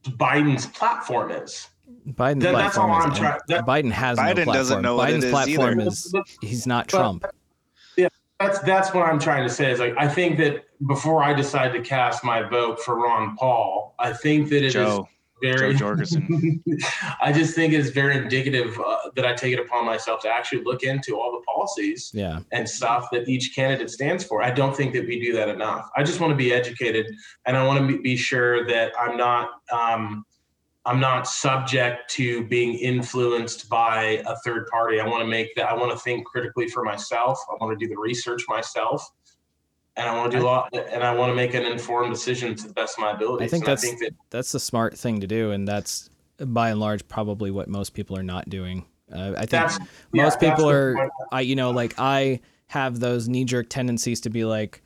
Biden's 0.03 0.65
platform 0.67 1.31
is. 1.31 1.67
Biden's 2.07 2.43
That- 2.43 2.53
that's 2.55 2.77
all 2.77 2.87
platform 2.87 3.01
I'm 3.07 3.11
is, 3.11 3.19
trying- 3.19 3.39
that- 3.49 3.65
Biden 3.65 3.91
has 3.91 4.17
no 4.17 4.23
Biden 4.23 4.33
platform. 4.35 4.53
doesn't 4.55 4.81
know 4.81 4.95
what 4.95 5.09
it 5.09 5.13
Biden's 5.15 5.23
is 5.25 5.31
platform 5.31 5.79
either. 5.81 5.89
is 5.89 6.13
he's 6.41 6.67
not 6.67 6.85
But- 6.87 6.97
Trump. 6.97 7.25
Yeah, 7.97 8.07
that's 8.39 8.59
that's 8.59 8.93
what 8.93 9.05
I'm 9.07 9.19
trying 9.19 9.43
to 9.47 9.53
say. 9.53 9.71
Is 9.71 9.79
like 9.79 9.95
I 9.97 10.07
think 10.07 10.37
that 10.37 10.65
before 10.87 11.23
I 11.23 11.33
decide 11.33 11.73
to 11.73 11.81
cast 11.81 12.23
my 12.23 12.41
vote 12.43 12.79
for 12.81 12.95
Ron 12.95 13.35
Paul, 13.35 13.95
I 13.99 14.13
think 14.13 14.49
that 14.49 14.57
it 14.57 14.63
is 14.65 14.73
Joe, 14.73 15.07
very. 15.41 15.73
Jo 15.73 15.77
Jorgensen. 15.79 16.63
I 17.21 17.31
just 17.31 17.55
think 17.55 17.73
it's 17.73 17.89
very 17.89 18.17
indicative 18.17 18.79
uh, 18.79 18.97
that 19.15 19.25
I 19.25 19.33
take 19.33 19.53
it 19.53 19.59
upon 19.59 19.85
myself 19.85 20.21
to 20.21 20.29
actually 20.29 20.63
look 20.63 20.83
into 20.83 21.19
all 21.19 21.31
the 21.31 21.41
policies 21.45 22.11
Yeah. 22.13 22.39
and 22.51 22.67
stuff 22.67 23.07
that 23.11 23.27
each 23.27 23.53
candidate 23.55 23.89
stands 23.89 24.23
for. 24.23 24.41
I 24.41 24.51
don't 24.51 24.75
think 24.75 24.93
that 24.93 25.05
we 25.07 25.19
do 25.19 25.33
that 25.33 25.49
enough. 25.49 25.89
I 25.95 26.03
just 26.03 26.19
want 26.19 26.31
to 26.31 26.37
be 26.37 26.53
educated, 26.53 27.07
and 27.45 27.55
I 27.57 27.65
want 27.65 27.89
to 27.89 28.01
be, 28.01 28.15
sure 28.15 28.65
that 28.67 28.91
I'm 28.99 29.15
not 29.15 29.49
um, 29.71 30.25
I'm 30.85 30.99
not 30.99 31.27
subject 31.27 32.09
to 32.11 32.45
being 32.47 32.73
influenced 32.75 33.69
by 33.69 34.23
a 34.25 34.35
third 34.43 34.67
party. 34.67 34.99
I 34.99 35.07
want 35.07 35.21
to 35.21 35.27
make 35.27 35.53
that. 35.55 35.69
I 35.69 35.73
want 35.73 35.91
to 35.91 35.97
think 35.99 36.25
critically 36.25 36.67
for 36.67 36.83
myself. 36.83 37.39
I 37.49 37.63
want 37.63 37.77
to 37.79 37.85
do 37.85 37.89
the 37.89 37.99
research 37.99 38.43
myself, 38.49 39.07
and 39.99 40.07
I 40.07 40.17
want 40.17 40.31
to 40.31 40.37
do 40.37 40.43
a 40.43 40.47
lot. 40.47 40.73
And 40.73 41.03
I 41.03 41.13
want 41.13 41.29
to 41.29 41.35
make 41.35 41.53
an 41.53 41.65
informed 41.65 42.13
decision 42.13 42.55
to 42.55 42.67
the 42.67 42.73
best 42.73 42.97
of 42.97 43.01
my 43.01 43.11
ability. 43.11 43.45
I 43.45 43.47
think 43.49 43.63
And 43.65 43.71
that's 43.71 43.83
I 43.83 43.87
think 43.87 43.99
that 43.99 44.15
that's 44.29 44.51
the 44.53 44.59
smart 44.59 44.97
thing 44.97 45.19
to 45.19 45.27
do, 45.27 45.51
and 45.51 45.67
that's 45.67 46.09
by 46.39 46.69
and 46.71 46.79
large 46.79 47.07
probably 47.07 47.51
what 47.51 47.67
most 47.67 47.93
people 47.93 48.17
are 48.17 48.23
not 48.23 48.49
doing. 48.49 48.85
Uh, 49.11 49.31
I 49.31 49.39
think 49.39 49.49
that's 49.49 49.79
yeah, 50.13 50.23
most 50.23 50.39
that's 50.39 50.51
people 50.51 50.69
are. 50.69 51.09
I 51.31 51.41
you 51.41 51.55
know, 51.55 51.71
like 51.71 51.95
I 51.97 52.39
have 52.67 52.99
those 52.99 53.27
knee 53.27 53.43
jerk 53.43 53.67
tendencies 53.69 54.21
to 54.21 54.29
be 54.29 54.45
like, 54.45 54.81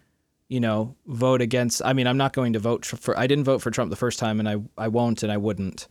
you 0.47 0.59
know, 0.59 0.95
vote 1.05 1.41
against. 1.41 1.83
I 1.85 1.93
mean, 1.93 2.07
I'm 2.07 2.17
not 2.17 2.33
going 2.33 2.53
to 2.53 2.59
vote 2.59 2.83
for. 2.83 2.97
for 2.97 3.17
I 3.17 3.27
didn't 3.27 3.43
vote 3.43 3.61
for 3.61 3.69
Trump 3.69 3.91
the 3.91 3.95
first 3.95 4.17
time, 4.17 4.39
and 4.39 4.49
I 4.49 4.55
I 4.77 4.87
won't, 4.87 5.21
and 5.21 5.31
I 5.31 5.37
wouldn't. 5.37 5.87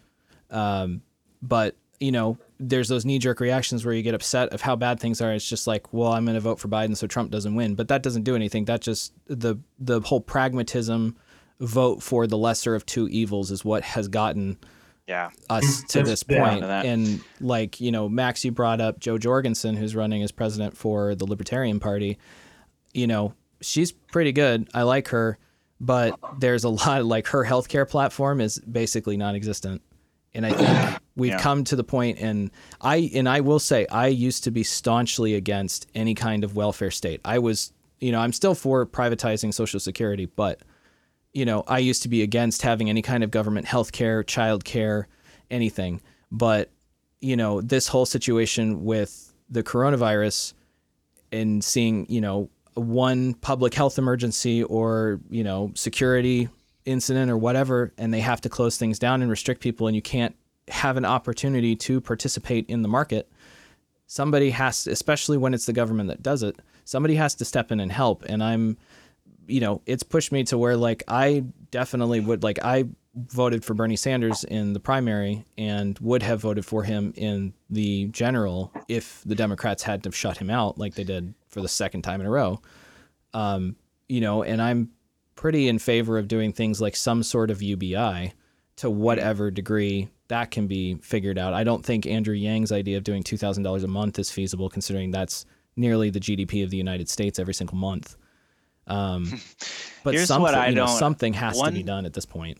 Um, 0.50 1.02
but 1.40 1.76
you 2.00 2.10
know, 2.10 2.38
there's 2.68 2.88
those 2.88 3.04
knee 3.04 3.18
jerk 3.18 3.40
reactions 3.40 3.84
where 3.84 3.92
you 3.92 4.02
get 4.02 4.14
upset 4.14 4.50
of 4.50 4.60
how 4.60 4.76
bad 4.76 5.00
things 5.00 5.20
are. 5.20 5.32
It's 5.32 5.48
just 5.48 5.66
like, 5.66 5.92
well, 5.92 6.12
I'm 6.12 6.24
going 6.24 6.36
to 6.36 6.40
vote 6.40 6.60
for 6.60 6.68
Biden 6.68 6.96
so 6.96 7.06
Trump 7.06 7.30
doesn't 7.30 7.54
win, 7.54 7.74
but 7.74 7.88
that 7.88 8.02
doesn't 8.02 8.22
do 8.22 8.36
anything. 8.36 8.66
That 8.66 8.80
just 8.80 9.12
the 9.26 9.56
the 9.78 10.00
whole 10.00 10.20
pragmatism 10.20 11.16
vote 11.60 12.02
for 12.02 12.26
the 12.26 12.38
lesser 12.38 12.74
of 12.74 12.86
two 12.86 13.08
evils 13.08 13.50
is 13.50 13.64
what 13.64 13.82
has 13.82 14.08
gotten 14.08 14.58
Yeah. 15.06 15.30
us 15.50 15.64
mm-hmm. 15.64 15.86
to 15.88 16.02
this 16.02 16.22
point. 16.22 16.62
That- 16.62 16.86
And 16.86 17.20
like, 17.40 17.80
you 17.80 17.90
know, 17.90 18.08
Max, 18.08 18.44
you 18.44 18.52
brought 18.52 18.80
up 18.80 19.00
Jo 19.00 19.18
Jorgensen, 19.18 19.76
who's 19.76 19.94
running 19.94 20.22
as 20.22 20.32
president 20.32 20.76
for 20.76 21.14
the 21.14 21.26
Libertarian 21.26 21.80
Party. 21.80 22.18
You 22.94 23.06
know, 23.06 23.34
she's 23.60 23.92
pretty 23.92 24.32
good. 24.32 24.68
I 24.74 24.82
like 24.82 25.08
her, 25.08 25.38
but 25.80 26.18
there's 26.38 26.64
a 26.64 26.68
lot 26.68 27.00
of 27.00 27.06
like 27.06 27.28
her 27.28 27.44
healthcare 27.44 27.88
platform 27.88 28.40
is 28.40 28.58
basically 28.58 29.16
non 29.16 29.34
existent. 29.34 29.82
And 30.34 30.46
I 30.46 30.52
think 30.52 31.01
we've 31.16 31.32
Yeah. 31.32 31.40
come 31.40 31.64
to 31.64 31.76
the 31.76 31.84
point 31.84 32.18
and 32.20 32.50
I 32.80 33.10
and 33.14 33.28
I 33.28 33.40
will 33.40 33.58
say 33.58 33.86
I 33.90 34.06
used 34.08 34.44
to 34.44 34.50
be 34.50 34.62
staunchly 34.62 35.34
against 35.34 35.86
any 35.94 36.14
kind 36.14 36.44
of 36.44 36.56
welfare 36.56 36.90
state. 36.90 37.20
I 37.24 37.38
was 37.38 37.72
you 38.00 38.10
know, 38.10 38.18
I'm 38.18 38.32
still 38.32 38.54
for 38.56 38.84
privatizing 38.84 39.54
social 39.54 39.78
security, 39.78 40.26
but 40.26 40.60
you 41.32 41.44
know, 41.44 41.62
I 41.68 41.78
used 41.78 42.02
to 42.02 42.08
be 42.08 42.22
against 42.22 42.62
having 42.62 42.90
any 42.90 43.00
kind 43.00 43.22
of 43.24 43.30
government 43.30 43.66
health 43.66 43.92
care, 43.92 44.22
child 44.22 44.64
care, 44.64 45.08
anything. 45.50 46.00
But, 46.30 46.70
you 47.20 47.36
know, 47.36 47.60
this 47.60 47.88
whole 47.88 48.04
situation 48.06 48.84
with 48.84 49.32
the 49.48 49.62
coronavirus 49.62 50.52
and 51.30 51.62
seeing, 51.64 52.06
you 52.10 52.20
know, 52.20 52.50
one 52.74 53.34
public 53.34 53.72
health 53.74 53.98
emergency 53.98 54.62
or, 54.64 55.20
you 55.30 55.44
know, 55.44 55.70
security 55.74 56.48
incident 56.84 57.30
or 57.30 57.36
whatever, 57.38 57.92
and 57.96 58.12
they 58.12 58.20
have 58.20 58.40
to 58.42 58.48
close 58.48 58.76
things 58.76 58.98
down 58.98 59.22
and 59.22 59.30
restrict 59.30 59.60
people, 59.62 59.86
and 59.86 59.94
you 59.96 60.02
can't 60.02 60.34
have 60.68 60.96
an 60.96 61.04
opportunity 61.04 61.76
to 61.76 62.00
participate 62.00 62.66
in 62.68 62.82
the 62.82 62.88
market, 62.88 63.30
somebody 64.06 64.50
has 64.50 64.84
to, 64.84 64.90
especially 64.90 65.36
when 65.36 65.54
it's 65.54 65.66
the 65.66 65.72
government 65.72 66.08
that 66.08 66.22
does 66.22 66.42
it, 66.42 66.56
somebody 66.84 67.14
has 67.14 67.34
to 67.36 67.44
step 67.44 67.72
in 67.72 67.80
and 67.80 67.90
help. 67.90 68.24
And 68.26 68.42
I'm, 68.42 68.76
you 69.46 69.60
know, 69.60 69.82
it's 69.86 70.02
pushed 70.02 70.32
me 70.32 70.44
to 70.44 70.58
where 70.58 70.76
like 70.76 71.02
I 71.08 71.44
definitely 71.70 72.20
would 72.20 72.42
like 72.42 72.58
I 72.62 72.84
voted 73.14 73.64
for 73.64 73.74
Bernie 73.74 73.96
Sanders 73.96 74.44
in 74.44 74.72
the 74.72 74.80
primary 74.80 75.44
and 75.58 75.98
would 75.98 76.22
have 76.22 76.40
voted 76.40 76.64
for 76.64 76.82
him 76.82 77.12
in 77.16 77.52
the 77.68 78.06
general 78.06 78.72
if 78.88 79.22
the 79.26 79.34
Democrats 79.34 79.82
hadn't 79.82 80.04
have 80.04 80.16
shut 80.16 80.38
him 80.38 80.48
out 80.48 80.78
like 80.78 80.94
they 80.94 81.04
did 81.04 81.34
for 81.48 81.60
the 81.60 81.68
second 81.68 82.02
time 82.02 82.20
in 82.20 82.26
a 82.26 82.30
row. 82.30 82.60
Um, 83.34 83.76
you 84.08 84.20
know, 84.20 84.42
and 84.42 84.62
I'm 84.62 84.90
pretty 85.34 85.68
in 85.68 85.78
favor 85.78 86.18
of 86.18 86.28
doing 86.28 86.52
things 86.52 86.80
like 86.80 86.96
some 86.96 87.22
sort 87.22 87.50
of 87.50 87.62
UBI 87.62 88.32
to 88.76 88.90
whatever 88.90 89.50
degree 89.50 90.08
that 90.28 90.50
can 90.50 90.66
be 90.66 90.94
figured 90.96 91.38
out. 91.38 91.52
I 91.52 91.62
don't 91.62 91.84
think 91.84 92.06
Andrew 92.06 92.34
Yang's 92.34 92.72
idea 92.72 92.96
of 92.96 93.04
doing 93.04 93.22
$2,000 93.22 93.84
a 93.84 93.86
month 93.86 94.18
is 94.18 94.30
feasible 94.30 94.70
considering 94.70 95.10
that's 95.10 95.44
nearly 95.76 96.10
the 96.10 96.20
GDP 96.20 96.64
of 96.64 96.70
the 96.70 96.76
United 96.76 97.08
States 97.08 97.38
every 97.38 97.54
single 97.54 97.76
month. 97.76 98.16
Um, 98.86 99.40
but 100.04 100.18
something, 100.20 100.68
you 100.70 100.74
know, 100.74 100.86
something 100.86 101.34
has 101.34 101.56
one- 101.56 101.72
to 101.72 101.78
be 101.78 101.82
done 101.82 102.06
at 102.06 102.12
this 102.14 102.26
point. 102.26 102.58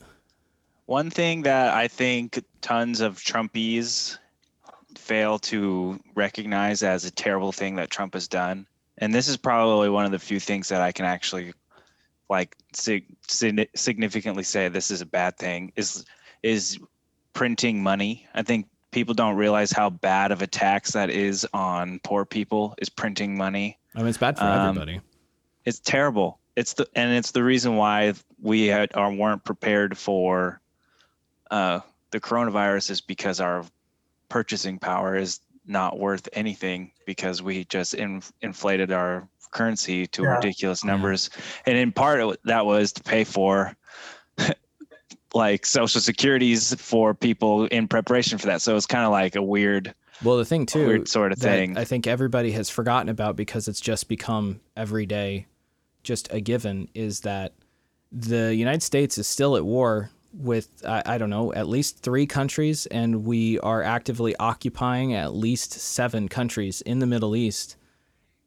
One 0.87 1.11
thing 1.11 1.43
that 1.43 1.73
I 1.73 1.89
think 1.89 2.45
tons 2.61 3.01
of 3.01 3.17
Trumpies 3.17 4.19
fail 4.99 5.39
to 5.39 5.99
recognize 6.15 6.83
as 6.83 7.05
a 7.05 7.11
terrible 7.11 7.53
thing 7.53 7.77
that 7.77 7.89
Trump 7.89 8.15
has 8.15 8.29
done, 8.29 8.67
and 8.99 9.15
this 9.15 9.29
is 9.29 9.37
probably 9.37 9.89
one 9.89 10.05
of 10.05 10.11
the 10.11 10.19
few 10.19 10.39
things 10.39 10.69
that 10.69 10.83
I 10.83 10.93
can 10.93 11.07
actually 11.07 11.55
like 12.33 12.57
sig- 12.73 13.15
sig- 13.29 13.69
significantly 13.77 14.43
say 14.43 14.67
this 14.69 14.91
is 14.91 15.03
a 15.03 15.07
bad 15.07 15.37
thing 15.37 15.71
is 15.77 16.05
is 16.43 16.79
printing 17.35 17.83
money. 17.83 18.27
I 18.35 18.43
think 18.43 18.67
people 18.91 19.15
don't 19.15 19.37
realize 19.37 19.71
how 19.71 19.91
bad 19.91 20.33
of 20.33 20.41
a 20.43 20.47
tax 20.47 20.93
that 20.93 21.11
is 21.11 21.47
on 21.53 22.01
poor 22.03 22.25
people 22.25 22.75
is 22.79 22.89
printing 22.89 23.37
money 23.37 23.79
I 23.95 23.99
mean, 23.99 24.09
it's 24.09 24.19
bad 24.19 24.39
for 24.39 24.45
Um, 24.45 24.69
everybody. 24.71 25.01
it's 25.67 25.79
terrible. 25.79 26.39
It's 26.57 26.73
the 26.73 26.87
and 26.95 27.13
it's 27.13 27.33
the 27.33 27.45
reason 27.45 27.77
why 27.77 28.15
we 28.41 28.67
had 28.67 28.97
or 28.97 29.13
weren't 29.13 29.45
prepared 29.45 29.97
for 29.99 30.61
uh, 31.51 31.81
the 32.13 32.21
coronavirus 32.21 32.91
is 32.91 33.01
because 33.03 33.41
our 33.41 33.65
purchasing 34.31 34.79
power 34.79 35.17
is 35.17 35.41
not 35.67 35.99
worth 35.99 36.29
anything 36.33 36.93
because 37.07 37.43
we 37.43 37.65
just 37.67 37.93
in, 37.95 38.23
inflated 38.41 38.91
our 38.91 39.29
currency 39.53 40.07
to 40.09 40.25
Yeah. 40.25 40.35
ridiculous 40.37 40.83
Yeah. 40.85 40.91
numbers, 40.91 41.31
and 41.67 41.77
in 41.79 41.93
part 41.93 42.21
it, 42.21 42.41
that 42.45 42.67
was 42.67 42.93
to 42.95 43.03
pay 43.03 43.25
for. 43.25 43.77
like 45.35 45.65
social 45.65 46.01
securities 46.01 46.75
for 46.75 47.15
people 47.15 47.65
in 47.67 47.89
preparation 47.89 48.37
for 48.37 48.47
that 48.47 48.61
so 48.61 48.77
it's 48.77 48.85
kind 48.85 49.05
of 49.05 49.11
like 49.11 49.35
a 49.35 49.43
weird 49.43 49.95
Well, 50.23 50.37
the 50.37 50.45
thing 50.45 50.67
too, 50.67 50.87
weird 50.87 51.09
sort 51.09 51.33
of 51.33 51.39
thing 51.39 51.77
I 51.79 51.85
think 51.85 52.07
everybody 52.07 52.53
has 52.53 52.69
forgotten 52.69 53.09
about 53.09 53.35
because 53.35 53.67
it's 53.67 53.81
just 53.81 54.09
become 54.09 54.61
every 54.77 55.07
day, 55.07 55.47
just 56.03 56.31
a 56.33 56.41
given, 56.41 56.89
is 56.95 57.21
that 57.21 57.55
the 58.13 58.55
United 58.55 58.83
States 58.83 59.17
is 59.17 59.27
still 59.27 59.57
at 59.57 59.65
war 59.65 60.11
with 60.35 60.83
I, 60.87 61.03
I 61.07 61.19
don't 61.19 61.31
know 61.31 61.53
at 61.55 61.67
least 61.67 62.01
three 62.01 62.27
countries, 62.27 62.85
and 62.87 63.25
we 63.25 63.59
are 63.61 63.83
actively 63.83 64.37
occupying 64.37 65.15
at 65.15 65.35
least 65.35 65.73
seven 65.73 66.29
countries 66.29 66.83
in 66.83 66.99
the 66.99 67.07
Middle 67.07 67.35
East, 67.35 67.77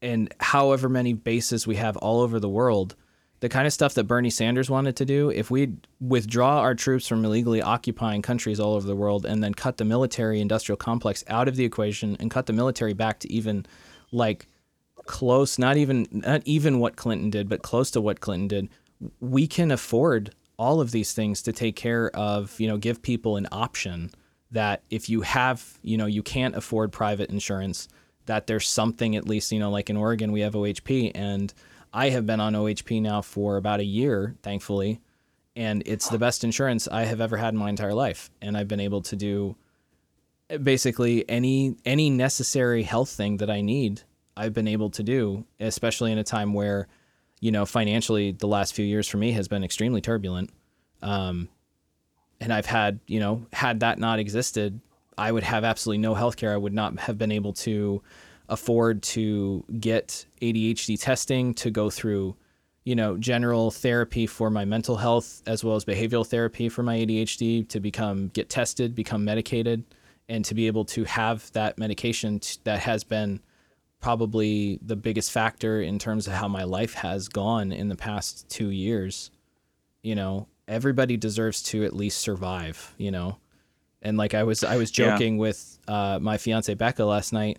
and 0.02 0.32
however 0.40 0.88
many 0.88 1.12
bases 1.12 1.66
we 1.66 1.76
have 1.76 1.96
all 1.96 2.20
over 2.20 2.38
the 2.40 2.48
world. 2.48 2.94
The 3.40 3.48
kind 3.50 3.66
of 3.66 3.72
stuff 3.72 3.94
that 3.94 4.04
Bernie 4.04 4.30
Sanders 4.30 4.70
wanted 4.70 4.96
to 4.96 5.04
do, 5.04 5.28
if 5.28 5.50
we 5.50 5.74
withdraw 6.00 6.60
our 6.60 6.74
troops 6.74 7.06
from 7.06 7.22
illegally 7.24 7.60
occupying 7.60 8.22
countries 8.22 8.58
all 8.58 8.74
over 8.74 8.86
the 8.86 8.96
world 8.96 9.26
and 9.26 9.44
then 9.44 9.52
cut 9.52 9.76
the 9.76 9.84
military 9.84 10.40
industrial 10.40 10.78
complex 10.78 11.22
out 11.28 11.46
of 11.46 11.56
the 11.56 11.64
equation 11.64 12.16
and 12.18 12.30
cut 12.30 12.46
the 12.46 12.54
military 12.54 12.94
back 12.94 13.20
to 13.20 13.32
even 13.32 13.66
like 14.10 14.48
close, 15.04 15.58
not 15.58 15.76
even 15.76 16.06
not 16.10 16.42
even 16.46 16.78
what 16.78 16.96
Clinton 16.96 17.28
did, 17.28 17.48
but 17.48 17.62
close 17.62 17.90
to 17.90 18.00
what 18.00 18.20
Clinton 18.20 18.48
did, 18.48 18.68
we 19.20 19.46
can 19.46 19.70
afford 19.70 20.34
all 20.58 20.80
of 20.80 20.90
these 20.90 21.12
things 21.12 21.42
to 21.42 21.52
take 21.52 21.76
care 21.76 22.10
of, 22.16 22.58
you 22.58 22.66
know, 22.66 22.78
give 22.78 23.02
people 23.02 23.36
an 23.36 23.46
option 23.52 24.10
that 24.50 24.82
if 24.90 25.08
you 25.08 25.20
have, 25.22 25.78
you 25.82 25.96
know, 25.96 26.06
you 26.06 26.22
can't 26.22 26.56
afford 26.56 26.92
private 26.92 27.30
insurance, 27.30 27.88
that 28.26 28.46
there's 28.46 28.68
something 28.68 29.16
at 29.16 29.26
least, 29.26 29.52
you 29.52 29.58
know, 29.58 29.70
like 29.70 29.90
in 29.90 29.96
Oregon 29.96 30.32
we 30.32 30.40
have 30.40 30.54
OHP 30.54 31.12
and 31.14 31.52
I 31.92 32.10
have 32.10 32.26
been 32.26 32.40
on 32.40 32.52
OHP 32.52 33.00
now 33.00 33.22
for 33.22 33.56
about 33.56 33.80
a 33.80 33.84
year, 33.84 34.36
thankfully, 34.42 35.00
and 35.54 35.82
it's 35.86 36.08
the 36.10 36.18
best 36.18 36.44
insurance 36.44 36.86
I 36.86 37.04
have 37.04 37.22
ever 37.22 37.38
had 37.38 37.54
in 37.54 37.58
my 37.58 37.70
entire 37.70 37.94
life. 37.94 38.30
And 38.42 38.56
I've 38.56 38.68
been 38.68 38.80
able 38.80 39.00
to 39.02 39.16
do 39.16 39.56
basically 40.62 41.28
any 41.28 41.76
any 41.84 42.10
necessary 42.10 42.82
health 42.82 43.08
thing 43.08 43.38
that 43.38 43.50
I 43.50 43.62
need. 43.62 44.02
I've 44.36 44.52
been 44.52 44.68
able 44.68 44.90
to 44.90 45.02
do, 45.02 45.46
especially 45.58 46.12
in 46.12 46.18
a 46.18 46.24
time 46.24 46.52
where, 46.52 46.88
you 47.40 47.50
know, 47.50 47.64
financially 47.64 48.32
the 48.32 48.46
last 48.46 48.74
few 48.74 48.84
years 48.84 49.08
for 49.08 49.16
me 49.16 49.32
has 49.32 49.48
been 49.48 49.64
extremely 49.64 50.02
turbulent. 50.02 50.50
Um, 51.00 51.48
and 52.38 52.52
I've 52.52 52.66
had, 52.66 53.00
you 53.06 53.18
know, 53.18 53.46
had 53.54 53.80
that 53.80 53.98
not 53.98 54.18
existed, 54.18 54.80
I 55.18 55.32
would 55.32 55.44
have 55.44 55.64
absolutely 55.64 55.98
no 55.98 56.14
health 56.14 56.36
care. 56.36 56.52
I 56.52 56.56
would 56.56 56.74
not 56.74 56.98
have 57.00 57.16
been 57.16 57.32
able 57.32 57.52
to 57.54 58.02
afford 58.48 59.02
to 59.02 59.64
get 59.80 60.26
ADHD 60.40 61.00
testing, 61.00 61.54
to 61.54 61.70
go 61.70 61.90
through, 61.90 62.36
you 62.84 62.94
know, 62.94 63.16
general 63.16 63.70
therapy 63.70 64.26
for 64.26 64.50
my 64.50 64.64
mental 64.64 64.96
health 64.96 65.42
as 65.46 65.64
well 65.64 65.74
as 65.74 65.84
behavioral 65.84 66.26
therapy 66.26 66.68
for 66.68 66.82
my 66.82 66.98
ADHD, 66.98 67.68
to 67.68 67.80
become 67.80 68.28
get 68.28 68.48
tested, 68.48 68.94
become 68.94 69.24
medicated, 69.24 69.84
and 70.28 70.44
to 70.44 70.54
be 70.54 70.66
able 70.66 70.84
to 70.84 71.04
have 71.04 71.50
that 71.52 71.78
medication 71.78 72.40
t- 72.40 72.58
that 72.64 72.80
has 72.80 73.02
been 73.04 73.40
probably 74.00 74.78
the 74.82 74.96
biggest 74.96 75.32
factor 75.32 75.80
in 75.80 75.98
terms 75.98 76.26
of 76.26 76.34
how 76.34 76.46
my 76.46 76.62
life 76.62 76.94
has 76.94 77.28
gone 77.28 77.72
in 77.72 77.88
the 77.88 77.96
past 77.96 78.48
2 78.50 78.70
years. 78.70 79.30
You 80.02 80.14
know, 80.14 80.46
everybody 80.68 81.16
deserves 81.16 81.62
to 81.64 81.84
at 81.84 81.96
least 81.96 82.18
survive, 82.18 82.94
you 82.98 83.10
know. 83.10 83.38
And 84.02 84.16
like 84.16 84.34
I 84.34 84.44
was 84.44 84.62
I 84.64 84.76
was 84.76 84.96
Yeah. 84.96 85.10
joking 85.10 85.38
with 85.38 85.78
uh, 85.88 86.18
my 86.20 86.36
fiance 86.38 86.72
Becca 86.74 87.04
last 87.04 87.32
night. 87.32 87.58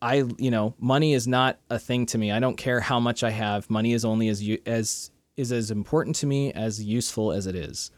I 0.00 0.24
you 0.38 0.50
know 0.50 0.74
money 0.80 1.12
is 1.14 1.28
not 1.28 1.58
a 1.70 1.78
thing 1.78 2.06
to 2.06 2.18
me. 2.18 2.30
I 2.32 2.40
don't 2.40 2.56
care 2.56 2.80
how 2.80 2.98
much 3.00 3.22
I 3.22 3.30
have. 3.30 3.68
Money 3.70 3.92
is 3.92 4.04
only 4.04 4.28
as 4.28 4.42
you 4.42 4.58
as 4.66 5.10
is 5.36 5.52
as 5.52 5.70
important 5.70 6.16
to 6.16 6.26
me 6.26 6.52
as 6.52 6.82
useful 6.82 7.32
as 7.32 7.46
it 7.46 7.54
is. 7.54 7.90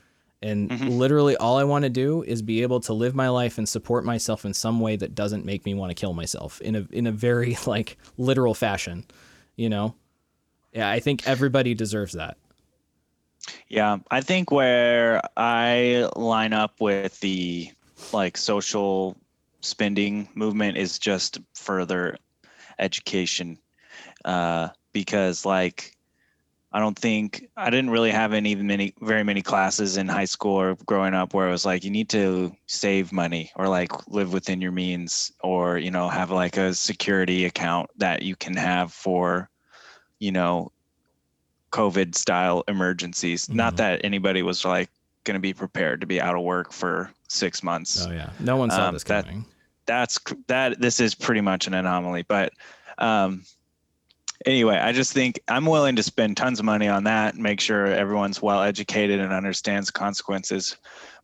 And 0.43 0.71
literally 0.99 1.37
all 1.39 1.57
I 1.57 1.65
want 1.65 1.85
to 1.85 1.89
do 1.91 2.23
is 2.23 2.43
be 2.43 2.61
able 2.61 2.79
to 2.81 2.93
live 2.93 3.15
my 3.15 3.31
life 3.31 3.57
and 3.57 3.67
support 3.67 4.05
myself 4.05 4.45
in 4.45 4.53
some 4.53 4.79
way 4.79 4.95
that 4.97 5.15
doesn't 5.15 5.47
make 5.47 5.65
me 5.65 5.73
want 5.73 5.89
to 5.91 5.95
kill 5.95 6.13
myself 6.13 6.61
in 6.61 6.77
a 6.77 6.87
in 6.93 7.07
a 7.07 7.13
very 7.13 7.57
like 7.67 7.97
literal 8.19 8.53
fashion, 8.55 9.07
you 9.57 9.69
know? 9.71 9.95
Yeah, 10.73 10.91
I 10.91 11.01
think 11.01 11.27
everybody 11.27 11.73
deserves 11.75 12.13
that. 12.15 12.37
Yeah, 13.69 13.99
I 14.11 14.21
think 14.21 14.51
where 14.51 15.21
I 15.37 16.09
line 16.17 16.53
up 16.53 16.81
with 16.81 17.19
the 17.21 17.71
like 18.13 18.37
social 18.37 19.17
spending 19.61 20.29
movement 20.35 20.77
is 20.77 20.99
just 20.99 21.41
further 21.55 22.17
education, 22.79 23.59
uh, 24.25 24.69
because 24.93 25.45
like 25.45 25.95
I 26.75 26.81
don't 26.81 26.99
think 26.99 27.49
I 27.57 27.71
didn't 27.71 27.91
really 27.91 28.11
have 28.11 28.33
any 28.33 28.57
many 28.57 28.95
very 29.01 29.23
many 29.23 29.43
classes 29.43 29.97
in 29.97 30.09
high 30.09 30.25
school 30.25 30.57
or 30.57 30.77
growing 30.87 31.15
up 31.15 31.33
where 31.33 31.49
it 31.49 31.53
was 31.53 31.65
like 31.65 31.85
you 31.85 31.91
need 31.91 32.09
to 32.11 32.53
save 32.67 33.13
money 33.13 33.53
or 33.55 33.69
like 33.69 33.93
live 34.09 34.33
within 34.33 34.61
your 34.61 34.73
means 34.73 35.31
or 35.41 35.79
you 35.79 35.93
know 35.93 36.09
have 36.09 36.33
like 36.33 36.57
a 36.57 36.75
security 36.75 37.45
account 37.45 37.91
that 37.99 38.23
you 38.23 38.35
can 38.35 38.57
have 38.57 38.93
for 38.93 39.49
you 40.19 40.33
know 40.33 40.73
COVID 41.75 42.15
style 42.15 42.63
emergencies. 42.69 43.49
Not 43.49 43.75
Mhm. 43.75 43.77
that 43.79 44.01
anybody 44.05 44.43
was 44.43 44.65
like 44.65 44.91
going 45.25 45.35
to 45.35 45.41
be 45.41 45.53
prepared 45.53 46.01
to 46.03 46.07
be 46.07 46.21
out 46.21 46.37
of 46.37 46.43
work 46.43 46.73
for 46.73 47.11
six 47.29 47.63
months. 47.65 48.07
Oh 48.07 48.13
yeah. 48.13 48.31
No 48.39 48.57
one 48.57 48.71
saw 48.71 48.89
Um, 48.89 48.95
this 48.95 49.03
that- 49.05 49.25
coming. 49.25 49.45
That's 49.87 50.19
that. 50.47 50.81
This 50.81 51.01
is 51.01 51.15
pretty 51.15 51.41
much 51.43 51.67
an 51.67 51.75
anomaly. 51.75 52.23
But 52.23 52.53
um, 52.99 53.43
anyway, 54.47 54.77
I 54.79 54.93
just 54.93 55.13
think 55.13 55.41
I'm 55.49 55.67
willing 55.67 55.97
to 55.97 56.03
spend 56.03 56.37
tons 56.37 56.59
of 56.59 56.65
money 56.65 56.89
on 56.89 57.05
that, 57.05 57.35
make 57.37 57.61
sure 57.61 57.87
everyone's 57.87 58.41
well 58.41 58.63
educated 58.63 59.19
and 59.21 59.33
understands 59.33 59.91
consequences. 59.91 60.77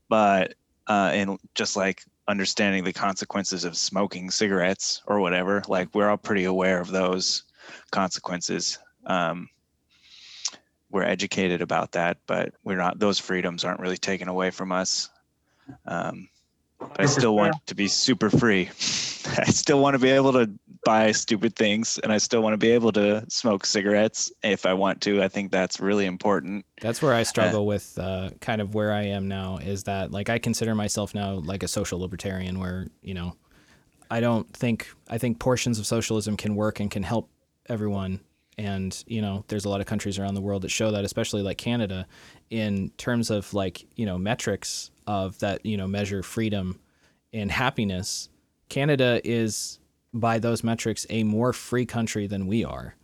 But 0.08 0.54
uh, 0.88 1.10
and 1.14 1.38
just 1.54 1.76
like 1.76 2.02
understanding 2.28 2.82
the 2.84 2.92
consequences 2.92 3.64
of 3.64 3.76
smoking 3.76 4.30
cigarettes 4.30 5.00
or 5.06 5.20
whatever, 5.20 5.62
like 5.68 5.88
we're 5.94 6.08
all 6.10 6.16
pretty 6.18 6.44
aware 6.44 6.80
of 6.80 6.90
those 6.90 7.44
consequences. 7.92 8.78
Um, 9.06 9.48
we're 10.90 11.04
educated 11.04 11.62
about 11.62 11.92
that, 11.92 12.18
but 12.26 12.54
we're 12.64 12.76
not. 12.76 12.98
Those 12.98 13.18
freedoms 13.18 13.64
aren't 13.64 13.80
really 13.80 13.98
taken 13.98 14.28
away 14.28 14.50
from 14.50 14.72
us. 14.72 15.08
Um, 15.86 16.28
I 16.98 17.06
still 17.06 17.36
want 17.36 17.54
to 17.66 17.74
be 17.74 17.88
super 17.88 18.30
free. 18.30 18.68
I 19.38 19.44
still 19.44 19.80
want 19.80 19.94
to 19.94 19.98
be 19.98 20.10
able 20.10 20.32
to 20.32 20.50
buy 20.84 21.12
stupid 21.12 21.54
things 21.54 21.98
and 22.02 22.10
I 22.10 22.18
still 22.18 22.42
want 22.42 22.54
to 22.54 22.58
be 22.58 22.70
able 22.70 22.90
to 22.92 23.24
smoke 23.28 23.66
cigarettes 23.66 24.32
if 24.42 24.64
I 24.64 24.72
want 24.72 25.00
to. 25.02 25.22
I 25.22 25.28
think 25.28 25.50
that's 25.50 25.78
really 25.78 26.06
important. 26.06 26.64
That's 26.80 27.02
where 27.02 27.12
I 27.12 27.22
struggle 27.22 27.60
uh, 27.60 27.64
with 27.64 27.98
uh, 27.98 28.30
kind 28.40 28.62
of 28.62 28.74
where 28.74 28.92
I 28.92 29.02
am 29.02 29.28
now 29.28 29.58
is 29.58 29.84
that 29.84 30.10
like 30.10 30.30
I 30.30 30.38
consider 30.38 30.74
myself 30.74 31.14
now 31.14 31.34
like 31.34 31.62
a 31.62 31.68
social 31.68 32.00
libertarian 32.00 32.58
where, 32.58 32.86
you 33.02 33.14
know, 33.14 33.36
I 34.10 34.20
don't 34.20 34.50
think 34.52 34.88
I 35.08 35.18
think 35.18 35.38
portions 35.38 35.78
of 35.78 35.86
socialism 35.86 36.36
can 36.36 36.56
work 36.56 36.80
and 36.80 36.90
can 36.90 37.02
help 37.02 37.28
everyone 37.68 38.20
and 38.58 39.02
you 39.06 39.22
know 39.22 39.44
there's 39.48 39.64
a 39.64 39.68
lot 39.68 39.80
of 39.80 39.86
countries 39.86 40.18
around 40.18 40.34
the 40.34 40.40
world 40.40 40.62
that 40.62 40.70
show 40.70 40.90
that 40.90 41.04
especially 41.04 41.42
like 41.42 41.58
Canada 41.58 42.06
in 42.50 42.90
terms 42.96 43.30
of 43.30 43.52
like 43.54 43.86
you 43.96 44.06
know 44.06 44.18
metrics 44.18 44.90
of 45.06 45.38
that 45.38 45.64
you 45.64 45.76
know 45.76 45.86
measure 45.86 46.22
freedom 46.22 46.78
and 47.32 47.50
happiness. 47.50 48.28
Canada 48.68 49.20
is 49.24 49.78
by 50.12 50.38
those 50.38 50.64
metrics 50.64 51.06
a 51.10 51.22
more 51.22 51.52
free 51.52 51.86
country 51.86 52.26
than 52.26 52.46
we 52.46 52.64
are 52.64 52.94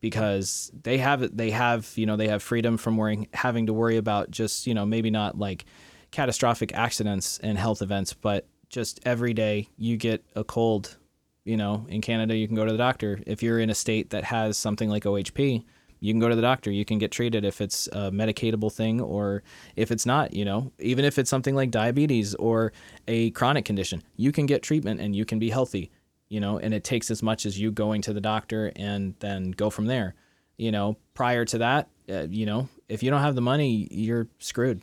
because 0.00 0.72
they 0.82 0.98
have 0.98 1.34
they 1.36 1.50
have 1.50 1.90
you 1.96 2.04
know 2.04 2.16
they 2.16 2.28
have 2.28 2.42
freedom 2.42 2.76
from 2.76 2.96
worrying 2.96 3.28
having 3.32 3.66
to 3.66 3.72
worry 3.72 3.96
about 3.96 4.30
just 4.30 4.66
you 4.66 4.74
know 4.74 4.84
maybe 4.84 5.10
not 5.10 5.38
like 5.38 5.64
catastrophic 6.10 6.74
accidents 6.74 7.38
and 7.42 7.56
health 7.56 7.80
events 7.80 8.12
but 8.12 8.46
just 8.68 9.00
every 9.04 9.32
day 9.32 9.68
you 9.78 9.96
get 9.96 10.24
a 10.34 10.44
cold 10.44 10.98
you 11.44 11.56
know 11.56 11.86
in 11.88 12.00
Canada 12.00 12.36
you 12.36 12.46
can 12.46 12.56
go 12.56 12.64
to 12.64 12.72
the 12.72 12.78
doctor 12.78 13.20
if 13.26 13.42
you're 13.42 13.58
in 13.58 13.70
a 13.70 13.74
state 13.74 14.10
that 14.10 14.24
has 14.24 14.56
something 14.56 14.88
like 14.88 15.04
OHP 15.04 15.64
you 16.00 16.12
can 16.12 16.20
go 16.20 16.28
to 16.28 16.36
the 16.36 16.42
doctor 16.42 16.70
you 16.70 16.84
can 16.84 16.98
get 16.98 17.10
treated 17.10 17.44
if 17.44 17.60
it's 17.60 17.86
a 17.88 18.10
medicatable 18.10 18.72
thing 18.72 19.00
or 19.00 19.42
if 19.76 19.90
it's 19.90 20.06
not 20.06 20.34
you 20.34 20.44
know 20.44 20.72
even 20.78 21.04
if 21.04 21.18
it's 21.18 21.30
something 21.30 21.54
like 21.54 21.70
diabetes 21.70 22.34
or 22.36 22.72
a 23.08 23.30
chronic 23.30 23.64
condition 23.64 24.02
you 24.16 24.32
can 24.32 24.46
get 24.46 24.62
treatment 24.62 25.00
and 25.00 25.14
you 25.14 25.24
can 25.24 25.38
be 25.38 25.50
healthy 25.50 25.90
you 26.32 26.40
know, 26.40 26.58
and 26.58 26.72
it 26.72 26.82
takes 26.82 27.10
as 27.10 27.22
much 27.22 27.44
as 27.44 27.60
you 27.60 27.70
going 27.70 28.00
to 28.00 28.14
the 28.14 28.20
doctor 28.20 28.72
and 28.76 29.14
then 29.18 29.50
go 29.50 29.68
from 29.68 29.84
there. 29.84 30.14
You 30.56 30.72
know, 30.72 30.96
prior 31.12 31.44
to 31.44 31.58
that, 31.58 31.90
uh, 32.08 32.26
you 32.30 32.46
know, 32.46 32.70
if 32.88 33.02
you 33.02 33.10
don't 33.10 33.20
have 33.20 33.34
the 33.34 33.42
money, 33.42 33.86
you're 33.90 34.28
screwed 34.38 34.80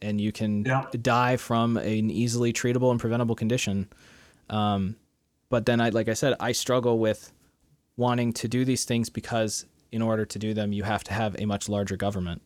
and 0.00 0.20
you 0.20 0.30
can 0.30 0.64
yeah. 0.64 0.84
die 1.00 1.38
from 1.38 1.76
an 1.76 2.08
easily 2.08 2.52
treatable 2.52 2.92
and 2.92 3.00
preventable 3.00 3.34
condition. 3.34 3.88
Um, 4.48 4.94
but 5.52 5.66
then 5.66 5.82
I, 5.82 5.90
like 5.90 6.08
I 6.08 6.14
said, 6.14 6.34
I 6.40 6.52
struggle 6.52 6.98
with 6.98 7.30
wanting 7.98 8.32
to 8.32 8.48
do 8.48 8.64
these 8.64 8.86
things 8.86 9.10
because 9.10 9.66
in 9.90 10.00
order 10.00 10.24
to 10.24 10.38
do 10.38 10.54
them, 10.54 10.72
you 10.72 10.82
have 10.82 11.04
to 11.04 11.12
have 11.12 11.36
a 11.38 11.44
much 11.44 11.68
larger 11.68 11.94
government. 11.94 12.40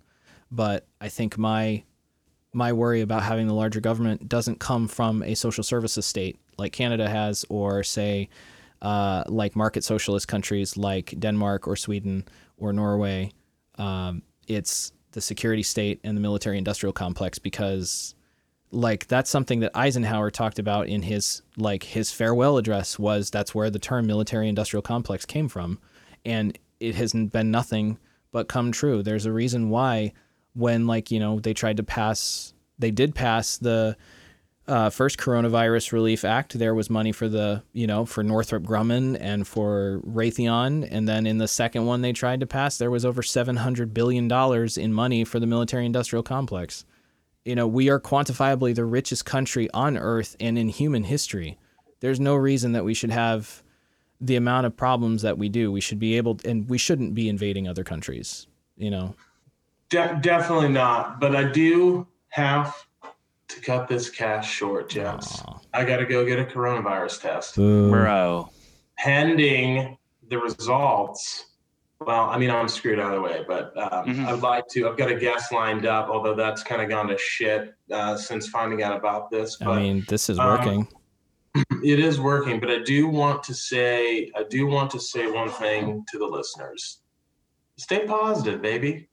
But 0.50 0.88
I 1.00 1.08
think 1.08 1.38
my 1.38 1.84
my 2.52 2.72
worry 2.72 3.02
about 3.02 3.22
having 3.22 3.46
the 3.46 3.54
larger 3.54 3.80
government 3.80 4.28
doesn't 4.28 4.58
come 4.58 4.88
from 4.88 5.22
a 5.22 5.36
social 5.36 5.62
services 5.62 6.04
state 6.04 6.40
like 6.58 6.72
Canada 6.72 7.08
has, 7.08 7.44
or 7.48 7.84
say, 7.84 8.28
uh, 8.82 9.22
like 9.28 9.54
market 9.54 9.84
socialist 9.84 10.26
countries 10.26 10.76
like 10.76 11.14
Denmark 11.16 11.68
or 11.68 11.76
Sweden 11.76 12.24
or 12.56 12.72
Norway. 12.72 13.30
Um, 13.78 14.22
it's 14.48 14.90
the 15.12 15.20
security 15.20 15.62
state 15.62 16.00
and 16.02 16.16
the 16.16 16.20
military 16.20 16.58
industrial 16.58 16.92
complex 16.92 17.38
because 17.38 18.16
like 18.76 19.06
that's 19.06 19.30
something 19.30 19.60
that 19.60 19.74
Eisenhower 19.74 20.30
talked 20.30 20.58
about 20.58 20.86
in 20.86 21.02
his 21.02 21.42
like 21.56 21.82
his 21.82 22.12
farewell 22.12 22.58
address 22.58 22.98
was 22.98 23.30
that's 23.30 23.54
where 23.54 23.70
the 23.70 23.78
term 23.78 24.06
military 24.06 24.48
industrial 24.48 24.82
complex 24.82 25.24
came 25.24 25.48
from. 25.48 25.78
And 26.24 26.58
it 26.78 26.94
hasn't 26.94 27.32
been 27.32 27.50
nothing 27.50 27.98
but 28.32 28.48
come 28.48 28.72
true. 28.72 29.02
There's 29.02 29.24
a 29.24 29.32
reason 29.32 29.70
why 29.70 30.12
when 30.52 30.86
like 30.86 31.10
you 31.10 31.18
know 31.18 31.40
they 31.40 31.54
tried 31.54 31.78
to 31.78 31.82
pass 31.82 32.52
they 32.78 32.90
did 32.90 33.14
pass 33.14 33.56
the 33.56 33.96
uh, 34.68 34.90
first 34.90 35.16
coronavirus 35.16 35.92
relief 35.92 36.24
act 36.24 36.58
there 36.58 36.74
was 36.74 36.90
money 36.90 37.12
for 37.12 37.28
the 37.28 37.62
you 37.72 37.86
know 37.86 38.04
for 38.04 38.22
northrop 38.22 38.62
grumman 38.62 39.16
and 39.18 39.48
for 39.48 40.02
raytheon. 40.06 40.86
And 40.90 41.08
then 41.08 41.26
in 41.26 41.38
the 41.38 41.48
second 41.48 41.86
one 41.86 42.02
they 42.02 42.12
tried 42.12 42.40
to 42.40 42.46
pass 42.46 42.76
there 42.76 42.90
was 42.90 43.06
over 43.06 43.22
700 43.22 43.94
billion 43.94 44.28
dollars 44.28 44.76
in 44.76 44.92
money 44.92 45.24
for 45.24 45.40
the 45.40 45.46
military 45.46 45.86
industrial 45.86 46.22
complex 46.22 46.84
you 47.46 47.54
know 47.54 47.66
we 47.66 47.88
are 47.88 48.00
quantifiably 48.00 48.74
the 48.74 48.84
richest 48.84 49.24
country 49.24 49.68
on 49.72 49.96
earth 49.96 50.36
and 50.40 50.58
in 50.58 50.68
human 50.68 51.04
history 51.04 51.58
there's 52.00 52.20
no 52.20 52.34
reason 52.34 52.72
that 52.72 52.84
we 52.84 52.92
should 52.92 53.10
have 53.10 53.62
the 54.20 54.36
amount 54.36 54.66
of 54.66 54.76
problems 54.76 55.22
that 55.22 55.38
we 55.38 55.48
do 55.48 55.70
we 55.70 55.80
should 55.80 55.98
be 55.98 56.16
able 56.16 56.34
to, 56.34 56.48
and 56.48 56.68
we 56.68 56.78
shouldn't 56.78 57.14
be 57.14 57.28
invading 57.28 57.68
other 57.68 57.84
countries 57.84 58.46
you 58.76 58.90
know 58.90 59.14
De- 59.88 60.18
definitely 60.20 60.68
not. 60.68 61.20
But 61.20 61.36
I 61.36 61.44
do 61.44 62.06
have 62.28 62.86
to 63.48 63.60
cut 63.60 63.88
this 63.88 64.10
cash 64.10 64.50
short, 64.50 64.88
Jess. 64.88 65.42
I 65.72 65.84
got 65.84 65.98
to 65.98 66.06
go 66.06 66.24
get 66.24 66.38
a 66.38 66.44
coronavirus 66.44 67.20
test. 67.20 67.54
Bro. 67.56 68.50
Pending 68.98 69.96
the 70.28 70.38
results. 70.38 71.45
Well, 72.00 72.24
I 72.24 72.36
mean, 72.36 72.50
I'm 72.50 72.68
screwed 72.68 72.98
either 72.98 73.22
way, 73.22 73.44
but 73.48 73.76
um, 73.78 74.06
mm-hmm. 74.06 74.26
I'd 74.26 74.40
like 74.40 74.68
to. 74.68 74.88
I've 74.88 74.98
got 74.98 75.10
a 75.10 75.14
guest 75.14 75.50
lined 75.50 75.86
up, 75.86 76.08
although 76.08 76.34
that's 76.34 76.62
kind 76.62 76.82
of 76.82 76.90
gone 76.90 77.08
to 77.08 77.16
shit 77.16 77.74
uh, 77.90 78.16
since 78.16 78.48
finding 78.48 78.82
out 78.82 78.94
about 78.96 79.30
this. 79.30 79.56
But, 79.56 79.68
I 79.68 79.80
mean, 79.80 80.04
this 80.06 80.28
is 80.28 80.38
working. 80.38 80.86
Um, 81.54 81.64
it 81.82 81.98
is 81.98 82.20
working, 82.20 82.60
but 82.60 82.70
I 82.70 82.80
do 82.80 83.08
want 83.08 83.42
to 83.44 83.54
say, 83.54 84.30
I 84.36 84.44
do 84.50 84.66
want 84.66 84.90
to 84.90 85.00
say 85.00 85.30
one 85.30 85.48
thing 85.48 86.04
to 86.10 86.18
the 86.18 86.26
listeners: 86.26 87.00
stay 87.78 88.06
positive, 88.06 88.60
baby. 88.60 89.08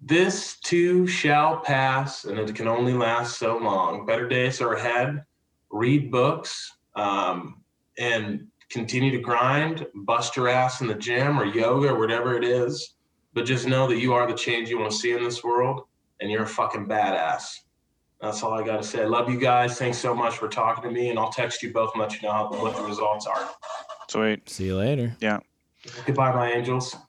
This 0.00 0.58
too 0.60 1.06
shall 1.06 1.60
pass, 1.60 2.24
and 2.24 2.38
it 2.38 2.54
can 2.54 2.68
only 2.68 2.94
last 2.94 3.38
so 3.38 3.58
long. 3.58 4.06
Better 4.06 4.26
days 4.26 4.62
are 4.62 4.74
ahead. 4.74 5.24
Read 5.70 6.10
books 6.10 6.72
um, 6.94 7.62
and 7.98 8.46
continue 8.70 9.10
to 9.10 9.18
grind, 9.18 9.86
bust 9.94 10.36
your 10.36 10.48
ass 10.48 10.80
in 10.80 10.86
the 10.86 10.94
gym 10.94 11.38
or 11.38 11.44
yoga 11.44 11.88
or 11.88 11.98
whatever 11.98 12.36
it 12.36 12.44
is. 12.44 12.94
But 13.34 13.44
just 13.44 13.66
know 13.66 13.86
that 13.86 13.98
you 13.98 14.14
are 14.14 14.26
the 14.26 14.34
change 14.34 14.68
you 14.68 14.78
want 14.78 14.90
to 14.90 14.96
see 14.96 15.12
in 15.12 15.22
this 15.22 15.44
world, 15.44 15.82
and 16.20 16.30
you're 16.30 16.42
a 16.42 16.48
fucking 16.48 16.86
badass. 16.86 17.54
That's 18.20 18.42
all 18.42 18.52
I 18.54 18.64
got 18.64 18.82
to 18.82 18.88
say. 18.88 19.06
Love 19.06 19.30
you 19.30 19.38
guys. 19.38 19.78
Thanks 19.78 19.98
so 19.98 20.14
much 20.14 20.38
for 20.38 20.48
talking 20.48 20.82
to 20.82 20.90
me, 20.90 21.10
and 21.10 21.18
I'll 21.18 21.30
text 21.30 21.62
you 21.62 21.72
both 21.72 21.92
and 21.94 22.02
let 22.02 22.14
you 22.14 22.26
know 22.26 22.48
what 22.50 22.74
the 22.76 22.82
results 22.82 23.26
are. 23.26 23.48
Sweet. 24.08 24.48
See 24.48 24.64
you 24.66 24.76
later. 24.76 25.16
Yeah. 25.20 25.38
Goodbye, 26.04 26.32
my 26.32 26.50
angels. 26.50 26.96